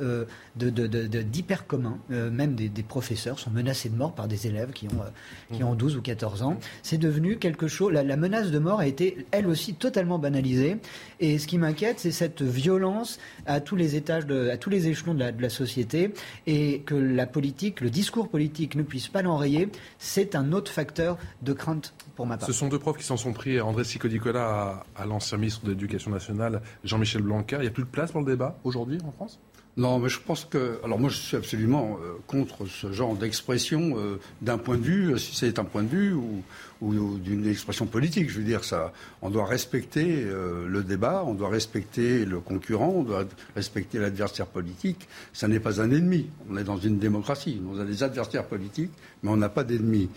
d'hyper 0.56 1.68
commun. 1.68 1.98
même 2.10 2.56
des, 2.56 2.70
des, 2.70 2.84
professeurs 2.84 3.40
sont 3.40 3.52
menacés 3.52 3.90
de 3.90 3.96
mort 3.96 4.14
par 4.14 4.28
des 4.28 4.48
élèves 4.48 4.72
qui 4.72 4.88
ont, 4.88 5.56
qui 5.56 5.64
ont 5.64 5.76
12 5.76 5.98
ou 5.98 6.02
14 6.02 6.44
ans. 6.44 6.58
C'est 6.84 6.98
devenu 6.98 7.38
quelque 7.38 7.68
chose. 7.68 7.92
La, 7.94 8.16
menace 8.16 8.52
de 8.52 8.60
mort 8.60 8.80
a 8.80 8.88
été, 8.88 9.26
elle 9.32 9.48
aussi, 9.48 9.74
totalement 9.74 10.20
banalisée. 10.20 10.78
Et 11.20 11.38
ce 11.40 11.48
qui 11.48 11.58
m'inquiète, 11.58 12.00
c'est 12.00 12.12
cette 12.12 12.42
violence 12.42 13.20
à 13.46 13.60
tous 13.60 13.76
les 13.76 13.96
étages, 13.96 14.26
de, 14.26 14.50
à 14.50 14.58
tous 14.58 14.70
les 14.70 14.88
échelons 14.88 15.14
de 15.14 15.20
la, 15.20 15.32
de 15.32 15.42
la, 15.42 15.50
société, 15.50 16.14
et 16.48 16.82
que 16.82 16.96
la 16.96 17.26
politique, 17.26 17.82
le 17.82 17.90
discours 17.90 18.30
politique 18.30 18.76
ne 18.76 18.84
puisse 18.84 19.08
pas 19.08 19.22
l'enrayer. 19.22 19.70
C'est 20.00 20.36
un 20.36 20.54
autre 20.54 20.72
facteur 20.72 21.18
de 21.42 21.54
crainte 21.54 21.94
pour 22.16 22.26
ma 22.26 22.38
part. 22.38 22.48
Ce 22.48 22.54
sont 22.54 22.68
deux 22.68 22.80
profs 22.80 22.98
qui 22.98 23.04
s'en 23.04 23.18
sont 23.18 23.34
pris, 23.34 23.60
André 23.60 23.84
Sicodicola 23.84 24.84
à, 24.96 25.02
à 25.02 25.06
l'ancien 25.06 25.38
ministre 25.38 25.66
de 25.66 25.72
l'Éducation 25.72 26.12
nationale, 26.12 26.62
Jean-Michel 26.84 27.22
Blanquer. 27.22 27.58
Il 27.58 27.62
n'y 27.62 27.68
a 27.68 27.72
plus 27.72 27.84
de 27.84 27.90
place 27.90 28.12
pour 28.12 28.22
le 28.22 28.28
débat 28.28 28.58
aujourd'hui 28.64 28.98
en 29.06 29.12
France? 29.12 29.40
Non, 29.78 30.00
mais 30.00 30.10
je 30.10 30.20
pense 30.20 30.44
que. 30.44 30.80
Alors, 30.84 31.00
moi, 31.00 31.10
je 31.10 31.16
suis 31.16 31.38
absolument 31.38 31.98
euh, 32.04 32.16
contre 32.28 32.66
ce 32.66 32.92
genre 32.92 33.16
d'expression 33.16 33.94
euh, 33.96 34.20
d'un 34.42 34.58
point 34.58 34.78
de 34.78 34.84
vue, 34.84 35.18
si 35.18 35.34
c'est 35.34 35.60
un 35.60 35.64
point 35.64 35.84
de 35.84 35.88
vue 35.88 36.14
ou, 36.14 36.44
d'une 36.82 37.48
expression 37.48 37.86
politique. 37.86 38.30
Je 38.30 38.40
veux 38.40 38.44
dire, 38.44 38.66
ça, 38.66 38.92
on 39.22 39.30
doit 39.30 39.46
respecter 39.46 40.24
euh, 40.26 40.68
le 40.68 40.84
débat, 40.84 41.24
on 41.26 41.36
doit 41.36 41.50
respecter 41.50 42.26
le 42.26 42.40
concurrent, 42.40 42.90
on 42.90 43.04
doit 43.04 43.24
respecter 43.56 43.98
l'adversaire 43.98 44.48
politique. 44.48 45.08
Ça 45.32 45.48
n'est 45.48 45.60
pas 45.60 45.80
un 45.80 45.90
ennemi. 45.90 46.28
On 46.50 46.58
est 46.58 46.64
dans 46.66 46.78
une 46.78 46.98
démocratie. 46.98 47.62
On 47.72 47.80
a 47.80 47.86
des 47.86 48.04
adversaires 48.04 48.46
politiques, 48.46 48.92
mais 49.24 49.30
on 49.30 49.38
n'a 49.38 49.50
pas 49.50 49.64
d'ennemis. 49.64 50.10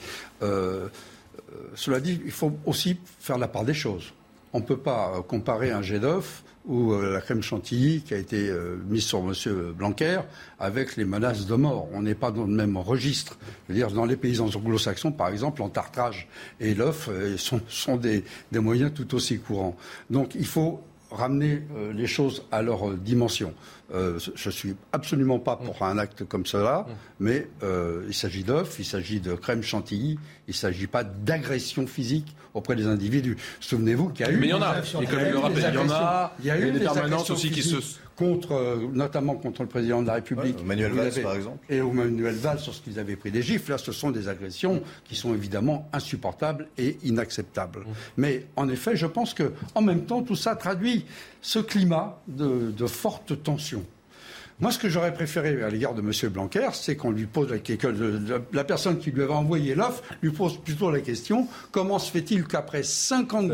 cela 1.75 2.01
dit, 2.01 2.21
il 2.25 2.33
faut 2.33 2.53
aussi 2.65 2.97
faire 3.21 3.39
la 3.39 3.47
part 3.47 3.65
des 3.65 3.75
choses. 3.75 4.13
on 4.53 4.61
ne 4.61 4.65
peut 4.65 4.79
pas 4.79 5.23
comparer 5.29 5.71
un 5.71 5.83
jet 5.83 6.01
d'œuf 6.01 6.43
ou 6.67 6.93
euh, 6.93 7.13
la 7.13 7.21
crème 7.21 7.43
chantilly 7.43 8.01
qui 8.03 8.15
a 8.15 8.17
été 8.17 8.49
euh, 8.49 8.77
mise 8.89 9.05
sur 9.05 9.19
M. 9.19 9.73
Blanquer 9.77 10.21
avec 10.59 10.97
les 10.97 11.05
menaces 11.05 11.47
de 11.47 11.55
mort. 11.55 11.89
On 11.93 12.03
n'est 12.03 12.15
pas 12.15 12.31
dans 12.31 12.45
le 12.45 12.55
même 12.55 12.77
registre. 12.77 13.37
Je 13.69 13.73
veux 13.73 13.79
dire, 13.79 13.91
dans 13.91 14.07
les 14.07 14.17
paysans 14.17 14.49
anglo-saxons, 14.55 15.13
par 15.13 15.29
exemple, 15.29 15.61
l'entartrage 15.61 16.29
et 16.61 16.75
l'œuf 16.75 17.09
euh, 17.11 17.37
sont, 17.37 17.97
des, 17.97 18.25
moyens 18.53 18.93
tout 18.95 19.15
aussi 19.15 19.39
courants. 19.39 19.77
Donc 20.09 20.35
il 20.35 20.47
faut 20.47 20.81
ramener 21.15 21.63
les 21.93 22.07
choses 22.07 22.45
à 22.51 22.63
leur 22.63 22.95
dimension. 22.95 23.55
Euh, 23.93 24.19
je 24.19 24.49
ne 24.49 24.53
suis 24.53 24.75
absolument 24.93 25.39
pas 25.39 25.57
pour 25.57 25.83
un 25.83 25.99
acte 25.99 26.25
comme 26.25 26.47
cela, 26.47 26.87
mais 27.21 27.49
euh, 27.63 28.05
il 28.09 28.15
s'agit 28.15 28.43
d'œufs, 28.43 28.77
il 28.79 28.85
s'agit 28.85 29.21
de 29.21 29.35
crème 29.35 29.63
chantilly, 29.63 30.19
il 30.49 30.51
ne 30.51 30.55
s'agit 30.55 30.87
pas 30.87 31.05
d'agression 31.05 31.87
physique 31.87 32.35
auprès 32.55 32.77
des 32.77 32.87
individus. 32.87 33.37
Souvenez-vous 33.61 34.09
qu'il 34.09 34.27
y 34.27 34.29
a 34.29 34.33
eu. 34.33 34.37
Mais 34.39 34.47
il 34.47 34.51
y 34.51 34.55
en 34.55 34.63
a, 34.63 34.77
il 34.81 35.75
y 35.75 35.79
en 35.79 35.91
a. 35.91 36.33
Il 36.41 36.47
y 36.47 36.51
a 36.51 36.59
eu 36.59 36.73
des 36.73 36.81
permanences 36.81 37.31
aussi 37.31 37.51
qui 37.51 37.63
se 37.63 37.77
contre, 38.17 38.53
euh, 38.53 38.89
notamment 38.93 39.35
contre 39.35 39.63
le 39.63 39.69
président 39.69 40.03
de 40.03 40.07
la 40.07 40.15
République. 40.15 40.65
Manuel 40.65 40.93
Valls, 40.93 41.23
par 41.23 41.35
exemple. 41.35 41.65
Et 41.69 41.81
au 41.81 41.93
Manuel 41.93 42.35
Valls, 42.35 42.61
sur 42.61 42.75
ce 42.75 42.81
qu'ils 42.81 42.99
avaient 42.99 43.17
pris 43.17 43.31
des 43.31 43.43
gifles. 43.43 43.71
Là, 43.71 43.79
ce 43.79 43.93
sont 43.93 44.11
des 44.11 44.29
agressions 44.29 44.83
qui 45.05 45.17
sont 45.17 45.35
évidemment 45.35 45.89
insupportables 45.93 46.69
et 46.79 46.99
inacceptables. 47.05 47.81
Mmh. 47.81 47.93
Mais 48.17 48.47
en 48.57 48.69
effet, 48.69 48.97
je 48.97 49.07
pense 49.07 49.35
que, 49.35 49.53
en 49.75 49.83
même 49.83 50.05
temps, 50.07 50.23
tout 50.23 50.37
ça 50.37 50.57
traduit 50.57 51.05
ce 51.41 51.59
climat 51.59 52.21
de, 52.29 52.71
de 52.71 52.87
forte 52.87 53.43
tension. 53.43 53.85
Moi, 54.61 54.71
ce 54.71 54.79
que 54.79 54.89
j'aurais 54.89 55.13
préféré 55.13 55.61
à 55.65 55.69
l'égard 55.69 55.95
de 55.95 56.01
M. 56.01 56.13
Blanquer, 56.31 56.69
c'est 56.75 56.97
qu'on 56.97 57.11
lui 57.11 57.27
pose 57.27 57.51
la, 57.51 57.59
question, 57.59 57.93
la 58.53 58.65
personne 58.65 58.99
qui 58.99 59.11
lui 59.11 59.23
avait 59.23 59.33
envoyé 59.33 59.75
l'offre 59.75 60.05
lui 60.23 60.31
pose 60.31 60.59
plutôt 60.59 60.93
la 60.93 61.01
question 61.01 61.49
comment 61.73 61.99
se 61.99 62.11
fait-il 62.13 62.47
qu'après 62.47 62.85
50 62.85 63.49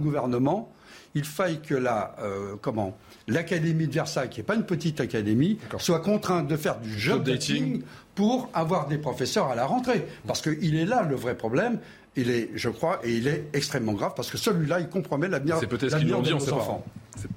gouvernements, 0.00 0.72
il 1.14 1.24
faille 1.24 1.60
que 1.60 1.74
la, 1.74 2.16
euh, 2.20 2.56
comment, 2.60 2.96
l'Académie 3.28 3.86
de 3.86 3.92
Versailles, 3.92 4.28
qui 4.28 4.40
n'est 4.40 4.44
pas 4.44 4.56
une 4.56 4.66
petite 4.66 5.00
académie, 5.00 5.58
soit 5.78 6.00
contrainte 6.00 6.48
de 6.48 6.56
faire 6.56 6.78
du 6.78 6.98
job 6.98 7.24
dating 7.24 7.82
pour 8.14 8.50
avoir 8.52 8.88
des 8.88 8.98
professeurs 8.98 9.48
à 9.48 9.54
la 9.54 9.66
rentrée. 9.66 10.06
Parce 10.26 10.42
qu'il 10.42 10.76
est 10.76 10.86
là 10.86 11.02
le 11.02 11.14
vrai 11.16 11.36
problème. 11.36 11.78
Il 12.16 12.30
est, 12.30 12.50
je 12.54 12.68
crois, 12.68 13.00
et 13.02 13.16
il 13.16 13.26
est 13.26 13.46
extrêmement 13.52 13.92
grave 13.92 14.12
parce 14.14 14.30
que 14.30 14.38
celui-là, 14.38 14.80
il 14.80 14.88
compromet 14.88 15.28
l'avenir 15.28 15.56
C'est 15.58 15.66
peut-être 15.66 15.90
ce 15.90 15.96
qu'ils 15.96 16.14
ont 16.14 16.22
dit, 16.22 16.32
on 16.32 16.36
enfants. 16.36 16.84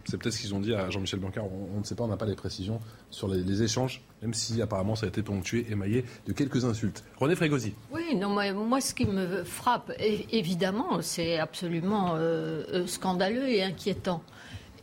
C'est 0.06 0.18
peut-être 0.18 0.34
ce 0.34 0.42
qu'ils 0.42 0.56
ont 0.56 0.60
dit 0.60 0.74
à 0.74 0.90
Jean-Michel 0.90 1.20
Blanquer. 1.20 1.40
On, 1.40 1.80
ne 1.80 1.84
sait 1.84 1.96
pas, 1.96 2.04
on 2.04 2.08
n'a 2.08 2.18
pas 2.18 2.26
les 2.26 2.36
précisions 2.36 2.80
sur 3.10 3.28
les, 3.28 3.64
échanges, 3.64 4.02
même 4.22 4.34
si 4.34 4.62
apparemment 4.62 4.96
ça 4.96 5.06
a 5.06 5.10
été 5.10 5.22
ponctué, 5.22 5.66
émaillé 5.70 6.06
de 6.28 6.34
quelques 6.34 6.66
insultes. 6.66 7.04
René 7.20 7.36
Frégosi. 7.36 7.74
Oui, 7.92 8.16
non, 8.16 8.30
moi, 8.30 8.52
moi 8.54 8.82
ce 8.82 8.94
qui 8.94 9.06
me 9.06 9.44
frappe, 9.44 9.92
évidemment, 10.00 11.02
c'est 11.02 11.38
absolument 11.38 12.16
euh, 12.16 12.64
euh, 12.74 12.88
scandaleux 12.88 13.48
et 13.50 13.64
inquiétant. 13.64 14.24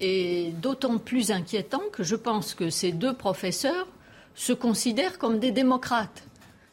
Et 0.00 0.52
d'autant 0.60 0.98
plus 0.98 1.30
inquiétant 1.30 1.82
que 1.92 2.02
je 2.02 2.16
pense 2.16 2.54
que 2.54 2.70
ces 2.70 2.92
deux 2.92 3.14
professeurs 3.14 3.86
se 4.34 4.52
considèrent 4.52 5.18
comme 5.18 5.38
des 5.38 5.52
démocrates. 5.52 6.24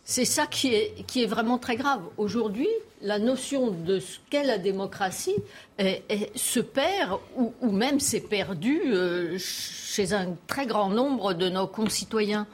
C'est 0.04 0.26
ça 0.26 0.48
qui 0.48 0.74
est, 0.74 1.26
vraiment 1.26 1.58
très 1.58 1.76
grave. 1.76 2.02
Aujourd'hui, 2.18 2.68
la 3.02 3.20
notion 3.20 3.72
de 3.72 4.00
ce 4.00 4.18
qu'est 4.30 4.44
la 4.44 4.58
démocratie 4.58 5.36
se 6.36 6.60
perd 6.60 7.20
ou, 7.36 7.72
même 7.72 8.00
s'est 8.00 8.22
perdue 8.22 8.82
euh, 8.88 9.38
chez 9.38 10.14
un 10.14 10.36
très 10.48 10.66
grand 10.66 10.90
nombre 10.90 11.34
de 11.34 11.50
nos 11.50 11.68
concitoyens. 11.68 12.48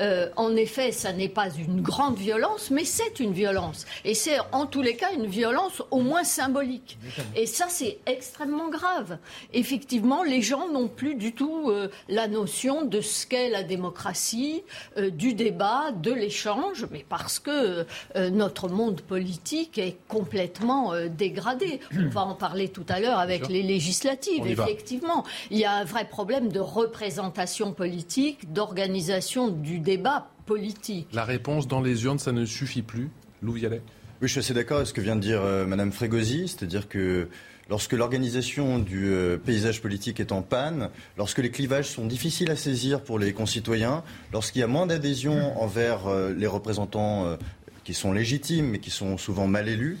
Euh, 0.00 0.28
en 0.36 0.56
effet, 0.56 0.92
ça 0.92 1.12
n'est 1.12 1.28
pas 1.28 1.48
une 1.50 1.80
grande 1.80 2.16
violence, 2.16 2.70
mais 2.70 2.84
c'est 2.84 3.20
une 3.20 3.32
violence. 3.32 3.86
Et 4.04 4.14
c'est 4.14 4.38
en 4.52 4.66
tous 4.66 4.82
les 4.82 4.96
cas 4.96 5.12
une 5.12 5.26
violence 5.26 5.82
au 5.90 6.00
moins 6.00 6.24
symbolique. 6.24 6.98
Et 7.36 7.46
ça, 7.46 7.66
c'est 7.68 7.98
extrêmement 8.06 8.68
grave. 8.68 9.18
Effectivement, 9.52 10.22
les 10.22 10.42
gens 10.42 10.68
n'ont 10.68 10.88
plus 10.88 11.14
du 11.14 11.32
tout 11.32 11.70
euh, 11.70 11.88
la 12.08 12.28
notion 12.28 12.84
de 12.84 13.00
ce 13.00 13.26
qu'est 13.26 13.50
la 13.50 13.62
démocratie, 13.62 14.62
euh, 14.96 15.10
du 15.10 15.34
débat, 15.34 15.92
de 15.92 16.12
l'échange, 16.12 16.86
mais 16.90 17.04
parce 17.08 17.38
que 17.38 17.86
notre 18.14 18.68
monde 18.68 19.00
politique 19.00 19.78
est 19.78 19.96
complètement 20.08 20.92
dégradé. 21.08 21.80
On 21.96 22.08
va 22.08 22.22
en 22.22 22.34
parler 22.34 22.68
tout 22.68 22.84
à 22.88 23.00
l'heure 23.00 23.18
avec 23.18 23.48
les 23.48 23.62
législatives, 23.62 24.46
effectivement. 24.46 25.24
Il 25.50 25.58
y 25.58 25.64
a 25.64 25.72
un 25.72 25.84
vrai 25.84 26.06
problème 26.06 26.50
de 26.50 26.60
représentation 26.60 27.72
politique, 27.72 28.52
d'organisation 28.52 29.48
du 29.48 29.78
débat 29.84 30.30
politique. 30.46 31.08
La 31.12 31.24
réponse 31.24 31.68
dans 31.68 31.80
les 31.80 32.04
urnes, 32.04 32.18
ça 32.18 32.32
ne 32.32 32.44
suffit 32.44 32.82
plus 32.82 33.10
Lou 33.42 33.52
Vialet 33.52 33.82
Oui, 34.20 34.28
je 34.28 34.32
suis 34.32 34.40
assez 34.40 34.54
d'accord 34.54 34.78
avec 34.78 34.88
ce 34.88 34.94
que 34.94 35.00
vient 35.00 35.16
de 35.16 35.20
dire 35.20 35.42
euh, 35.42 35.66
Madame 35.66 35.92
Frégosi, 35.92 36.48
c'est-à-dire 36.48 36.88
que 36.88 37.28
lorsque 37.68 37.92
l'organisation 37.92 38.78
du 38.78 39.08
euh, 39.08 39.36
paysage 39.36 39.82
politique 39.82 40.20
est 40.20 40.32
en 40.32 40.42
panne, 40.42 40.88
lorsque 41.16 41.38
les 41.38 41.50
clivages 41.50 41.88
sont 41.88 42.06
difficiles 42.06 42.50
à 42.50 42.56
saisir 42.56 43.02
pour 43.02 43.18
les 43.18 43.32
concitoyens, 43.32 44.02
lorsqu'il 44.32 44.60
y 44.60 44.62
a 44.62 44.66
moins 44.66 44.86
d'adhésion 44.86 45.60
envers 45.60 46.06
euh, 46.06 46.32
les 46.32 46.46
représentants 46.46 47.36
qui 47.84 47.92
sont 47.92 48.12
légitimes 48.12 48.70
mais 48.70 48.78
qui 48.78 48.90
sont 48.90 49.18
souvent 49.18 49.46
mal 49.46 49.68
élus, 49.68 49.98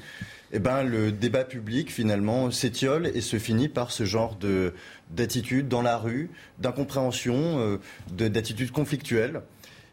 eh 0.52 0.58
ben, 0.58 0.82
le 0.82 1.12
débat 1.12 1.44
public 1.44 1.92
finalement 1.92 2.50
s'étiole 2.50 3.10
et 3.14 3.20
se 3.20 3.38
finit 3.38 3.68
par 3.68 3.90
ce 3.90 4.04
genre 4.04 4.38
d'attitude 5.10 5.68
dans 5.68 5.82
la 5.82 5.98
rue, 5.98 6.30
d'incompréhension, 6.60 7.78
d'attitude 8.12 8.70
conflictuelle. 8.70 9.42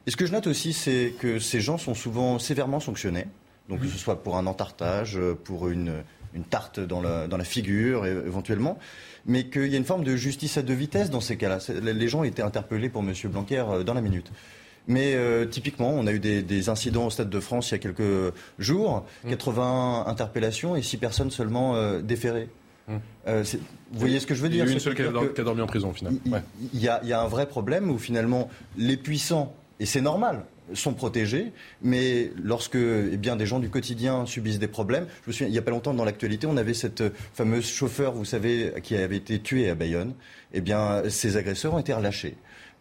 Et 0.08 0.12
ce 0.12 0.18
que 0.18 0.26
je 0.26 0.32
note 0.32 0.48
aussi, 0.48 0.74
c'est 0.74 1.14
que 1.20 1.40
ces 1.40 1.62
gens 1.62 1.78
sont 1.78 1.94
souvent 1.94 2.40
sévèrement 2.40 2.80
sanctionnés. 2.80 3.28
Donc, 3.70 3.82
que 3.82 3.88
ce 3.88 3.98
soit 3.98 4.22
pour 4.22 4.38
un 4.38 4.48
entartage, 4.48 5.20
pour 5.44 5.70
une, 5.70 6.04
tarte 6.50 6.80
dans 6.80 7.02
la, 7.02 7.28
dans 7.28 7.38
la 7.38 7.44
figure, 7.44 8.06
éventuellement. 8.06 8.78
Mais 9.26 9.46
qu'il 9.46 9.68
y 9.68 9.76
a 9.76 9.78
une 9.78 9.86
forme 9.86 10.04
de 10.04 10.16
justice 10.16 10.58
à 10.58 10.62
deux 10.62 10.74
vitesses 10.74 11.10
dans 11.10 11.22
ces 11.22 11.38
cas-là. 11.38 11.60
Les 11.82 12.08
gens 12.08 12.24
étaient 12.24 12.42
interpellés 12.42 12.90
pour 12.90 13.02
M. 13.02 13.14
Blanquer 13.26 13.60
euh, 13.60 13.84
dans 13.84 13.94
la 13.94 14.02
minute. 14.02 14.32
Mais 14.88 15.14
euh, 15.14 15.46
typiquement, 15.46 15.92
on 15.92 16.08
a 16.08 16.12
eu 16.12 16.20
des, 16.20 16.70
incidents 16.70 17.06
au 17.06 17.10
Stade 17.12 17.30
de 17.30 17.40
France 17.40 17.70
il 17.70 17.74
y 17.74 17.76
a 17.76 17.78
quelques 17.78 18.34
jours, 18.58 19.06
80 19.30 20.06
mmh. 20.06 20.10
interpellations 20.10 20.76
et 20.76 20.82
6 20.82 20.98
personnes 20.98 21.32
seulement 21.32 21.76
euh, 21.76 22.02
déférées. 22.02 22.50
Mmh. 22.88 22.96
vous 23.28 24.00
voyez 24.00 24.20
ce 24.20 24.26
que 24.26 24.34
je 24.34 24.42
veux 24.42 24.50
dire 24.50 24.66
Il 24.66 24.70
y 24.70 24.72
a 24.72 24.74
une 24.74 24.80
seule 24.80 24.96
qui 24.96 25.04
a, 25.04 25.44
dormi 25.44 25.62
en 25.62 25.68
prison, 25.68 25.94
finalement. 25.94 26.20
Il, 26.74 26.82
y 26.82 26.88
a, 26.88 27.00
il 27.04 27.10
y 27.10 27.14
a 27.14 27.22
un 27.22 27.28
vrai 27.28 27.46
problème 27.46 27.92
où 27.92 28.00
finalement 28.00 28.50
les 28.76 28.98
puissants 28.98 29.56
et 29.82 29.86
c'est 29.88 30.02
normal, 30.02 30.46
sont 30.76 30.94
protégés, 30.94 31.52
mais 31.82 32.32
lorsque 32.42 32.76
eh 32.76 33.18
des 33.36 33.48
gens 33.48 33.60
du 33.60 33.72
quotidien 33.72 34.28
subissent 34.28 34.60
des 34.60 34.68
problèmes, 34.68 35.08
je 35.26 35.32
me 35.32 35.34
il 35.50 35.52
n'y 35.52 35.58
a 35.58 35.64
pas 35.64 35.72
longtemps 35.72 35.96
dans 35.96 36.06
l'actualité, 36.06 36.46
on 36.46 36.56
avait 36.56 36.76
cette 36.76 37.04
fameuse 37.34 37.68
chauffeur, 37.68 38.14
vous 38.14 38.24
savez, 38.24 38.74
qui 38.84 38.96
avait 38.96 39.18
été 39.18 39.40
tué 39.40 39.72
à 39.72 39.76
Bayonne, 39.76 40.14
eh 40.54 40.62
bien, 40.62 41.02
ces 41.10 41.36
agresseurs 41.36 41.74
ont 41.74 41.80
été 41.80 41.94
relâchés. 41.94 42.36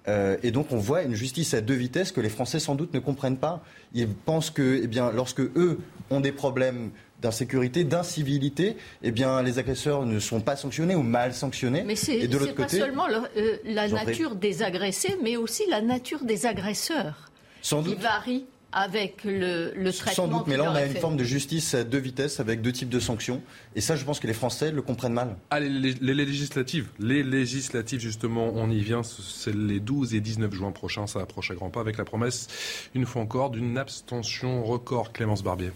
Euh, 0.09 0.37
et 0.43 0.51
donc 0.51 0.73
on 0.73 0.79
voit 0.79 1.03
une 1.03 1.15
justice 1.15 1.55
à 1.55 1.61
deux 1.61 1.75
vitesses 1.75 2.13
que 2.13 2.21
les 2.21 2.29
Français 2.29 2.59
sans 2.59 2.75
doute 2.75 2.95
ne 2.95 3.01
comprennent 3.01 3.37
pas. 3.37 3.63
Ils 3.93 4.09
pensent 4.09 4.51
que, 4.51 4.81
eh 4.83 4.87
bien, 4.87 5.11
lorsque 5.13 5.41
eux 5.41 5.79
ont 6.11 6.21
des 6.21 6.33
problèmes 6.33 6.91
d'insécurité, 7.21 7.85
d'incivilité, 7.85 8.77
eh 9.03 9.11
bien, 9.11 9.43
les 9.43 9.59
agresseurs 9.59 10.07
ne 10.07 10.19
sont 10.19 10.41
pas 10.41 10.57
sanctionnés 10.57 10.95
ou 10.95 11.03
mal 11.03 11.35
sanctionnés. 11.35 11.83
Mais 11.85 11.97
c'est 11.97 12.27
pas 12.55 12.69
seulement 12.69 13.07
euh, 13.37 13.57
la 13.65 13.89
nature 13.89 14.37
des 14.37 14.63
agressés, 14.63 15.17
mais 15.23 15.37
aussi 15.37 15.65
la 15.69 15.83
nature 15.83 16.25
des 16.25 16.47
agresseurs 16.47 17.31
Sans 17.61 17.83
qui 17.83 17.95
varie 17.95 18.47
avec 18.73 19.25
le, 19.25 19.73
le 19.75 19.93
traitement. 19.93 20.27
Sans 20.27 20.29
doute, 20.29 20.47
mais 20.47 20.57
là 20.57 20.71
on 20.71 20.75
a 20.75 20.85
une 20.85 20.97
forme 20.97 21.17
de 21.17 21.25
justice 21.25 21.75
à 21.75 21.85
deux 21.85 21.99
vitesses 21.99 22.41
avec 22.41 22.63
deux 22.63 22.73
types 22.73 22.89
de 22.89 23.01
sanctions. 23.01 23.43
Et 23.75 23.81
ça, 23.81 23.97
je 23.97 24.05
pense 24.05 24.21
que 24.21 24.27
les 24.27 24.33
Français 24.33 24.71
le 24.71 24.83
comprennent 24.83 25.13
mal. 25.13 25.37
Ah, 25.51 25.61
les, 25.61 25.95
législatives. 26.01 26.89
Les 26.99 27.23
législatives, 27.23 28.01
justement, 28.01 28.53
on 28.55 28.71
y 28.71 28.81
vient. 28.81 29.03
C'est 29.03 29.55
les 29.55 29.81
12 29.81 30.15
et 30.15 30.21
19 30.21 30.53
juin 30.53 30.73
prochains. 30.73 31.07
Ça 31.07 31.21
approche 31.21 31.51
à 31.51 31.55
grands 31.55 31.71
pas 31.71 31.81
avec 31.81 31.99
la 31.99 32.05
promesse, 32.05 32.49
une 32.95 33.07
fois 33.07 33.23
encore, 33.23 33.51
d'une 33.51 33.79
abstention 33.79 34.65
record. 34.65 35.13
Clémence 35.13 35.43
Barbier. 35.43 35.73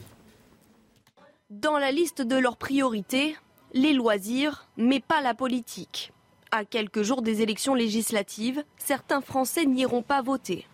Dans 1.51 1.79
la 1.79 1.93
liste 1.93 2.23
de 2.23 2.37
leurs 2.37 2.57
priorités, 2.57 3.37
les 3.75 3.93
loisirs, 3.93 4.69
mais 4.77 5.01
pas 5.01 5.21
la 5.21 5.35
politique. 5.35 6.13
À 6.51 6.65
quelques 6.65 7.03
jours 7.03 7.23
des 7.23 7.43
élections 7.43 7.75
législatives, 7.75 8.63
certains 8.79 9.21
Français 9.21 9.67
n'iront 9.67 10.03
pas 10.03 10.23
voter. 10.23 10.67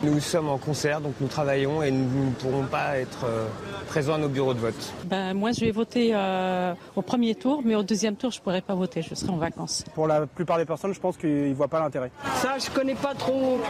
Nous 0.00 0.20
sommes 0.20 0.48
en 0.48 0.58
concert, 0.58 1.00
donc 1.00 1.14
nous 1.20 1.26
travaillons 1.26 1.82
et 1.82 1.90
nous 1.90 2.26
ne 2.26 2.30
pourrons 2.30 2.64
pas 2.64 2.98
être 2.98 3.24
euh, 3.24 3.48
présents 3.88 4.14
à 4.14 4.18
nos 4.18 4.28
bureaux 4.28 4.54
de 4.54 4.60
vote. 4.60 4.94
Ben, 5.06 5.34
moi, 5.34 5.50
je 5.50 5.60
vais 5.60 5.72
voter 5.72 6.10
euh, 6.14 6.72
au 6.94 7.02
premier 7.02 7.34
tour, 7.34 7.62
mais 7.64 7.74
au 7.74 7.82
deuxième 7.82 8.14
tour, 8.14 8.30
je 8.30 8.38
ne 8.38 8.44
pourrai 8.44 8.60
pas 8.60 8.76
voter, 8.76 9.02
je 9.02 9.16
serai 9.16 9.30
en 9.30 9.38
vacances. 9.38 9.84
Pour 9.94 10.06
la 10.06 10.26
plupart 10.26 10.58
des 10.58 10.64
personnes, 10.64 10.94
je 10.94 11.00
pense 11.00 11.16
qu'ils 11.16 11.50
ne 11.50 11.54
voient 11.54 11.66
pas 11.66 11.80
l'intérêt. 11.80 12.12
Ça, 12.36 12.58
je 12.58 12.70
connais 12.70 12.94
pas 12.94 13.14
trop. 13.14 13.60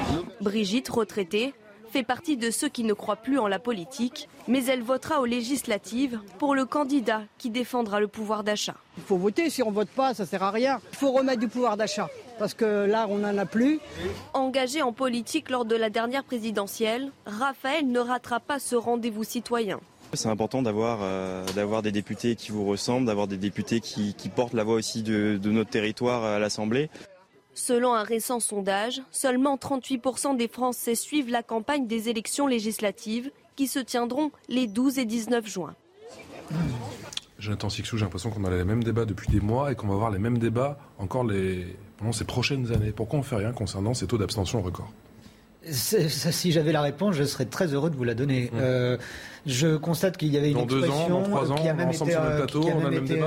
Brigitte, 0.43 0.91
retraitée, 0.91 1.55
fait 1.91 2.03
partie 2.03 2.37
de 2.37 2.51
ceux 2.51 2.69
qui 2.69 2.85
ne 2.85 2.93
croient 2.93 3.17
plus 3.17 3.39
en 3.39 3.49
la 3.49 3.59
politique, 3.59 4.29
mais 4.47 4.67
elle 4.67 4.83
votera 4.83 5.23
aux 5.23 5.25
législatives 5.25 6.21
pour 6.39 6.55
le 6.55 6.67
candidat 6.67 7.23
qui 7.39 7.49
défendra 7.49 8.01
le 8.01 8.09
pouvoir 8.09 8.45
d'achat. 8.45 8.75
Il 8.99 9.03
faut 9.03 9.17
voter, 9.17 9.49
si 9.49 9.63
on 9.63 9.71
ne 9.71 9.75
vote 9.75 9.89
pas, 9.89 10.13
ça 10.13 10.25
ne 10.25 10.29
sert 10.29 10.43
à 10.43 10.51
rien. 10.51 10.79
Il 10.93 10.99
faut 10.99 11.13
remettre 11.13 11.41
du 11.41 11.49
pouvoir 11.49 11.79
d'achat, 11.79 12.09
parce 12.39 12.55
que 12.55 12.87
là, 12.87 13.07
on 13.09 13.19
n'en 13.19 13.37
a 13.37 13.47
plus. 13.47 13.81
Engagé 14.35 14.83
en 14.83 14.93
politique 14.93 15.51
lors 15.51 15.65
de 15.65 15.77
la 15.77 15.91
dernière 15.91 16.25
présidentielle, 16.25 17.11
Raphaël 17.27 17.87
ne 17.87 18.01
ratera 18.01 18.41
pas 18.41 18.59
ce 18.59 18.77
rendez-vous 18.77 19.25
citoyen. 19.25 19.81
C'est 20.15 20.29
important 20.29 20.63
d'avoir 20.63 21.01
d'avoir 21.55 21.83
des 21.83 21.93
députés 21.93 22.35
qui 22.35 22.51
vous 22.51 22.65
ressemblent, 22.65 23.07
d'avoir 23.07 23.27
des 23.27 23.37
députés 23.37 23.81
qui, 23.81 24.15
portent 24.35 24.55
la 24.55 24.65
voix 24.65 24.75
aussi 24.75 25.03
de, 25.03 25.39
de 25.41 25.51
notre 25.51 25.71
territoire 25.71 26.25
à 26.25 26.39
l'Assemblée. 26.39 26.89
Selon 27.55 27.93
un 27.93 28.05
récent 28.05 28.41
sondage, 28.41 29.03
seulement 29.11 29.57
38% 29.57 30.37
des 30.37 30.49
Français 30.49 30.95
suivent 30.95 31.31
la 31.31 31.43
campagne 31.43 31.87
des 31.87 32.09
élections 32.09 32.47
législatives 32.47 33.31
qui 33.57 33.67
se 33.67 33.81
tiendront 33.81 34.31
les 34.49 34.69
12 34.69 35.01
et 35.01 35.05
19 35.05 35.45
juin. 35.45 35.75
Jonathan 37.41 37.69
Sixou, 37.69 37.97
j'ai 37.97 38.05
l'impression 38.05 38.31
qu'on 38.31 38.45
a 38.45 38.51
les 38.51 38.65
mêmes 38.65 38.85
débats 38.85 39.05
depuis 39.05 39.29
des 39.29 39.41
mois 39.41 39.73
et 39.73 39.75
qu'on 39.75 39.89
va 39.89 39.95
avoir 39.95 40.11
les 40.13 40.21
mêmes 40.21 40.39
débats 40.39 40.79
encore 40.99 41.25
les, 41.25 41.77
pendant 41.99 42.13
ces 42.13 42.25
prochaines 42.25 42.73
années. 42.73 42.93
Pourquoi 42.93 43.19
on 43.19 43.23
ne 43.23 43.27
fait 43.27 43.37
rien 43.37 43.53
concernant 43.53 43.93
ces 43.93 44.07
taux 44.07 44.19
d'abstention 44.19 44.63
record 45.67 45.69
si 45.71 46.53
j'avais 46.53 46.73
la 46.73 46.83
réponse, 46.83 47.15
je 47.17 47.25
serais 47.25 47.47
très 47.47 47.73
heureux 47.73 47.91
de 47.91 47.97
vous 47.97 48.05
la 48.05 48.15
donner. 48.15 48.51
Mmh. 48.53 48.59
Euh, 48.61 48.97
je 49.47 49.77
constate 49.77 50.17
qu'il 50.17 50.29
y 50.29 50.37
avait 50.37 50.51
une 50.51 50.59
expression 50.59 51.23
qui 51.57 51.69
a 51.69 51.75
même 51.75 51.91
été, 51.91 53.19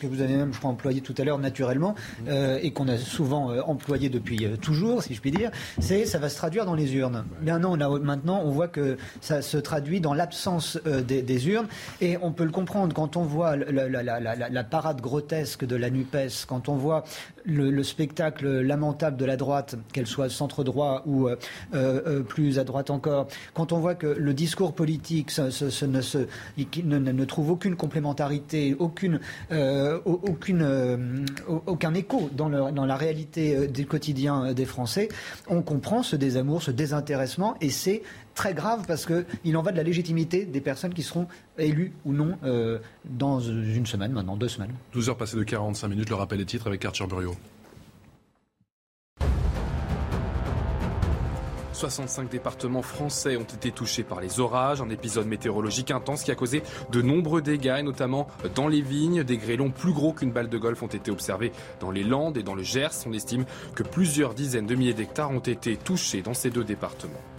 que 0.00 0.06
vous 0.06 0.22
avez 0.22 0.36
même, 0.36 0.54
je 0.54 0.58
crois, 0.58 0.70
employé 0.70 1.00
tout 1.00 1.14
à 1.18 1.24
l'heure 1.24 1.38
naturellement 1.38 1.94
mmh. 1.94 2.24
euh, 2.28 2.58
et 2.62 2.72
qu'on 2.72 2.88
a 2.88 2.96
souvent 2.96 3.50
euh, 3.50 3.60
employé 3.66 4.08
depuis 4.08 4.48
toujours, 4.60 5.02
si 5.02 5.14
je 5.14 5.20
puis 5.20 5.30
dire. 5.30 5.50
C'est 5.80 6.06
ça 6.06 6.18
va 6.18 6.28
se 6.28 6.36
traduire 6.36 6.64
dans 6.64 6.74
les 6.74 6.94
urnes. 6.94 7.24
Bien 7.40 7.58
non, 7.58 7.76
maintenant, 7.76 8.42
on 8.44 8.50
voit 8.50 8.68
que 8.68 8.96
ça 9.20 9.42
se 9.42 9.58
traduit 9.58 10.00
dans 10.00 10.14
l'absence 10.14 10.78
des, 10.84 11.48
urnes 11.48 11.66
et 12.00 12.16
on 12.22 12.32
peut 12.32 12.44
le 12.44 12.50
comprendre 12.50 12.94
quand 12.94 13.16
on 13.16 13.22
voit 13.22 13.56
la, 13.56 13.88
la, 13.88 14.64
parade 14.64 15.00
grotesque 15.00 15.64
de 15.64 15.76
la 15.76 15.90
Nupes, 15.90 16.16
quand 16.46 16.68
on 16.68 16.76
voit 16.76 17.04
le, 17.44 17.82
spectacle 17.82 18.60
lamentable 18.60 19.16
de 19.16 19.24
la 19.24 19.36
droite, 19.36 19.76
qu'elle 19.92 20.06
soit 20.06 20.30
centre 20.30 20.64
droit 20.64 21.02
ou 21.06 21.28
euh, 21.74 22.00
euh, 22.06 22.20
plus 22.22 22.58
à 22.58 22.64
droite 22.64 22.90
encore, 22.90 23.28
quand 23.52 23.72
on 23.72 23.78
voit 23.78 23.94
que 23.94 24.06
le 24.06 24.34
discours 24.34 24.74
politique 24.74 25.30
ne, 25.38 27.24
trouve 27.24 27.50
aucune 27.50 27.76
complémentarité, 27.76 28.76
aucune, 28.78 29.20
euh, 29.52 30.00
aucun 31.66 31.94
écho 31.94 32.30
dans, 32.32 32.48
la 32.48 32.96
réalité 32.96 33.66
du 33.68 33.86
quotidien 33.86 34.52
des 34.52 34.64
Français, 34.64 35.08
on 35.48 35.62
comprend 35.62 36.02
ce 36.02 36.16
désamour, 36.16 36.62
ce 36.62 36.70
désintéressement, 36.70 37.56
et 37.60 37.70
c'est 37.70 38.02
très 38.34 38.54
grave 38.54 38.84
parce 38.86 39.06
qu'il 39.06 39.56
en 39.56 39.62
va 39.62 39.70
de 39.72 39.76
la 39.76 39.82
légitimité 39.82 40.44
des 40.44 40.60
personnes 40.60 40.92
qui 40.92 41.02
seront 41.02 41.26
élues 41.58 41.92
ou 42.04 42.12
non 42.12 42.36
dans 43.04 43.40
une 43.40 43.86
semaine, 43.86 44.12
maintenant 44.12 44.36
deux 44.36 44.48
semaines. 44.48 44.72
12 44.92 45.10
heures 45.10 45.16
passées 45.16 45.36
de 45.36 45.44
45 45.44 45.88
minutes, 45.88 46.10
le 46.10 46.16
rappel 46.16 46.38
des 46.38 46.46
titres 46.46 46.66
avec 46.66 46.84
Arthur 46.84 47.06
Buriot. 47.06 47.36
65 51.74 52.30
départements 52.30 52.82
français 52.82 53.36
ont 53.36 53.42
été 53.42 53.70
touchés 53.70 54.02
par 54.02 54.20
les 54.20 54.40
orages, 54.40 54.80
un 54.80 54.90
épisode 54.90 55.26
météorologique 55.26 55.90
intense 55.90 56.22
qui 56.22 56.30
a 56.30 56.34
causé 56.34 56.62
de 56.90 57.02
nombreux 57.02 57.42
dégâts, 57.42 57.76
et 57.78 57.82
notamment 57.82 58.28
dans 58.54 58.68
les 58.68 58.80
vignes. 58.80 59.24
Des 59.24 59.36
grêlons 59.36 59.70
plus 59.70 59.92
gros 59.92 60.12
qu'une 60.12 60.32
balle 60.32 60.48
de 60.48 60.58
golf 60.58 60.82
ont 60.82 60.88
été 60.88 61.10
observés 61.10 61.52
dans 61.80 61.90
les 61.90 62.04
Landes 62.04 62.36
et 62.36 62.42
dans 62.42 62.54
le 62.54 62.62
Gers. 62.62 63.06
On 63.06 63.12
estime 63.12 63.44
que 63.74 63.82
plusieurs 63.82 64.34
dizaines 64.34 64.66
de 64.66 64.74
milliers 64.74 64.94
d'hectares 64.94 65.30
ont 65.30 65.40
été 65.40 65.76
touchés 65.76 66.22
dans 66.22 66.34
ces 66.34 66.50
deux 66.50 66.64
départements. 66.64 67.33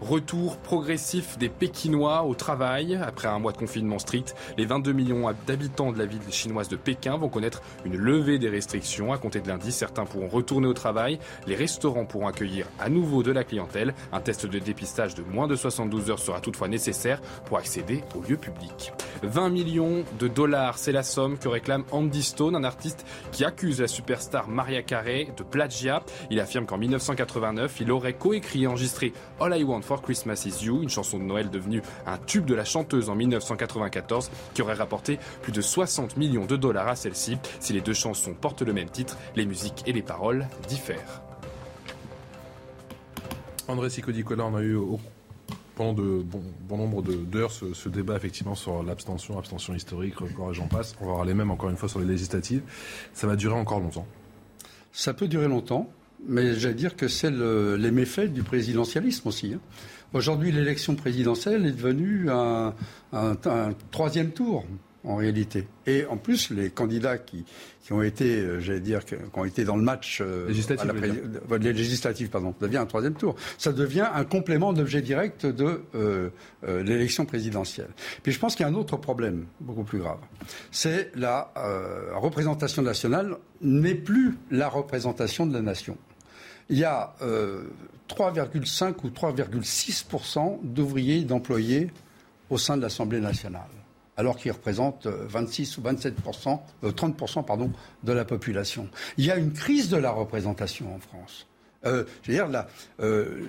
Retour 0.00 0.58
progressif 0.58 1.38
des 1.38 1.48
Pékinois 1.48 2.24
au 2.24 2.34
travail. 2.34 2.98
Après 3.02 3.28
un 3.28 3.38
mois 3.38 3.52
de 3.52 3.56
confinement 3.56 3.98
strict, 3.98 4.34
les 4.58 4.66
22 4.66 4.92
millions 4.92 5.32
d'habitants 5.46 5.90
de 5.90 5.98
la 5.98 6.06
ville 6.06 6.20
chinoise 6.30 6.68
de 6.68 6.76
Pékin 6.76 7.16
vont 7.16 7.28
connaître 7.28 7.62
une 7.84 7.96
levée 7.96 8.38
des 8.38 8.50
restrictions. 8.50 9.12
À 9.12 9.18
compter 9.18 9.40
de 9.40 9.48
lundi, 9.48 9.72
certains 9.72 10.04
pourront 10.04 10.28
retourner 10.28 10.66
au 10.66 10.74
travail. 10.74 11.18
Les 11.46 11.54
restaurants 11.54 12.04
pourront 12.04 12.28
accueillir 12.28 12.66
à 12.78 12.90
nouveau 12.90 13.22
de 13.22 13.32
la 13.32 13.42
clientèle. 13.42 13.94
Un 14.12 14.20
test 14.20 14.46
de 14.46 14.58
dépistage 14.58 15.14
de 15.14 15.22
moins 15.22 15.46
de 15.46 15.56
72 15.56 16.10
heures 16.10 16.18
sera 16.18 16.40
toutefois 16.40 16.68
nécessaire 16.68 17.22
pour 17.46 17.56
accéder 17.56 18.02
aux 18.14 18.22
lieux 18.28 18.36
publics. 18.36 18.92
20 19.22 19.48
millions 19.48 20.04
de 20.18 20.28
dollars, 20.28 20.76
c'est 20.76 20.92
la 20.92 21.02
somme 21.02 21.38
que 21.38 21.48
réclame 21.48 21.84
Andy 21.90 22.22
Stone, 22.22 22.54
un 22.54 22.64
artiste 22.64 23.06
qui 23.32 23.44
accuse 23.44 23.80
la 23.80 23.88
superstar 23.88 24.48
Maria 24.48 24.82
Carey 24.82 25.28
de 25.36 25.42
plagiat. 25.42 26.02
Il 26.30 26.40
affirme 26.40 26.66
qu'en 26.66 26.78
1989, 26.78 27.80
il 27.80 27.90
aurait 27.90 28.12
coécrit 28.12 28.64
et 28.64 28.66
enregistré 28.66 29.12
All 29.40 29.56
I 29.56 29.64
Want 29.64 29.82
for 29.86 30.02
Christmas 30.02 30.44
Is 30.46 30.64
You, 30.64 30.82
une 30.82 30.88
chanson 30.88 31.18
de 31.18 31.24
Noël 31.24 31.48
devenue 31.48 31.80
un 32.06 32.18
tube 32.18 32.44
de 32.44 32.54
la 32.54 32.64
chanteuse 32.64 33.08
en 33.08 33.14
1994 33.14 34.30
qui 34.52 34.62
aurait 34.62 34.74
rapporté 34.74 35.18
plus 35.42 35.52
de 35.52 35.60
60 35.60 36.16
millions 36.16 36.44
de 36.44 36.56
dollars 36.56 36.88
à 36.88 36.96
celle-ci. 36.96 37.38
Si 37.60 37.72
les 37.72 37.80
deux 37.80 37.94
chansons 37.94 38.34
portent 38.34 38.62
le 38.62 38.72
même 38.72 38.90
titre, 38.90 39.16
les 39.36 39.46
musiques 39.46 39.84
et 39.86 39.92
les 39.92 40.02
paroles 40.02 40.46
diffèrent. 40.68 41.22
André 43.68 43.90
Sicodicola, 43.90 44.44
on 44.44 44.56
a 44.56 44.62
eu 44.62 44.78
pendant 45.76 45.92
de 45.92 46.22
bon, 46.22 46.42
bon 46.68 46.78
nombre 46.78 47.02
d'heures 47.02 47.52
ce, 47.52 47.88
débat 47.88 48.16
effectivement 48.16 48.54
sur 48.54 48.82
l'abstention, 48.82 49.38
abstention 49.38 49.74
historique, 49.74 50.16
record 50.16 50.50
et 50.50 50.54
j'en 50.54 50.66
passe. 50.66 50.96
On 51.00 51.04
va 51.04 51.12
avoir 51.12 51.24
les 51.24 51.34
mêmes 51.34 51.50
encore 51.50 51.70
une 51.70 51.76
fois 51.76 51.88
sur 51.88 52.00
les 52.00 52.06
législatives. 52.06 52.62
Ça 53.12 53.26
va 53.26 53.36
durer 53.36 53.54
encore 53.54 53.80
longtemps. 53.80 54.06
Ça 54.92 55.14
peut 55.14 55.28
durer 55.28 55.48
longtemps 55.48 55.88
mais 56.26 56.54
j'allais 56.54 56.74
dire 56.74 56.96
que 56.96 57.08
c'est 57.08 57.30
les 57.30 57.90
méfaits 57.90 58.32
du 58.32 58.42
présidentialisme 58.42 59.28
aussi. 59.28 59.54
Hein. 59.54 59.60
Aujourd'hui, 60.12 60.52
l'élection 60.52 60.94
présidentielle 60.94 61.66
est 61.66 61.72
devenue 61.72 62.30
un, 62.30 62.72
troisième 63.90 64.30
tour 64.30 64.64
en 65.04 65.16
réalité. 65.16 65.68
Et 65.86 66.04
en 66.06 66.16
plus, 66.16 66.50
les 66.50 66.70
candidats 66.70 67.18
qui, 67.18 67.44
ont 67.90 68.02
été, 68.02 68.40
euh, 68.40 68.60
j'allais 68.60 68.80
dire, 68.80 69.04
qui 69.04 69.14
ont 69.34 69.44
été 69.44 69.64
dans 69.64 69.76
le 69.76 69.82
match 69.82 70.20
euh, 70.20 70.48
législatif, 70.48 70.90
les 71.60 71.72
législatives, 71.72 72.28
pardon, 72.28 72.54
ça 72.58 72.66
devient 72.66 72.78
un 72.78 72.86
troisième 72.86 73.14
tour. 73.14 73.36
Ça 73.56 73.72
devient 73.72 74.08
un 74.12 74.24
complément 74.24 74.72
d'objet 74.72 75.02
direct 75.02 75.46
de 75.46 75.82
euh, 75.94 76.30
l'élection 76.64 77.24
présidentielle. 77.24 77.90
Puis 78.24 78.32
je 78.32 78.40
pense 78.40 78.56
qu'il 78.56 78.66
y 78.66 78.68
a 78.68 78.72
un 78.72 78.74
autre 78.74 78.96
problème 78.96 79.46
beaucoup 79.60 79.84
plus 79.84 79.98
grave. 79.98 80.18
C'est 80.72 81.12
la 81.14 81.52
représentation 82.14 82.82
nationale 82.82 83.36
n'est 83.60 83.94
plus 83.94 84.36
la 84.50 84.68
représentation 84.68 85.46
de 85.46 85.52
la 85.52 85.62
nation 85.62 85.96
il 86.68 86.78
y 86.78 86.84
a 86.84 87.14
3,5 88.08 88.94
ou 89.04 89.08
3,6% 89.08 90.58
d'ouvriers 90.62 91.18
et 91.18 91.24
d'employés 91.24 91.90
au 92.50 92.58
sein 92.58 92.76
de 92.76 92.82
l'Assemblée 92.82 93.20
nationale 93.20 93.68
alors 94.16 94.36
qu'ils 94.36 94.52
représentent 94.52 95.06
26 95.06 95.78
ou 95.78 95.82
27% 95.82 96.60
30 96.94 97.46
pardon, 97.46 97.70
de 98.02 98.12
la 98.12 98.24
population. 98.24 98.88
Il 99.18 99.26
y 99.26 99.30
a 99.30 99.36
une 99.36 99.52
crise 99.52 99.88
de 99.88 99.96
la 99.96 100.10
représentation 100.10 100.94
en 100.94 100.98
France. 100.98 101.46
Euh, 101.84 102.04
je 102.22 102.32
veux 102.32 102.38
dire, 102.38 102.64
euh, 103.00 103.46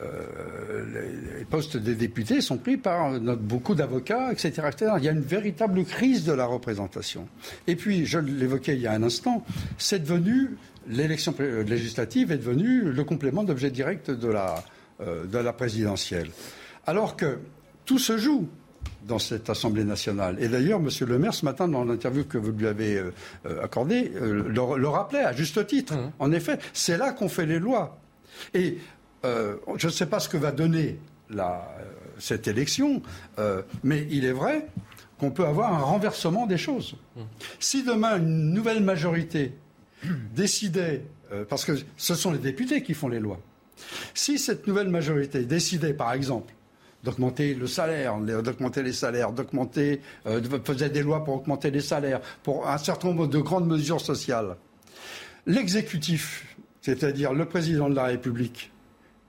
les, 0.00 0.06
euh, 0.06 1.38
les, 1.38 1.44
postes 1.44 1.76
des 1.76 1.94
députés 1.94 2.40
sont 2.40 2.58
pris 2.58 2.76
par 2.76 3.18
beaucoup 3.20 3.74
d'avocats, 3.74 4.32
etc., 4.32 4.62
etc., 4.68 4.92
Il 4.98 5.04
y 5.04 5.08
a 5.08 5.12
une 5.12 5.20
véritable 5.20 5.84
crise 5.84 6.24
de 6.24 6.32
la 6.32 6.46
représentation. 6.46 7.28
Et 7.66 7.76
puis, 7.76 8.06
je 8.06 8.18
l'évoquais 8.18 8.74
il 8.74 8.82
y 8.82 8.86
a 8.86 8.92
un 8.92 9.02
instant, 9.02 9.44
c'est 9.76 10.00
devenu 10.00 10.56
l'élection 10.86 11.34
législative 11.38 12.32
est 12.32 12.38
devenue 12.38 12.90
le 12.92 13.04
complément 13.04 13.44
d'objet 13.44 13.70
direct 13.70 14.10
de 14.10 14.28
la, 14.28 14.64
de 15.00 15.38
la 15.38 15.52
présidentielle. 15.52 16.30
Alors 16.86 17.14
que 17.14 17.38
tout 17.84 17.98
se 17.98 18.16
joue 18.16 18.48
dans 19.08 19.18
cette 19.18 19.48
Assemblée 19.50 19.84
nationale. 19.84 20.36
Et 20.40 20.48
d'ailleurs, 20.48 20.80
M. 20.80 20.88
Le 21.08 21.18
Maire, 21.18 21.34
ce 21.34 21.44
matin, 21.44 21.66
dans 21.66 21.84
l'interview 21.84 22.24
que 22.24 22.38
vous 22.38 22.52
lui 22.52 22.66
avez 22.66 22.96
euh, 22.96 23.12
euh, 23.46 23.64
accordée, 23.64 24.12
euh, 24.16 24.44
le, 24.48 24.88
rappelait 24.88 25.24
à 25.24 25.32
juste 25.32 25.66
titre. 25.66 25.94
Mmh. 25.94 26.12
En 26.18 26.32
effet, 26.32 26.58
c'est 26.72 26.98
là 26.98 27.12
qu'on 27.12 27.28
fait 27.28 27.46
les 27.46 27.58
lois. 27.58 27.98
Et 28.54 28.78
je 29.24 29.86
ne 29.86 29.92
sais 29.92 30.06
pas 30.06 30.20
ce 30.20 30.28
que 30.28 30.36
va 30.36 30.52
donner 30.52 30.98
la, 31.30 31.68
cette 32.18 32.48
élection, 32.48 33.02
mais 33.82 34.06
il 34.10 34.24
est 34.24 34.32
vrai 34.32 34.66
qu'on 35.18 35.30
peut 35.30 35.44
avoir 35.44 35.74
un 35.74 35.82
renversement 35.82 36.46
des 36.46 36.58
choses. 36.58 36.96
Si 37.58 37.82
demain 37.82 38.18
une 38.18 38.52
nouvelle 38.52 38.82
majorité 38.82 39.52
décidait, 40.34 41.04
parce 41.48 41.64
que 41.64 41.72
ce 41.96 42.14
sont 42.14 42.30
les 42.30 42.38
députés 42.38 42.82
qui 42.82 42.94
font 42.94 43.08
les 43.08 43.20
lois, 43.20 43.40
si 44.14 44.38
cette 44.38 44.66
nouvelle 44.66 44.88
majorité 44.88 45.44
décidait, 45.44 45.94
par 45.94 46.12
exemple, 46.12 46.52
d'augmenter 47.04 47.54
le 47.54 47.66
salaire, 47.66 48.18
d'augmenter 48.18 48.82
les 48.82 48.92
salaires, 48.92 49.32
d'augmenter, 49.32 50.00
euh, 50.26 50.40
faisait 50.64 50.90
des 50.90 51.02
lois 51.02 51.24
pour 51.24 51.36
augmenter 51.36 51.70
les 51.70 51.80
salaires, 51.80 52.20
pour 52.42 52.68
un 52.68 52.78
certain 52.78 53.08
nombre 53.08 53.26
de 53.26 53.38
grandes 53.38 53.68
mesures 53.68 54.00
sociales. 54.00 54.56
L'exécutif, 55.46 56.56
c'est-à-dire 56.82 57.32
le 57.32 57.46
président 57.46 57.88
de 57.88 57.94
la 57.94 58.04
République 58.04 58.72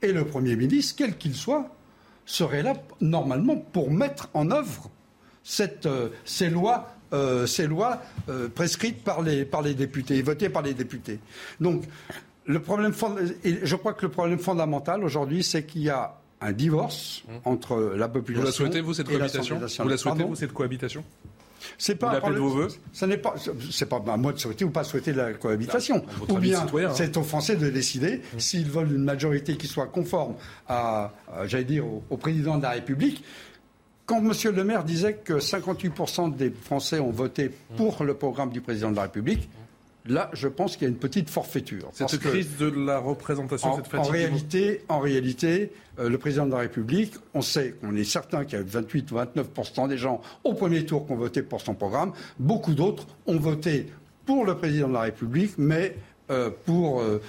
et 0.01 0.11
le 0.11 0.25
Premier 0.25 0.55
ministre, 0.55 0.95
quel 0.97 1.17
qu'il 1.17 1.35
soit, 1.35 1.75
seraient 2.25 2.63
là 2.63 2.73
normalement 3.01 3.57
pour 3.57 3.91
mettre 3.91 4.29
en 4.33 4.51
œuvre 4.51 4.89
cette, 5.43 5.85
euh, 5.85 6.09
ces 6.25 6.49
lois, 6.49 6.95
euh, 7.13 7.47
ces 7.47 7.67
lois 7.67 8.01
prescrites 8.53 9.03
par 9.03 9.21
les, 9.21 9.45
par 9.45 9.61
les 9.61 9.73
députés, 9.73 10.21
votées 10.21 10.49
par 10.49 10.61
les 10.61 10.73
députés. 10.73 11.19
Donc, 11.59 11.83
le 12.45 12.59
problème, 12.61 12.93
je 13.43 13.75
crois 13.75 13.93
que 13.93 14.05
le 14.05 14.11
problème 14.11 14.39
fondamental 14.39 15.03
aujourd'hui, 15.03 15.43
c'est 15.43 15.63
qu'il 15.65 15.83
y 15.83 15.89
a 15.89 16.15
un 16.41 16.51
divorce 16.51 17.23
mmh. 17.27 17.31
entre 17.45 17.93
la 17.95 18.07
population. 18.07 18.41
Vous 18.41 18.47
la 18.47 18.51
souhaitez, 18.51 18.81
vous, 18.81 18.93
cette 18.93 19.07
cohabitation? 19.07 19.55
Vous 19.55 19.89
la 19.89 19.97
souhaitez, 19.97 20.23
vous, 20.23 20.35
cette 20.35 20.53
cohabitation? 20.53 21.03
C'est 21.78 21.95
pas 21.95 22.20
vous 22.20 22.34
de 22.34 22.39
vos 22.39 22.49
voeux 22.49 22.68
Ce 22.93 23.05
n'est 23.05 23.18
pas, 23.18 23.36
c'est 23.72 23.88
pas 23.88 24.01
à 24.07 24.18
moi 24.18 24.34
de 24.34 24.38
souhaiter 24.38 24.66
ou 24.66 24.70
pas 24.70 24.84
souhaiter 24.84 25.14
la 25.14 25.34
cohabitation. 25.34 26.03
ou 26.28 26.38
bien, 26.38 26.62
hein. 26.62 26.91
c'est 26.93 27.18
aux 27.18 27.24
Français 27.24 27.55
de 27.55 27.70
décider 27.70 28.22
mmh. 28.34 28.39
s'ils 28.39 28.70
veulent 28.70 28.91
une 28.91 29.03
majorité 29.03 29.57
qui 29.57 29.68
soit 29.68 29.88
conforme 29.88 30.36
à, 30.68 31.14
j'allais 31.45 31.64
dire, 31.64 31.86
au, 32.10 32.18
président 32.18 32.57
de 32.57 32.64
la 32.64 32.72
République 32.72 33.24
quand 34.05 34.26
M. 34.26 34.32
Le 34.55 34.64
Maire 34.64 34.84
disait 34.84 35.14
que 35.24 35.34
58% 35.34 36.36
des 36.36 36.49
Français 36.49 36.99
ont 36.99 37.12
voté 37.12 37.51
pour 37.78 38.03
le 38.03 38.16
programme 38.16 38.49
du 38.49 38.60
président 38.60 38.89
de 38.89 38.95
la 38.95 39.03
République, 39.03 39.47
là, 40.10 40.30
je 40.34 40.47
pense 40.47 40.74
qu'il 40.76 40.84
y 40.84 40.86
a 40.86 40.89
une 40.89 40.97
petite 40.99 41.30
forfaiture. 41.30 41.89
Cette 41.93 42.20
crise 42.20 42.57
de 42.57 42.68
la 42.70 42.99
représentation, 42.99 43.70
en, 43.70 43.76
cette 43.78 43.88
fatigue. 43.88 44.10
en 44.10 44.12
réalité, 44.12 44.82
en 44.89 44.99
réalité 44.99 45.72
euh, 45.99 46.10
le 46.10 46.18
président 46.18 46.45
de 46.45 46.51
la 46.51 46.60
République, 46.60 47.14
on 47.34 47.41
sait, 47.41 47.76
on 47.84 47.95
est 47.95 48.03
certain 48.03 48.43
qu'il 48.45 48.57
y 48.57 48.62
a 48.62 48.66
28 48.66 49.12
ou 49.12 49.16
29% 49.16 49.88
des 49.88 49.97
gens 49.97 50.22
au 50.43 50.53
premier 50.53 50.86
tour 50.86 51.05
qui 51.05 51.14
ont 51.14 51.18
voté 51.18 51.41
pour 51.41 51.62
son 51.62 51.76
programme. 51.76 52.12
Beaucoup 52.39 52.74
d'autres 52.74 53.05
ont 53.28 53.38
voté 53.38 53.88
pour 54.26 54.45
le 54.45 54.55
président 54.55 54.88
de 54.89 54.93
la 54.93 55.01
République, 55.01 55.53
mais 55.57 55.95
euh, 56.32 56.51
pour, 56.66 57.01
euh, 57.01 57.20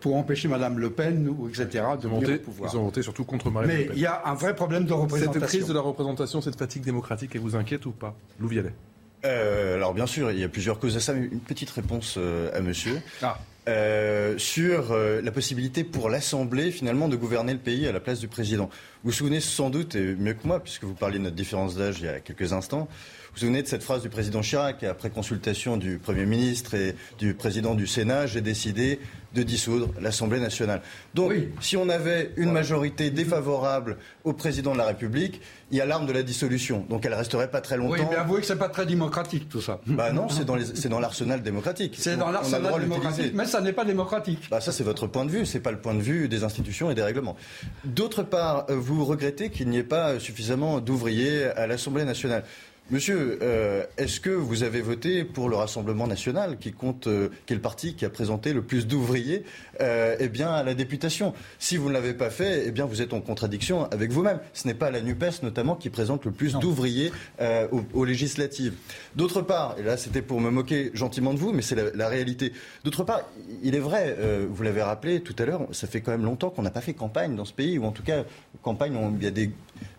pour 0.00 0.16
empêcher 0.16 0.46
Mme 0.46 0.78
Le 0.78 0.90
Pen, 0.90 1.28
ou 1.28 1.48
etc., 1.48 1.84
de 2.00 2.08
voté- 2.08 2.36
au 2.36 2.38
pouvoir. 2.38 2.70
ils 2.72 2.76
ont 2.78 2.84
voté 2.84 3.02
surtout 3.02 3.24
contre 3.24 3.50
Marine 3.50 3.68
Mais 3.68 3.78
Le 3.78 3.84
Pen. 3.86 3.92
il 3.96 4.02
y 4.02 4.06
a 4.06 4.22
un 4.26 4.34
vrai 4.34 4.54
problème 4.54 4.84
de 4.84 4.92
représentation. 4.92 5.40
Cette 5.40 5.48
crise 5.48 5.66
de 5.66 5.74
la 5.74 5.80
représentation, 5.80 6.40
cette 6.40 6.56
fatigue 6.58 6.82
démocratique, 6.84 7.32
elle 7.34 7.40
vous 7.40 7.56
inquiète 7.56 7.84
ou 7.86 7.90
pas? 7.90 8.14
Lou 8.38 8.46
Vialet. 8.46 8.72
Euh, 9.24 9.76
alors 9.76 9.94
bien 9.94 10.06
sûr, 10.06 10.30
il 10.30 10.38
y 10.38 10.44
a 10.44 10.48
plusieurs 10.48 10.78
causes 10.78 10.96
à 10.96 11.00
ça. 11.00 11.12
mais 11.14 11.26
Une 11.26 11.40
petite 11.40 11.70
réponse 11.70 12.16
euh, 12.18 12.50
à 12.54 12.60
monsieur. 12.60 13.00
Ah. 13.22 13.38
Euh, 13.66 14.36
sur 14.36 14.92
euh, 14.92 15.22
la 15.22 15.32
possibilité 15.32 15.84
pour 15.84 16.10
l'Assemblée 16.10 16.70
finalement 16.70 17.08
de 17.08 17.16
gouverner 17.16 17.54
le 17.54 17.58
pays 17.58 17.86
à 17.88 17.92
la 17.92 18.00
place 18.00 18.20
du 18.20 18.28
président. 18.28 18.64
Vous 19.02 19.10
vous 19.10 19.12
souvenez 19.12 19.40
sans 19.40 19.70
doute, 19.70 19.94
et 19.94 20.14
mieux 20.16 20.34
que 20.34 20.46
moi, 20.46 20.60
puisque 20.60 20.84
vous 20.84 20.92
parliez 20.92 21.18
de 21.18 21.24
notre 21.24 21.36
différence 21.36 21.74
d'âge 21.74 21.96
il 22.00 22.04
y 22.04 22.08
a 22.08 22.20
quelques 22.20 22.52
instants, 22.52 22.88
vous 23.34 23.40
vous 23.40 23.46
souvenez 23.46 23.62
de 23.62 23.66
cette 23.66 23.82
phrase 23.82 24.00
du 24.00 24.08
président 24.08 24.42
Chirac, 24.42 24.84
après 24.84 25.10
consultation 25.10 25.76
du 25.76 25.98
Premier 25.98 26.24
ministre 26.24 26.74
et 26.74 26.94
du 27.18 27.34
président 27.34 27.74
du 27.74 27.88
Sénat, 27.88 28.26
j'ai 28.26 28.40
décidé 28.40 29.00
de 29.34 29.42
dissoudre 29.42 29.88
l'Assemblée 30.00 30.38
nationale. 30.38 30.82
Donc, 31.14 31.32
si 31.60 31.76
on 31.76 31.88
avait 31.88 32.30
une 32.36 32.52
majorité 32.52 33.10
défavorable 33.10 33.96
au 34.22 34.32
président 34.34 34.70
de 34.72 34.78
la 34.78 34.84
République, 34.86 35.40
il 35.72 35.78
y 35.78 35.80
a 35.80 35.84
l'arme 35.86 36.06
de 36.06 36.12
la 36.12 36.22
dissolution. 36.22 36.86
Donc, 36.88 37.04
elle 37.04 37.14
resterait 37.14 37.50
pas 37.50 37.60
très 37.60 37.76
longtemps. 37.76 37.94
Oui, 37.94 38.06
mais 38.08 38.14
avouez 38.14 38.40
que 38.40 38.46
c'est 38.46 38.54
pas 38.54 38.68
très 38.68 38.86
démocratique 38.86 39.48
tout 39.48 39.60
ça. 39.60 39.80
Bah 39.88 40.12
non, 40.12 40.28
c'est 40.28 40.44
dans, 40.44 40.54
les- 40.54 40.66
c'est 40.76 40.88
dans 40.88 41.00
l'arsenal 41.00 41.42
démocratique. 41.42 41.96
C'est 41.98 42.14
On- 42.14 42.18
dans 42.18 42.26
on 42.26 42.28
a 42.28 42.30
le 42.30 42.38
droit 42.38 42.50
l'arsenal 42.52 42.80
démocratique, 42.82 43.16
l'utiliser. 43.18 43.36
mais 43.36 43.46
ça 43.46 43.60
n'est 43.60 43.72
pas 43.72 43.84
démocratique. 43.84 44.38
Bah 44.48 44.60
ça, 44.60 44.70
c'est 44.70 44.84
votre 44.84 45.08
point 45.08 45.24
de 45.24 45.30
vue, 45.32 45.44
c'est 45.44 45.58
pas 45.58 45.72
le 45.72 45.78
point 45.80 45.94
de 45.94 46.00
vue 46.02 46.28
des 46.28 46.44
institutions 46.44 46.88
et 46.92 46.94
des 46.94 47.02
règlements. 47.02 47.34
D'autre 47.84 48.22
part, 48.22 48.66
euh, 48.70 48.76
vous 48.76 49.04
regrettez 49.04 49.50
qu'il 49.50 49.68
n'y 49.70 49.78
ait 49.78 49.82
pas 49.82 50.20
suffisamment 50.20 50.78
d'ouvriers 50.80 51.46
à 51.46 51.66
l'Assemblée 51.66 52.04
nationale. 52.04 52.44
Monsieur, 52.90 53.38
euh, 53.40 53.82
est-ce 53.96 54.20
que 54.20 54.28
vous 54.28 54.62
avez 54.62 54.82
voté 54.82 55.24
pour 55.24 55.48
le 55.48 55.56
Rassemblement 55.56 56.06
national, 56.06 56.58
qui 56.58 56.72
compte, 56.72 57.06
euh, 57.06 57.30
qui 57.46 57.54
est 57.54 57.56
le 57.56 57.62
parti 57.62 57.94
qui 57.94 58.04
a 58.04 58.10
présenté 58.10 58.52
le 58.52 58.60
plus 58.60 58.86
d'ouvriers, 58.86 59.42
euh, 59.80 60.16
eh 60.20 60.28
bien 60.28 60.50
à 60.50 60.62
la 60.62 60.74
députation? 60.74 61.32
Si 61.58 61.78
vous 61.78 61.88
ne 61.88 61.94
l'avez 61.94 62.12
pas 62.12 62.28
fait, 62.28 62.64
eh 62.66 62.72
bien 62.72 62.84
vous 62.84 63.00
êtes 63.00 63.14
en 63.14 63.22
contradiction 63.22 63.84
avec 63.90 64.12
vous-même. 64.12 64.38
Ce 64.52 64.68
n'est 64.68 64.74
pas 64.74 64.90
la 64.90 65.00
Nupes 65.00 65.42
notamment 65.42 65.76
qui 65.76 65.88
présente 65.88 66.26
le 66.26 66.30
plus 66.30 66.58
d'ouvriers 66.58 67.10
euh, 67.40 67.66
aux, 67.72 67.84
aux 67.94 68.04
législatives. 68.04 68.74
D'autre 69.16 69.40
part, 69.40 69.76
et 69.78 69.82
là 69.82 69.96
c'était 69.96 70.20
pour 70.20 70.42
me 70.42 70.50
moquer 70.50 70.90
gentiment 70.92 71.32
de 71.32 71.38
vous, 71.38 71.54
mais 71.54 71.62
c'est 71.62 71.76
la, 71.76 71.84
la 71.94 72.08
réalité. 72.10 72.52
D'autre 72.84 73.02
part, 73.02 73.22
il 73.62 73.74
est 73.74 73.80
vrai, 73.80 74.14
vous 74.50 74.62
l'avez 74.62 74.82
rappelé 74.82 75.22
tout 75.22 75.34
à 75.38 75.46
l'heure, 75.46 75.66
ça 75.72 75.86
fait 75.86 76.02
quand 76.02 76.10
même 76.12 76.24
longtemps 76.24 76.50
qu'on 76.50 76.62
n'a 76.62 76.70
pas 76.70 76.82
fait 76.82 76.92
campagne 76.92 77.34
dans 77.34 77.46
ce 77.46 77.54
pays, 77.54 77.78
ou 77.78 77.84
en 77.84 77.92
tout 77.92 78.02
cas 78.02 78.24
campagne, 78.60 78.94
où 78.94 79.16
il 79.18 79.24
y 79.24 79.26
a 79.26 79.30
des 79.30 79.50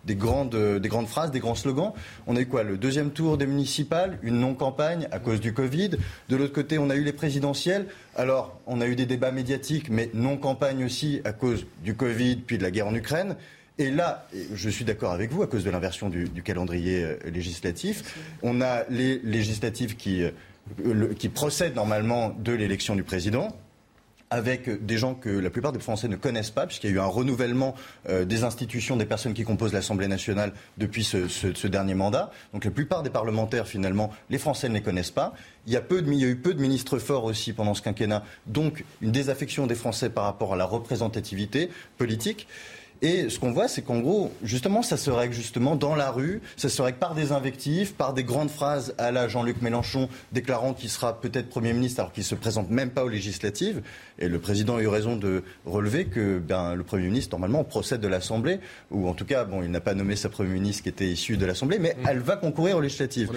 des 0.06 0.14
grandes, 0.14 0.54
euh, 0.54 0.78
des 0.78 0.88
grandes 0.88 1.08
phrases, 1.08 1.30
des 1.30 1.40
grands 1.40 1.54
slogans. 1.54 1.92
On 2.26 2.36
a 2.36 2.40
eu 2.40 2.46
quoi? 2.46 2.62
Le 2.62 2.78
deuxième 2.78 3.10
tour 3.10 3.36
des 3.36 3.46
municipales, 3.46 4.18
une 4.22 4.38
non-campagne 4.40 5.08
à 5.10 5.18
cause 5.18 5.40
du 5.40 5.52
Covid. 5.52 5.90
De 6.28 6.36
l'autre 6.36 6.52
côté, 6.52 6.78
on 6.78 6.88
a 6.88 6.96
eu 6.96 7.04
les 7.04 7.12
présidentielles. 7.12 7.86
Alors, 8.14 8.60
on 8.66 8.80
a 8.80 8.86
eu 8.86 8.96
des 8.96 9.06
débats 9.06 9.32
médiatiques, 9.32 9.90
mais 9.90 10.10
non-campagne 10.14 10.84
aussi 10.84 11.20
à 11.24 11.32
cause 11.32 11.66
du 11.82 11.94
Covid, 11.94 12.36
puis 12.36 12.58
de 12.58 12.62
la 12.62 12.70
guerre 12.70 12.86
en 12.86 12.94
Ukraine. 12.94 13.36
Et 13.78 13.90
là, 13.90 14.26
je 14.54 14.70
suis 14.70 14.86
d'accord 14.86 15.12
avec 15.12 15.30
vous, 15.30 15.42
à 15.42 15.46
cause 15.46 15.64
de 15.64 15.70
l'inversion 15.70 16.08
du, 16.08 16.42
calendrier 16.42 17.04
euh, 17.04 17.16
législatif, 17.30 18.16
on 18.42 18.62
a 18.62 18.84
les 18.88 19.18
législatives 19.18 19.96
qui, 19.96 20.22
euh, 20.22 21.12
qui 21.18 21.28
procèdent 21.28 21.74
normalement 21.74 22.34
de 22.38 22.52
l'élection 22.52 22.96
du 22.96 23.02
président 23.02 23.54
avec 24.30 24.84
des 24.84 24.98
gens 24.98 25.14
que 25.14 25.28
la 25.28 25.50
plupart 25.50 25.72
des 25.72 25.78
Français 25.78 26.08
ne 26.08 26.16
connaissent 26.16 26.50
pas, 26.50 26.66
puisqu'il 26.66 26.90
y 26.90 26.92
a 26.92 26.96
eu 26.96 27.00
un 27.00 27.04
renouvellement 27.06 27.74
euh, 28.08 28.24
des 28.24 28.42
institutions, 28.42 28.96
des 28.96 29.06
personnes 29.06 29.34
qui 29.34 29.44
composent 29.44 29.72
l'Assemblée 29.72 30.08
nationale 30.08 30.52
depuis 30.78 31.04
ce, 31.04 31.28
ce- 31.28 31.54
ce 31.54 31.66
dernier 31.68 31.94
mandat. 31.94 32.32
Donc 32.52 32.64
la 32.64 32.70
plupart 32.72 33.02
des 33.04 33.10
parlementaires, 33.10 33.68
finalement, 33.68 34.10
les 34.28 34.38
Français 34.38 34.68
ne 34.68 34.74
les 34.74 34.82
connaissent 34.82 35.12
pas. 35.12 35.32
Il 35.68 35.72
y, 35.72 35.76
a 35.76 35.80
peu 35.80 36.02
de, 36.02 36.10
il 36.12 36.18
y 36.18 36.24
a 36.24 36.28
eu 36.28 36.36
peu 36.36 36.54
de 36.54 36.60
ministres 36.60 36.98
forts 36.98 37.24
aussi 37.24 37.52
pendant 37.52 37.74
ce 37.74 37.82
quinquennat, 37.82 38.24
donc 38.46 38.84
une 39.00 39.12
désaffection 39.12 39.66
des 39.66 39.74
Français 39.76 40.10
par 40.10 40.24
rapport 40.24 40.54
à 40.54 40.56
la 40.56 40.64
représentativité 40.64 41.70
politique. 41.98 42.48
Et 43.02 43.28
ce 43.28 43.38
qu'on 43.38 43.52
voit, 43.52 43.68
c'est 43.68 43.82
qu'en 43.82 44.00
gros, 44.00 44.32
justement, 44.42 44.82
ça 44.82 44.96
se 44.96 45.10
règle 45.10 45.34
justement 45.34 45.76
dans 45.76 45.94
la 45.94 46.10
rue, 46.10 46.40
ça 46.56 46.68
se 46.68 46.80
règle 46.80 46.98
par 46.98 47.14
des 47.14 47.32
invectives, 47.32 47.94
par 47.94 48.14
des 48.14 48.24
grandes 48.24 48.50
phrases 48.50 48.94
à 48.98 49.12
la 49.12 49.28
Jean-Luc 49.28 49.60
Mélenchon 49.62 50.08
déclarant 50.32 50.72
qu'il 50.72 50.88
sera 50.88 51.20
peut-être 51.20 51.48
Premier 51.48 51.72
ministre 51.72 52.00
alors 52.00 52.12
qu'il 52.12 52.22
ne 52.22 52.26
se 52.26 52.34
présente 52.34 52.70
même 52.70 52.90
pas 52.90 53.04
aux 53.04 53.08
législatives. 53.08 53.82
Et 54.18 54.28
le 54.28 54.38
président 54.38 54.76
a 54.76 54.82
eu 54.82 54.88
raison 54.88 55.16
de 55.16 55.42
relever 55.66 56.06
que 56.06 56.38
ben, 56.38 56.74
le 56.74 56.84
Premier 56.84 57.06
ministre, 57.06 57.36
normalement, 57.36 57.64
procède 57.64 58.00
de 58.00 58.08
l'Assemblée, 58.08 58.60
ou 58.90 59.08
en 59.08 59.14
tout 59.14 59.26
cas, 59.26 59.44
bon, 59.44 59.62
il 59.62 59.70
n'a 59.70 59.80
pas 59.80 59.94
nommé 59.94 60.16
sa 60.16 60.28
Premier 60.28 60.54
ministre 60.54 60.82
qui 60.82 60.88
était 60.88 61.06
issue 61.06 61.36
de 61.36 61.46
l'Assemblée, 61.46 61.78
mais 61.78 61.96
elle 62.08 62.18
va 62.18 62.36
concourir 62.36 62.76
aux 62.76 62.80
législatives. 62.80 63.28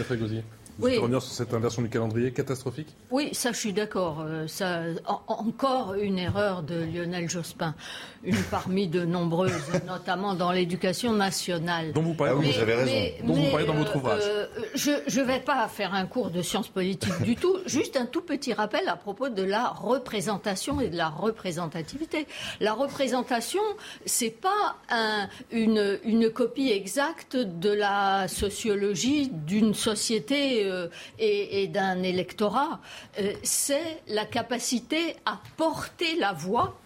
Vous 0.79 0.85
Oui. 0.85 0.97
revenir 0.97 1.21
sur 1.21 1.33
cette 1.33 1.53
inversion 1.53 1.81
du 1.81 1.89
calendrier 1.89 2.31
catastrophique? 2.31 2.87
Oui, 3.11 3.29
ça, 3.33 3.51
je 3.51 3.57
suis 3.57 3.73
d'accord. 3.73 4.21
Euh, 4.25 4.47
ça, 4.47 4.79
en- 5.05 5.21
encore 5.27 5.93
une 5.95 6.17
erreur 6.17 6.63
de 6.63 6.75
Lionel 6.75 7.29
Jospin, 7.29 7.75
une 8.23 8.41
parmi 8.49 8.87
de 8.87 9.03
nombreuses, 9.03 9.51
notamment 9.85 10.35
dans 10.35 10.53
l'éducation 10.53 11.11
nationale. 11.11 11.91
Dont 11.91 12.01
vous 12.01 12.13
parlez, 12.13 12.33
vous 12.51 12.59
avez 12.59 12.75
raison. 12.75 13.25
dont 13.27 13.33
vous 13.33 13.41
mais, 13.41 13.51
parlez 13.51 13.65
dans 13.65 13.73
votre 13.73 13.93
euh, 13.95 13.99
ouvrage. 13.99 14.21
euh, 14.25 14.45
je 14.75 15.19
ne 15.19 15.25
vais 15.25 15.41
pas 15.41 15.67
faire 15.67 15.93
un 15.93 16.05
cours 16.05 16.29
de 16.31 16.41
sciences 16.41 16.69
politiques 16.69 17.21
du 17.23 17.35
tout. 17.35 17.57
Juste 17.65 17.97
un 17.97 18.05
tout 18.05 18.21
petit 18.21 18.53
rappel 18.53 18.87
à 18.87 18.95
propos 18.95 19.27
de 19.27 19.43
la 19.43 19.67
représentation 19.67 20.79
et 20.79 20.87
de 20.87 20.95
la 20.95 21.09
représentativité. 21.09 22.25
La 22.61 22.71
représentation, 22.73 23.61
c'est 24.05 24.29
pas 24.29 24.77
un- 24.89 25.27
une, 25.51 25.99
une 26.05 26.29
copie 26.29 26.71
exacte 26.71 27.35
de 27.35 27.69
la 27.69 28.29
sociologie 28.29 29.29
d'une 29.29 29.73
société 29.73 30.68
euh, 30.69 30.87
et, 31.17 31.67
d'un 31.67 32.03
électorat. 32.03 32.79
Euh, 33.19 33.33
c'est 33.43 34.01
la 34.07 34.25
capacité 34.25 35.15
à 35.25 35.39
porter 35.57 36.15
la 36.17 36.33
voix 36.33 36.79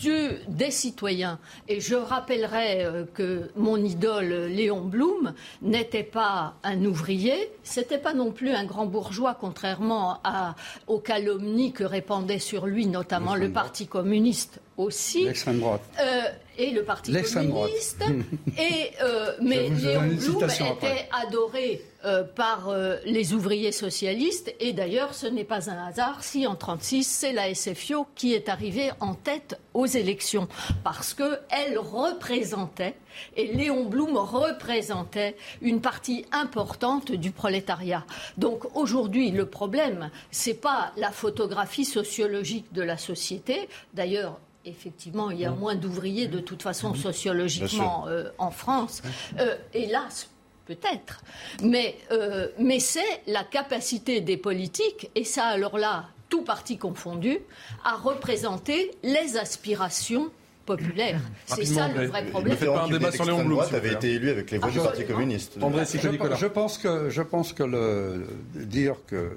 Dieu 0.00 0.40
des 0.48 0.70
citoyens. 0.70 1.38
Et 1.68 1.80
je 1.80 1.94
rappellerai 1.94 2.84
euh, 2.84 3.04
que 3.12 3.50
mon 3.54 3.76
idole 3.76 4.46
Léon 4.46 4.80
Blum 4.80 5.34
n'était 5.60 6.02
pas 6.02 6.54
un 6.62 6.82
ouvrier, 6.86 7.50
c'était 7.62 7.98
pas 7.98 8.14
non 8.14 8.32
plus 8.32 8.50
un 8.50 8.64
grand 8.64 8.86
bourgeois, 8.86 9.36
contrairement 9.38 10.18
à, 10.24 10.56
aux 10.86 11.00
calomnies 11.00 11.72
que 11.72 11.84
répandait 11.84 12.38
sur 12.38 12.66
lui 12.66 12.86
notamment 12.86 13.34
le 13.34 13.50
Parti 13.50 13.86
communiste 13.86 14.60
aussi. 14.78 15.24
L'extrême 15.24 15.60
droite. 15.60 15.82
Euh, 16.00 16.22
et 16.56 16.70
le 16.70 16.82
Parti 16.82 17.12
communiste. 17.12 18.02
et, 18.58 18.90
euh, 19.02 19.32
mais 19.42 19.68
Léon 19.68 20.06
Blum 20.08 20.44
était 20.44 20.62
après. 20.62 21.08
adoré 21.26 21.82
euh, 22.02 22.22
par 22.22 22.70
euh, 22.70 22.96
les 23.04 23.34
ouvriers 23.34 23.72
socialistes. 23.72 24.54
Et 24.58 24.72
d'ailleurs, 24.72 25.14
ce 25.14 25.26
n'est 25.26 25.44
pas 25.44 25.68
un 25.68 25.86
hasard 25.86 26.24
si 26.24 26.46
en 26.46 26.56
1936, 26.56 27.04
c'est 27.04 27.32
la 27.34 27.54
SFIO 27.54 28.06
qui 28.14 28.32
est 28.32 28.48
arrivée 28.48 28.90
en 29.00 29.12
tête 29.12 29.60
aux 29.74 29.86
élections. 29.96 30.48
Parce 30.84 31.14
qu'elle 31.14 31.78
représentait, 31.78 32.96
et 33.36 33.52
Léon 33.54 33.86
Blum 33.86 34.16
représentait 34.16 35.36
une 35.60 35.80
partie 35.80 36.24
importante 36.32 37.12
du 37.12 37.30
prolétariat. 37.30 38.04
Donc 38.38 38.64
aujourd'hui, 38.76 39.30
le 39.30 39.46
problème, 39.46 40.10
c'est 40.30 40.60
pas 40.60 40.92
la 40.96 41.10
photographie 41.10 41.84
sociologique 41.84 42.72
de 42.72 42.82
la 42.82 42.96
société. 42.96 43.68
D'ailleurs, 43.94 44.38
Effectivement, 44.66 45.30
il 45.30 45.40
y 45.40 45.46
a 45.46 45.52
moins 45.52 45.74
d'ouvriers 45.74 46.28
de 46.28 46.38
toute 46.38 46.62
façon 46.62 46.94
sociologiquement 46.94 48.06
euh, 48.08 48.28
en 48.36 48.50
France. 48.50 49.00
Euh, 49.38 49.56
hélas, 49.72 50.28
peut-être. 50.66 51.22
Mais, 51.62 51.96
euh, 52.12 52.48
mais 52.58 52.78
c'est 52.78 53.22
la 53.26 53.42
capacité 53.42 54.20
des 54.20 54.36
politiques, 54.36 55.10
et 55.14 55.24
ça 55.24 55.46
alors 55.46 55.78
là, 55.78 56.10
tout 56.30 56.42
parti 56.42 56.78
confondu, 56.78 57.38
à 57.84 57.96
représenter 57.96 58.92
les 59.02 59.36
aspirations 59.36 60.30
populaires. 60.64 61.20
C'est 61.46 61.64
ça 61.64 61.88
le 61.88 62.06
vrai 62.06 62.24
problème. 62.26 62.56
faites 62.56 62.72
pas 62.72 62.84
un 62.84 62.88
débat 62.88 63.12
sur 63.12 63.24
Léon 63.24 63.44
Blum, 63.44 63.60
avait 63.60 63.92
été 63.92 64.14
élu 64.14 64.30
avec 64.30 64.50
les 64.50 64.58
voix 64.58 64.70
du 64.70 64.78
Parti 64.78 65.04
communiste. 65.04 65.58
André 65.60 65.84
Je, 65.84 66.36
je 66.36 66.46
pense 66.46 66.78
que, 66.78 67.10
je 67.10 67.22
pense 67.22 67.52
que 67.52 67.64
le, 67.64 68.26
dire 68.54 68.94
que 69.06 69.32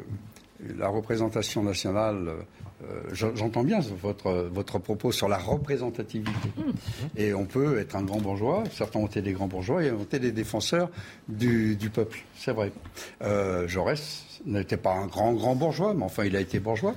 la 0.77 0.87
représentation 0.87 1.63
nationale 1.63 2.29
j'entends 3.11 3.63
bien 3.63 3.79
votre, 4.01 4.49
votre 4.51 4.79
propos 4.79 5.11
sur 5.11 5.27
la 5.27 5.37
représentativité. 5.37 6.31
Mmh. 6.57 6.71
Et 7.17 7.33
on 7.33 7.45
peut 7.45 7.79
être 7.79 7.95
un 7.95 8.03
grand 8.03 8.19
bourgeois, 8.19 8.63
certains 8.71 8.99
ont 8.99 9.07
été 9.07 9.21
des 9.21 9.33
grands 9.33 9.47
bourgeois 9.47 9.83
et 9.83 9.91
ont 9.91 10.03
été 10.03 10.19
des 10.19 10.31
défenseurs 10.31 10.89
du, 11.27 11.75
du 11.75 11.89
peuple, 11.89 12.23
c'est 12.35 12.53
vrai. 12.53 12.71
Jaurès 13.67 14.25
n'était 14.45 14.77
pas 14.77 14.93
un 14.93 15.07
grand, 15.07 15.33
grand 15.33 15.55
bourgeois, 15.55 15.93
mais 15.93 16.03
enfin, 16.03 16.25
il 16.25 16.35
a 16.35 16.41
été 16.41 16.59
bourgeois. 16.59 16.95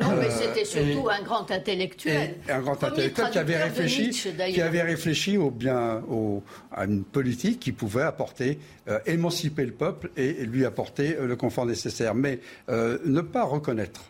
Non, 0.00 0.16
mais 0.18 0.30
c'était 0.30 0.64
surtout 0.64 1.08
un 1.08 1.22
grand 1.22 1.48
intellectuel. 1.50 2.36
un 2.48 2.60
grand 2.60 2.82
intellectuel 2.82 3.30
qui 3.30 3.38
avait 3.38 3.56
réfléchi, 3.56 4.10
qui 4.10 4.60
avait 4.60 4.82
réfléchi 4.82 5.36
au 5.36 5.50
bien, 5.50 6.02
au, 6.10 6.42
à 6.72 6.84
une 6.84 7.04
politique 7.04 7.60
qui 7.60 7.72
pouvait 7.72 8.02
apporter, 8.02 8.58
émanciper 9.06 9.64
le 9.64 9.72
peuple 9.72 10.10
et 10.16 10.32
lui 10.44 10.64
apporter 10.64 11.16
le 11.20 11.36
confort 11.36 11.66
nécessaire. 11.66 12.14
Mais 12.14 12.40
ne 12.68 13.20
pas 13.20 13.44
reconnaître 13.44 14.02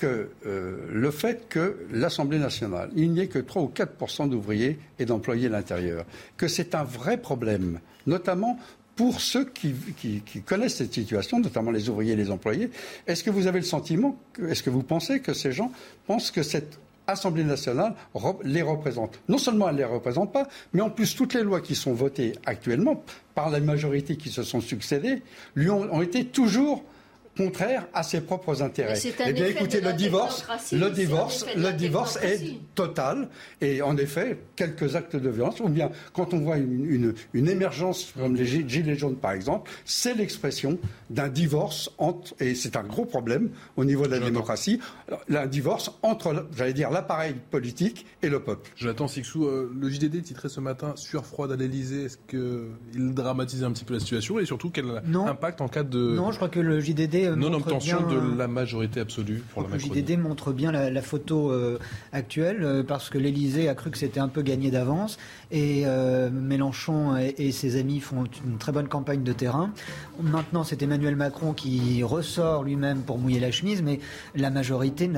que 0.00 0.30
euh, 0.46 0.78
le 0.90 1.10
fait 1.10 1.46
que 1.50 1.76
l'Assemblée 1.92 2.38
nationale, 2.38 2.90
il 2.96 3.12
n'y 3.12 3.20
ait 3.20 3.26
que 3.26 3.38
3 3.38 3.62
ou 3.62 3.72
4% 3.74 4.30
d'ouvriers 4.30 4.78
et 4.98 5.04
d'employés 5.04 5.48
à 5.48 5.50
l'intérieur, 5.50 6.06
que 6.38 6.48
c'est 6.48 6.74
un 6.74 6.84
vrai 6.84 7.18
problème, 7.18 7.80
notamment 8.06 8.58
pour 8.96 9.20
ceux 9.20 9.44
qui, 9.44 9.74
connaissent 10.46 10.76
cette 10.76 10.94
situation, 10.94 11.38
notamment 11.38 11.70
les 11.70 11.88
ouvriers 11.90 12.14
et 12.14 12.16
les 12.16 12.30
employés. 12.30 12.70
Est-ce 13.06 13.22
que 13.22 13.30
vous 13.30 13.46
avez 13.46 13.60
le 13.60 13.64
sentiment, 13.64 14.18
est-ce 14.48 14.62
que 14.62 14.70
vous 14.70 14.82
pensez 14.82 15.20
que 15.20 15.34
ces 15.34 15.52
gens 15.52 15.70
pensent 16.06 16.30
que 16.30 16.42
cette 16.42 16.78
Assemblée 17.06 17.44
nationale 17.44 17.94
les 18.44 18.62
représente? 18.62 19.20
Non 19.28 19.38
seulement 19.38 19.68
elle 19.68 19.74
ne 19.74 19.80
les 19.80 19.86
représente 19.86 20.32
pas, 20.32 20.48
mais 20.72 20.80
en 20.80 20.90
plus 20.90 21.14
toutes 21.14 21.34
les 21.34 21.42
lois 21.42 21.60
qui 21.60 21.74
sont 21.74 21.92
votées 21.92 22.32
actuellement 22.46 23.04
par 23.34 23.50
la 23.50 23.60
majorité 23.60 24.16
qui 24.16 24.30
se 24.30 24.42
sont 24.42 24.60
succédées 24.60 25.22
lui 25.54 25.70
ont 25.70 26.02
été 26.02 26.24
toujours 26.24 26.84
contraire 27.40 27.86
à 27.94 28.02
ses 28.02 28.20
propres 28.20 28.62
intérêts. 28.62 28.98
Eh 29.26 29.32
bien, 29.32 29.46
écoutez, 29.46 29.80
le 29.80 29.92
divorce, 29.94 30.46
le 30.72 30.90
divorce, 30.90 31.46
le 31.56 31.72
divorce 31.72 32.18
est 32.22 32.58
total. 32.74 33.28
Et 33.60 33.80
en 33.80 33.96
effet, 33.96 34.38
quelques 34.56 34.94
actes 34.94 35.16
de 35.16 35.30
violence, 35.30 35.60
ou 35.60 35.68
bien 35.68 35.90
quand 36.12 36.34
on 36.34 36.40
voit 36.40 36.58
une, 36.58 37.14
une, 37.32 37.48
émergence 37.48 38.12
comme 38.16 38.36
les 38.36 38.46
gilets 38.46 38.96
jaunes, 38.96 39.16
par 39.16 39.32
exemple, 39.32 39.70
c'est 39.84 40.14
l'expression 40.14 40.78
d'un 41.08 41.28
divorce 41.28 41.90
entre, 41.98 42.34
et 42.40 42.54
c'est 42.54 42.76
un 42.76 42.82
gros 42.82 43.06
problème 43.06 43.50
au 43.76 43.84
niveau 43.84 44.06
de 44.06 44.12
la 44.12 44.20
démocratie, 44.20 44.80
un 45.30 45.46
divorce 45.46 45.92
entre, 46.02 46.46
j'allais 46.56 46.74
dire, 46.74 46.90
l'appareil 46.90 47.34
politique 47.50 48.06
et 48.22 48.28
le 48.28 48.40
peuple. 48.40 48.70
Jonathan 48.76 49.08
Sixou, 49.08 49.46
euh, 49.46 49.72
le 49.78 49.88
JDD 49.88 50.22
titrait 50.22 50.48
ce 50.48 50.60
matin 50.60 50.92
sur 50.96 51.24
froide 51.24 51.52
à 51.52 51.56
l'Elysée. 51.56 52.04
Est-ce 52.04 52.18
qu'il 52.28 53.14
dramatisait 53.14 53.64
un 53.64 53.72
petit 53.72 53.84
peu 53.84 53.94
la 53.94 54.00
situation 54.00 54.38
et 54.38 54.44
surtout 54.44 54.70
quel 54.70 55.02
impact 55.14 55.60
en 55.60 55.68
cas 55.68 55.82
de. 55.82 56.14
Non, 56.14 56.30
je 56.30 56.36
crois 56.36 56.48
que 56.48 56.60
le 56.60 56.80
JDD 56.80 57.29
non-obtention 57.36 58.06
de 58.08 58.38
la 58.38 58.48
majorité 58.48 59.00
absolue 59.00 59.42
pour 59.52 59.62
la 59.62 59.68
Macronie. 59.68 59.94
Le 59.94 60.00
JDD 60.00 60.18
montre 60.18 60.52
bien 60.52 60.72
la, 60.72 61.02
photo 61.02 61.50
euh, 61.50 61.78
actuelle 62.12 62.62
euh, 62.62 62.82
parce 62.82 63.10
que 63.10 63.18
l'Elysée 63.18 63.68
a 63.68 63.74
cru 63.74 63.90
que 63.90 63.98
c'était 63.98 64.20
un 64.20 64.28
peu 64.28 64.42
gagné 64.42 64.70
d'avance 64.70 65.18
et 65.50 65.84
Mélenchon 66.32 67.16
et, 67.16 67.50
ses 67.50 67.78
amis 67.78 67.98
font 68.00 68.24
une 68.44 68.58
très 68.58 68.70
bonne 68.70 68.86
campagne 68.86 69.22
de 69.22 69.32
terrain. 69.32 69.72
Maintenant, 70.22 70.62
c'est 70.62 70.82
Emmanuel 70.82 71.16
Macron 71.16 71.52
qui 71.52 72.02
ressort 72.04 72.62
lui-même 72.62 73.02
pour 73.02 73.18
mouiller 73.18 73.40
la 73.40 73.50
chemise, 73.50 73.82
mais 73.82 73.98
la 74.36 74.50
majorité 74.50 75.10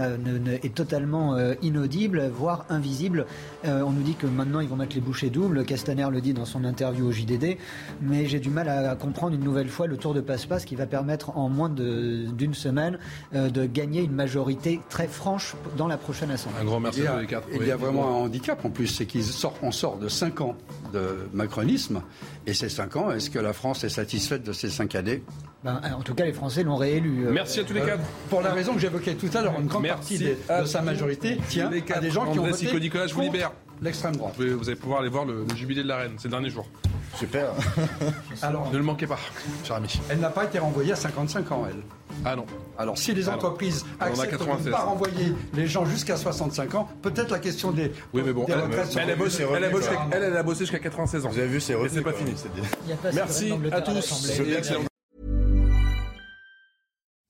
est 0.62 0.74
totalement 0.74 1.36
inaudible, 1.60 2.30
voire 2.34 2.64
invisible. 2.70 3.26
on 3.64 3.90
nous 3.90 4.02
dit 4.02 4.14
que 4.14 4.26
maintenant 4.26 4.60
ils 4.60 4.68
vont 4.68 4.76
mettre 4.76 4.94
les 4.94 5.02
bouchées 5.02 5.28
doubles. 5.28 5.64
Castaner 5.64 6.06
le 6.10 6.20
dit 6.20 6.32
dans 6.32 6.46
son 6.46 6.64
interview 6.64 7.06
au 7.06 7.12
JDD, 7.12 7.58
mais 8.00 8.26
j'ai 8.26 8.40
du 8.40 8.48
mal 8.48 8.68
à 8.68 8.94
comprendre 8.96 9.34
une 9.34 9.44
nouvelle 9.44 9.68
fois 9.68 9.86
le 9.86 9.96
tour 9.96 10.14
de 10.14 10.20
passe-passe 10.20 10.64
qui 10.64 10.76
va 10.76 10.86
permettre 10.86 11.36
en 11.36 11.48
moins 11.48 11.68
de 11.68 12.01
d'une 12.02 12.54
semaine 12.54 12.98
euh, 13.34 13.50
de 13.50 13.66
gagner 13.66 14.02
une 14.02 14.12
majorité 14.12 14.80
très 14.88 15.06
franche 15.06 15.54
dans 15.76 15.88
la 15.88 15.96
prochaine 15.96 16.30
Assemblée. 16.30 16.60
Un 16.60 16.64
grand 16.64 16.80
merci 16.80 17.00
il 17.00 17.04
y 17.04 17.08
a, 17.08 17.14
à 17.14 17.20
les 17.20 17.26
quatre. 17.26 17.48
Il 17.54 17.66
y 17.66 17.70
a 17.70 17.76
vraiment 17.76 18.08
un 18.08 18.24
handicap 18.24 18.64
en 18.64 18.70
plus, 18.70 18.86
c'est 18.86 19.06
qu'on 19.06 19.72
sort 19.72 19.98
de 19.98 20.08
5 20.08 20.40
ans 20.40 20.56
de 20.92 21.28
macronisme. 21.32 22.02
Et 22.46 22.54
ces 22.54 22.68
5 22.68 22.96
ans, 22.96 23.10
est-ce 23.10 23.30
que 23.30 23.38
la 23.38 23.52
France 23.52 23.84
est 23.84 23.88
satisfaite 23.88 24.42
de 24.42 24.52
ces 24.52 24.70
5 24.70 24.94
années? 24.94 25.22
Ben, 25.64 25.80
en 25.96 26.02
tout 26.02 26.14
cas, 26.14 26.24
les 26.24 26.32
Français 26.32 26.64
l'ont 26.64 26.76
réélu. 26.76 27.26
Euh. 27.26 27.32
Merci 27.32 27.60
à 27.60 27.64
tous 27.64 27.72
les 27.72 27.80
quatre. 27.80 28.02
pour 28.28 28.40
la 28.40 28.52
raison 28.52 28.74
que 28.74 28.80
j'évoquais 28.80 29.14
tout 29.14 29.30
à 29.34 29.42
l'heure, 29.42 29.58
une 29.60 29.68
grande 29.68 29.86
partie 29.86 30.18
de, 30.18 30.36
sa 30.66 30.82
majorité 30.82 31.38
tient 31.48 31.70
à 31.94 32.00
des 32.00 32.10
gens 32.10 32.30
qui 32.32 32.38
ont 32.38 32.46
voté 32.46 32.80
Nicolas, 32.80 33.06
je 33.06 33.14
vous 33.14 33.20
libère. 33.20 33.52
L'extrême 33.80 34.14
droite. 34.14 34.34
Vous, 34.38 34.68
allez 34.68 34.76
pouvoir 34.76 35.00
aller 35.00 35.08
voir 35.08 35.24
le, 35.24 35.44
le 35.48 35.56
jubilé 35.56 35.82
de 35.82 35.88
la 35.88 35.96
reine 35.96 36.12
ces 36.16 36.28
derniers 36.28 36.50
jours. 36.50 36.68
Super. 37.18 37.52
Alors, 38.42 38.70
ne 38.70 38.76
le 38.76 38.82
manquez 38.82 39.06
pas, 39.06 39.18
cher 39.64 39.76
ami. 39.76 40.00
Elle 40.08 40.20
n'a 40.20 40.30
pas 40.30 40.44
été 40.44 40.58
renvoyée 40.58 40.92
à 40.92 40.96
55 40.96 41.52
ans, 41.52 41.66
elle. 41.68 41.82
Ah 42.24 42.36
non. 42.36 42.46
Alors, 42.78 42.98
si 42.98 43.14
les 43.14 43.28
entreprises 43.28 43.84
acceptent 44.00 44.42
de 44.42 44.66
ne 44.66 44.70
pas 44.70 44.84
renvoyer 44.84 45.34
les 45.54 45.66
gens 45.66 45.84
jusqu'à 45.84 46.16
65 46.16 46.74
ans, 46.74 46.88
peut-être 47.02 47.30
la 47.30 47.38
question 47.38 47.70
des. 47.70 47.92
Oui, 48.12 48.22
mais 48.24 48.32
bon, 48.32 48.46
elle, 48.48 48.54
a 48.54 49.16
bossé, 49.16 49.44
elle, 49.44 50.22
elle, 50.22 50.36
a 50.36 50.42
bossé 50.42 50.60
jusqu'à 50.60 50.78
96 50.78 51.26
ans. 51.26 51.30
Vous 51.30 51.38
avez 51.38 51.48
vu, 51.48 51.60
c'est 51.60 51.76
c'est 51.88 52.02
pas 52.02 52.12
fini. 52.12 52.34
Merci 53.14 53.52
à 53.70 53.80
tous. 53.80 54.40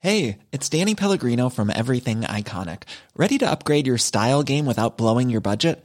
Hey, 0.04 0.38
it's 0.50 0.68
Danny 0.68 0.96
Pellegrino 0.96 1.48
from 1.48 1.70
Everything 1.70 2.22
Iconic. 2.22 2.82
Ready 3.16 3.38
to 3.38 3.48
upgrade 3.48 3.86
your 3.86 3.98
style 3.98 4.42
game 4.42 4.66
without 4.66 4.96
blowing 4.96 5.30
your 5.30 5.40
budget? 5.40 5.84